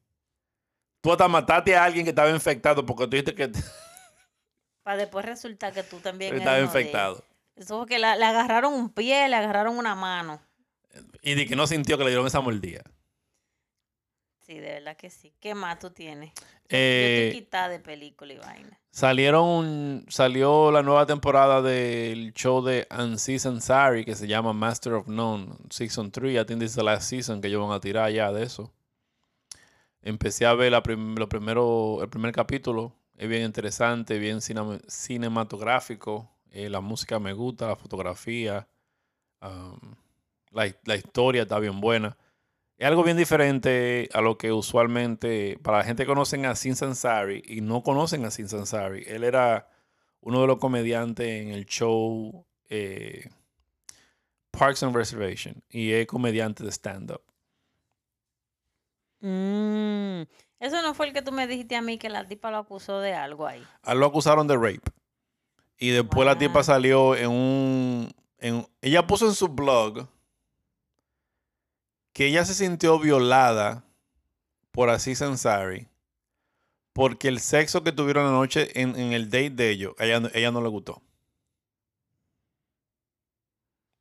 Tú 1.00 1.12
hasta 1.12 1.28
mataste 1.28 1.76
a 1.76 1.84
alguien 1.84 2.04
que 2.04 2.10
estaba 2.10 2.30
infectado 2.30 2.84
porque 2.84 3.04
tú 3.04 3.10
dijiste 3.10 3.34
que 3.34 3.52
Para 4.82 4.96
después 4.96 5.24
resultar 5.24 5.72
que 5.72 5.82
tú 5.82 5.98
también 5.98 6.36
estaba 6.36 6.58
infectado. 6.60 7.22
Eso 7.54 7.78
fue 7.78 7.86
que 7.86 7.98
la- 7.98 8.16
le 8.16 8.24
agarraron 8.24 8.72
un 8.72 8.90
pie, 8.90 9.28
le 9.28 9.36
agarraron 9.36 9.76
una 9.76 9.94
mano. 9.94 10.40
Y 11.22 11.34
de 11.34 11.46
que 11.46 11.54
no 11.56 11.66
sintió 11.66 11.98
que 11.98 12.04
le 12.04 12.10
dieron 12.10 12.26
esa 12.26 12.40
mordida. 12.40 12.82
Sí, 14.48 14.54
de 14.54 14.72
verdad 14.72 14.96
que 14.96 15.10
sí. 15.10 15.34
¿Qué 15.40 15.54
más 15.54 15.78
tú 15.78 15.90
tienes? 15.90 16.32
Yo 16.34 16.42
Eh, 16.70 17.28
quitada 17.34 17.68
de 17.68 17.80
película 17.80 18.32
y 18.32 18.38
vaina. 18.38 18.78
salieron, 18.90 20.06
salió 20.08 20.72
la 20.72 20.82
nueva 20.82 21.04
temporada 21.04 21.60
del 21.60 22.32
show 22.32 22.64
de 22.64 22.86
Aziz 22.88 23.44
Ansari 23.44 24.06
que 24.06 24.14
se 24.14 24.26
llama 24.26 24.54
Master 24.54 24.94
of 24.94 25.06
None, 25.06 25.48
Season 25.68 26.10
3. 26.10 26.40
I 26.40 26.46
think 26.46 26.60
this 26.60 26.70
is 26.70 26.76
the 26.76 26.82
last 26.82 27.10
season 27.10 27.42
que 27.42 27.48
ellos 27.48 27.60
van 27.60 27.76
a 27.76 27.80
tirar 27.80 28.10
ya 28.10 28.32
de 28.32 28.42
eso. 28.44 28.72
Empecé 30.00 30.46
a 30.46 30.54
ver 30.54 30.72
la 30.72 30.82
prim- 30.82 31.16
lo 31.18 31.28
primero, 31.28 31.98
el 32.02 32.08
primer 32.08 32.32
capítulo. 32.32 32.94
Es 33.18 33.28
bien 33.28 33.42
interesante, 33.44 34.18
bien 34.18 34.40
cinema- 34.40 34.80
cinematográfico. 34.88 36.30
eh, 36.52 36.70
la 36.70 36.80
música 36.80 37.18
me 37.18 37.34
gusta, 37.34 37.66
la 37.66 37.76
fotografía. 37.76 38.66
um, 39.42 39.94
la, 40.52 40.74
la 40.84 40.96
historia 40.96 41.42
está 41.42 41.58
bien 41.58 41.78
buena. 41.80 42.16
Es 42.78 42.86
algo 42.86 43.02
bien 43.02 43.16
diferente 43.16 44.08
a 44.14 44.20
lo 44.20 44.38
que 44.38 44.52
usualmente, 44.52 45.58
para 45.62 45.78
la 45.78 45.84
gente 45.84 46.04
que 46.04 46.06
conocen 46.06 46.46
a 46.46 46.54
Sin 46.54 46.76
Sansari 46.76 47.42
y 47.44 47.60
no 47.60 47.82
conocen 47.82 48.24
a 48.24 48.30
Sin 48.30 48.48
Sansari, 48.48 49.02
él 49.08 49.24
era 49.24 49.68
uno 50.20 50.40
de 50.40 50.46
los 50.46 50.58
comediantes 50.58 51.26
en 51.42 51.48
el 51.48 51.66
show 51.66 52.46
eh, 52.68 53.28
Parks 54.52 54.82
and 54.84 54.94
Reservation 54.94 55.62
y 55.68 55.90
es 55.92 56.06
comediante 56.06 56.62
de 56.62 56.70
stand-up. 56.70 57.22
Mm, 59.20 60.22
Eso 60.60 60.82
no 60.82 60.94
fue 60.94 61.06
el 61.08 61.12
que 61.12 61.22
tú 61.22 61.32
me 61.32 61.46
dijiste 61.48 61.74
a 61.76 61.82
mí 61.82 61.98
que 61.98 62.08
la 62.08 62.26
tipa 62.28 62.50
lo 62.52 62.58
acusó 62.58 63.00
de 63.00 63.14
algo 63.14 63.46
ahí. 63.46 63.64
A 63.82 63.94
lo 63.94 64.06
acusaron 64.06 64.46
de 64.46 64.54
rape. 64.56 64.90
Y 65.78 65.90
después 65.90 66.26
la 66.26 66.38
tipa 66.38 66.62
salió 66.62 67.16
en 67.16 67.30
un... 67.30 68.14
en- 68.38 68.66
ella 68.80 69.06
puso 69.06 69.26
en 69.26 69.34
su 69.34 69.48
blog 69.48 70.08
que 72.18 72.26
ella 72.26 72.44
se 72.44 72.52
sintió 72.52 72.98
violada 72.98 73.84
por 74.72 74.90
Aziz 74.90 75.22
Ansari 75.22 75.86
porque 76.92 77.28
el 77.28 77.38
sexo 77.38 77.84
que 77.84 77.92
tuvieron 77.92 78.26
anoche 78.26 78.80
en, 78.80 78.98
en 78.98 79.12
el 79.12 79.26
date 79.30 79.50
de 79.50 79.70
ellos, 79.70 79.94
a 80.00 80.04
ella, 80.04 80.18
no- 80.18 80.28
ella 80.34 80.50
no 80.50 80.60
le 80.60 80.68
gustó. 80.68 81.00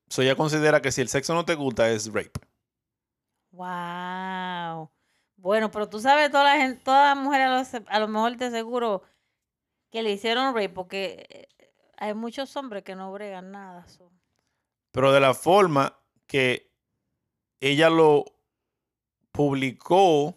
So 0.09 0.23
ella 0.23 0.35
considera 0.35 0.81
que 0.81 0.91
si 0.91 1.01
el 1.01 1.09
sexo 1.09 1.35
no 1.35 1.45
te 1.45 1.53
gusta 1.53 1.91
es 1.91 2.07
rape. 2.11 2.39
Wow. 3.51 4.89
Bueno, 5.35 5.69
pero 5.69 5.87
tú 5.87 5.99
sabes, 5.99 6.31
toda 6.31 6.43
la 6.45 6.57
gente, 6.59 6.81
todas 6.83 7.15
las 7.15 7.23
mujeres 7.23 7.45
a 7.45 7.57
lo, 7.59 7.65
se- 7.65 7.85
a 7.87 7.99
lo 7.99 8.07
mejor 8.07 8.35
te 8.35 8.49
seguro 8.49 9.03
que 9.91 10.01
le 10.01 10.11
hicieron 10.13 10.55
rape 10.55 10.69
porque 10.69 11.47
eh, 11.59 11.71
hay 11.97 12.15
muchos 12.15 12.55
hombres 12.55 12.81
que 12.81 12.95
no 12.95 13.11
bregan 13.11 13.51
nada. 13.51 13.87
so. 13.87 14.11
Pero 14.91 15.11
de 15.11 15.19
la 15.19 15.35
forma 15.35 15.99
que 16.25 16.66
ella 17.59 17.89
lo 17.89 18.25
publicó, 19.31 20.35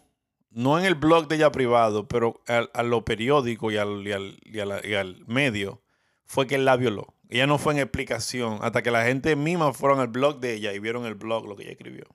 no 0.49 0.77
en 0.79 0.85
el 0.85 0.95
blog 0.95 1.27
de 1.27 1.35
ella 1.37 1.51
privado, 1.51 2.07
pero 2.07 2.41
al- 2.47 2.69
a, 2.73 2.83
lo 2.83 3.03
periódico 3.05 3.71
y 3.71 3.77
al, 3.77 4.05
al- 4.11 4.71
a 4.71 4.99
al 4.99 5.23
medio, 5.27 5.81
fue 6.25 6.47
que 6.47 6.55
él 6.55 6.65
la 6.65 6.77
violó. 6.77 7.13
Ella 7.29 7.47
no 7.47 7.57
fue 7.57 7.73
en 7.73 7.79
explicación 7.79 8.59
hasta 8.61 8.81
que 8.83 8.91
la 8.91 9.05
gente 9.05 9.35
misma 9.35 9.73
fueron 9.73 9.99
al 9.99 10.07
blog 10.09 10.39
de 10.39 10.53
ella 10.55 10.73
y 10.73 10.79
vieron 10.79 11.05
el 11.05 11.15
blog, 11.15 11.47
lo 11.47 11.55
que 11.55 11.63
ella 11.63 11.71
escribió. 11.71 12.05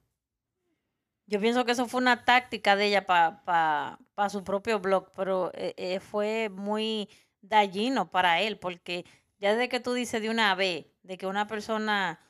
Yo 1.26 1.40
pienso 1.40 1.64
que 1.64 1.72
eso 1.72 1.86
fue 1.88 2.00
una 2.00 2.24
táctica 2.24 2.76
de 2.76 2.86
ella 2.86 3.04
para 3.06 3.98
su 4.30 4.44
propio 4.44 4.78
blog, 4.78 5.10
pero 5.16 5.50
eh, 5.54 5.74
eh, 5.76 6.00
fue 6.00 6.50
muy 6.50 7.08
dañino 7.40 8.10
para 8.10 8.40
él, 8.42 8.58
porque 8.58 9.04
ya 9.38 9.52
desde 9.52 9.68
que 9.68 9.80
tú 9.80 9.92
dices 9.94 10.22
de 10.22 10.30
una 10.30 10.54
vez, 10.54 10.86
de 11.02 11.18
que 11.18 11.26
una 11.26 11.46
persona 11.48 12.20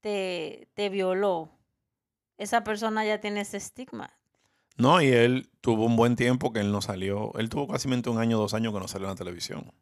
te, 0.00 0.68
te 0.74 0.88
violó, 0.90 1.53
esa 2.44 2.64
persona 2.64 3.04
ya 3.04 3.20
tiene 3.20 3.40
ese 3.40 3.56
estigma. 3.56 4.10
No, 4.76 5.00
y 5.00 5.06
él 5.08 5.50
tuvo 5.60 5.84
un 5.84 5.96
buen 5.96 6.16
tiempo 6.16 6.52
que 6.52 6.60
él 6.60 6.72
no 6.72 6.80
salió. 6.82 7.32
Él 7.38 7.48
tuvo 7.48 7.68
casi 7.68 7.88
un 8.10 8.18
año, 8.18 8.38
dos 8.38 8.54
años 8.54 8.72
que 8.72 8.80
no 8.80 8.88
salió 8.88 9.06
en 9.06 9.12
la 9.12 9.16
televisión. 9.16 9.72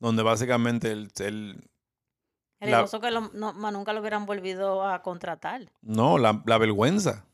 Donde 0.00 0.22
básicamente 0.22 0.92
él, 0.92 1.10
él- 1.20 1.68
La- 2.60 2.84
que 3.00 3.10
lo- 3.10 3.30
no, 3.32 3.52
nunca 3.70 3.92
lo 3.92 4.00
hubieran 4.00 4.26
volvido 4.26 4.86
a 4.86 5.02
contratar. 5.02 5.70
no, 5.80 6.18
la, 6.18 6.42
la 6.46 6.58
vergüenza. 6.58 7.24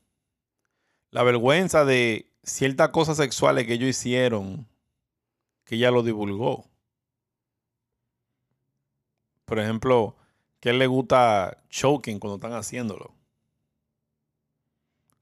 La 1.11 1.23
vergüenza 1.23 1.85
de 1.85 2.31
ciertas 2.43 2.91
cosas 2.91 3.17
sexuales 3.17 3.67
que 3.67 3.75
ellos 3.75 3.89
hicieron, 3.89 4.67
que 5.65 5.77
ella 5.77 5.91
lo 5.91 6.03
divulgó. 6.03 6.65
Por 9.45 9.59
ejemplo, 9.59 10.17
que 10.61 10.71
a 10.71 10.73
él 10.73 10.79
le 10.79 10.87
gusta 10.87 11.57
choking 11.69 12.19
cuando 12.19 12.37
están 12.37 12.53
haciéndolo. 12.53 13.15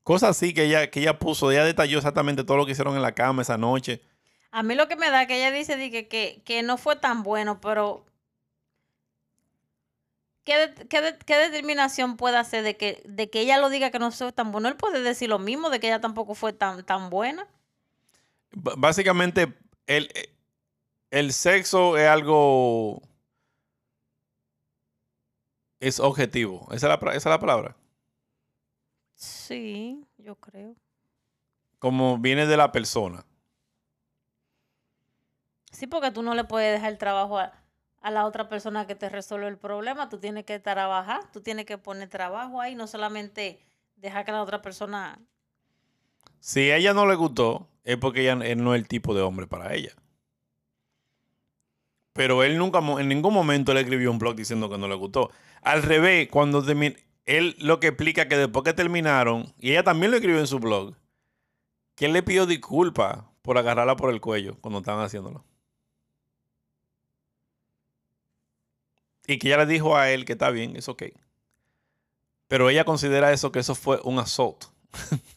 Cosas 0.03 0.31
así 0.31 0.53
que 0.53 0.65
ella, 0.65 0.91
que 0.91 1.01
ella 1.01 1.19
puso, 1.19 1.51
ella 1.51 1.65
detalló 1.65 1.99
exactamente 1.99 2.45
todo 2.45 2.57
lo 2.57 2.67
que 2.67 2.73
hicieron 2.73 2.97
en 2.97 3.03
la 3.03 3.13
cama 3.13 3.43
esa 3.43 3.57
noche. 3.57 4.03
A 4.51 4.63
mí 4.63 4.75
lo 4.75 4.89
que 4.89 4.97
me 4.97 5.11
da 5.11 5.27
que 5.27 5.37
ella 5.37 5.51
dice 5.51 5.77
di 5.77 5.91
que, 5.91 6.09
que, 6.09 6.43
que 6.45 6.63
no 6.63 6.77
fue 6.77 6.97
tan 6.97 7.23
bueno, 7.23 7.61
pero 7.61 8.05
¿qué, 10.45 10.75
qué, 10.91 11.17
qué 11.25 11.37
determinación 11.37 12.17
puede 12.17 12.37
hacer 12.37 12.65
de 12.65 12.77
que, 12.77 13.03
de 13.07 13.31
que 13.31 13.41
ella 13.41 13.59
lo 13.59 13.71
diga 13.71 13.91
que 13.91 13.99
no 13.99 14.11
fue 14.11 14.33
tan 14.33 14.51
bueno? 14.53 14.69
Él 14.69 14.77
puede 14.77 15.03
decir 15.03 15.29
lo 15.29 15.39
mismo, 15.39 15.71
de 15.71 15.81
que 15.81 15.87
ella 15.87 16.01
tampoco 16.01 16.35
fue 16.35 16.53
tan, 16.53 16.85
tan 16.85 17.09
buena. 17.09 17.47
B- 18.51 18.75
básicamente, 18.77 19.55
el, 19.87 20.11
el 21.11 21.33
sexo 21.33 21.97
es 21.97 22.09
algo. 22.09 23.01
Es 25.81 25.99
objetivo. 25.99 26.69
Esa 26.73 26.93
es 26.93 27.01
la, 27.03 27.11
esa 27.13 27.17
es 27.17 27.25
la 27.33 27.41
palabra. 27.41 27.77
Sí, 29.23 30.05
yo 30.19 30.35
creo. 30.35 30.75
Como 31.79 32.19
viene 32.19 32.45
de 32.45 32.57
la 32.57 32.73
persona. 32.73 33.25
Sí, 35.71 35.87
porque 35.87 36.11
tú 36.11 36.23
no 36.25 36.35
le 36.35 36.43
puedes 36.43 36.73
dejar 36.73 36.91
el 36.91 36.99
trabajo 36.99 37.39
a, 37.39 37.53
a 38.01 38.11
la 38.11 38.27
otra 38.27 38.49
persona 38.49 38.89
que 38.89 38.97
te 38.97 39.09
resuelve 39.09 39.47
el 39.47 39.59
problema. 39.59 40.09
Tú 40.09 40.19
tienes 40.19 40.45
que 40.45 40.59
trabajar, 40.59 41.31
tú 41.31 41.41
tienes 41.41 41.67
que 41.67 41.79
poner 41.79 42.09
trabajo 42.09 42.61
ahí, 42.61 42.75
no 42.75 42.89
solamente 42.89 43.61
dejar 43.95 44.25
que 44.25 44.33
la 44.33 44.43
otra 44.43 44.61
persona... 44.61 45.21
Si 46.41 46.73
a 46.73 46.77
ella 46.77 46.93
no 46.93 47.07
le 47.07 47.15
gustó, 47.15 47.69
es 47.85 47.99
porque 47.99 48.23
ella, 48.23 48.33
él 48.45 48.65
no 48.65 48.75
es 48.75 48.83
el 48.83 48.89
tipo 48.89 49.15
de 49.15 49.23
hombre 49.23 49.47
para 49.47 49.73
ella. 49.73 49.93
Pero 52.13 52.43
él 52.43 52.59
nunca, 52.59 52.81
en 52.81 53.09
ningún 53.09 53.33
momento 53.33 53.73
le 53.73 53.83
escribió 53.83 54.11
un 54.11 54.19
blog 54.19 54.35
diciendo 54.35 54.69
que 54.69 54.79
no 54.79 54.89
le 54.89 54.97
gustó. 54.97 55.31
Al 55.63 55.85
revés, 55.85 56.29
cuando 56.29 56.65
termi- 56.65 56.97
él 57.27 57.57
lo 57.59 57.81
que 57.81 57.89
explica 57.89 58.29
que 58.29 58.37
después 58.37 58.65
que 58.65 58.73
terminaron, 58.73 59.53
y 59.59 59.71
ella 59.71 59.85
también 59.85 60.11
lo 60.11 60.17
escribió 60.17 60.41
en 60.41 60.47
su 60.47 60.59
blog, 60.59 60.95
que 61.95 62.07
él 62.07 62.13
le 62.13 62.23
pidió 62.23 62.47
disculpas 62.47 63.25
por 63.43 63.59
agarrarla 63.59 63.97
por 63.97 64.11
el 64.11 64.21
cuello 64.21 64.59
cuando 64.61 64.79
estaban 64.81 65.05
haciéndolo. 65.05 65.45
Y 69.27 69.39
que 69.39 69.49
ella 69.49 69.59
le 69.59 69.67
dijo 69.67 69.97
a 69.97 70.11
él 70.11 70.25
que 70.25 70.33
está 70.33 70.51
bien, 70.51 70.77
es 70.77 70.89
ok. 70.89 71.05
Pero 72.49 72.69
ella 72.69 72.85
considera 72.85 73.33
eso 73.33 73.53
que 73.53 73.61
eso 73.61 73.75
fue 73.75 74.01
un 74.03 74.19
assault. 74.19 74.65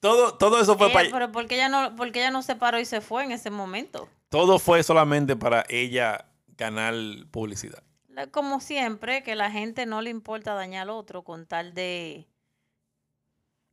Todo, 0.00 0.34
todo 0.38 0.58
eso 0.58 0.78
fue 0.78 0.90
para 0.90 1.10
pero 1.10 1.30
porque 1.30 1.56
ella 1.56 1.68
no, 1.68 1.94
porque 1.94 2.20
ella 2.20 2.30
no 2.30 2.40
se 2.40 2.56
paró 2.56 2.80
y 2.80 2.86
se 2.86 3.02
fue 3.02 3.22
en 3.22 3.32
ese 3.32 3.50
momento. 3.50 4.08
todo 4.30 4.58
fue 4.58 4.82
solamente 4.82 5.36
para 5.36 5.66
ella 5.68 6.24
ganar 6.56 6.94
publicidad. 7.30 7.82
Como 8.32 8.60
siempre, 8.60 9.22
que 9.22 9.34
la 9.34 9.50
gente 9.50 9.86
no 9.86 10.02
le 10.02 10.10
importa 10.10 10.54
dañar 10.54 10.82
al 10.82 10.90
otro 10.90 11.22
con 11.22 11.46
tal 11.46 11.74
de, 11.74 12.26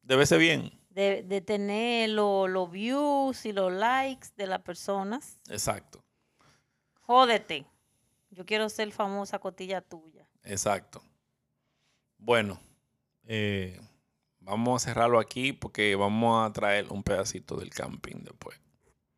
Debe 0.03 0.25
ser 0.25 0.39
bien. 0.39 0.71
de, 0.89 1.23
de 1.23 1.41
tener 1.41 2.09
lo- 2.11 2.47
los 2.47 2.71
views 2.71 3.45
y 3.45 3.51
los 3.51 3.71
likes 3.73 4.27
de 4.37 4.47
las 4.47 4.61
personas. 4.61 5.37
Exacto. 5.49 6.03
Jódete. 7.01 7.65
Yo 8.29 8.45
quiero 8.45 8.69
ser 8.69 8.91
famosa 8.91 9.39
cotilla 9.39 9.81
tuya. 9.81 10.27
Exacto. 10.43 11.01
Bueno, 12.17 12.59
eh, 13.23 13.79
vamos 14.39 14.81
a 14.83 14.85
cerrarlo 14.89 15.19
aquí 15.19 15.53
porque 15.53 15.95
vamos 15.95 16.45
a 16.47 16.51
traer 16.53 16.87
un 16.91 17.03
pedacito 17.03 17.55
del 17.57 17.69
camping 17.69 18.23
después. 18.23 18.59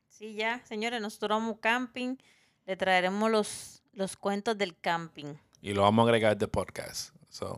Sí, 0.07 0.33
ya, 0.35 0.63
señores, 0.65 1.01
nosotros 1.01 1.29
vamos 1.39 1.57
camping. 1.59 2.17
Le 2.65 2.75
traeremos 2.77 3.31
los, 3.31 3.78
los 3.93 4.15
cuentos 4.17 4.57
del 4.57 4.77
camping. 4.79 5.35
Y 5.61 5.73
lo 5.73 5.81
vamos 5.83 6.03
a 6.03 6.07
agregar 6.09 6.29
a 6.29 6.33
este 6.33 6.47
podcast. 6.47 7.13
So, 7.29 7.57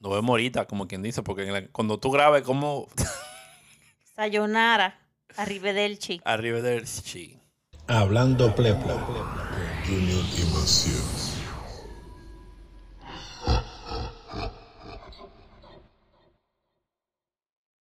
nos 0.00 0.12
vemos 0.12 0.30
ahorita, 0.30 0.66
como 0.66 0.86
quien 0.88 1.02
dice, 1.02 1.22
porque 1.22 1.44
la- 1.46 1.66
cuando 1.68 1.98
tú 1.98 2.10
grabes 2.10 2.42
como 2.42 2.88
Sayonara. 4.14 4.98
Arrivederci. 5.36 6.20
arriba 6.24 6.60
del 6.60 6.84
chi. 6.86 7.38
Hablando 7.86 8.54
Plepla. 8.54 8.94
Junior 9.86 10.24
y 10.36 10.54
Maciel. 10.54 10.96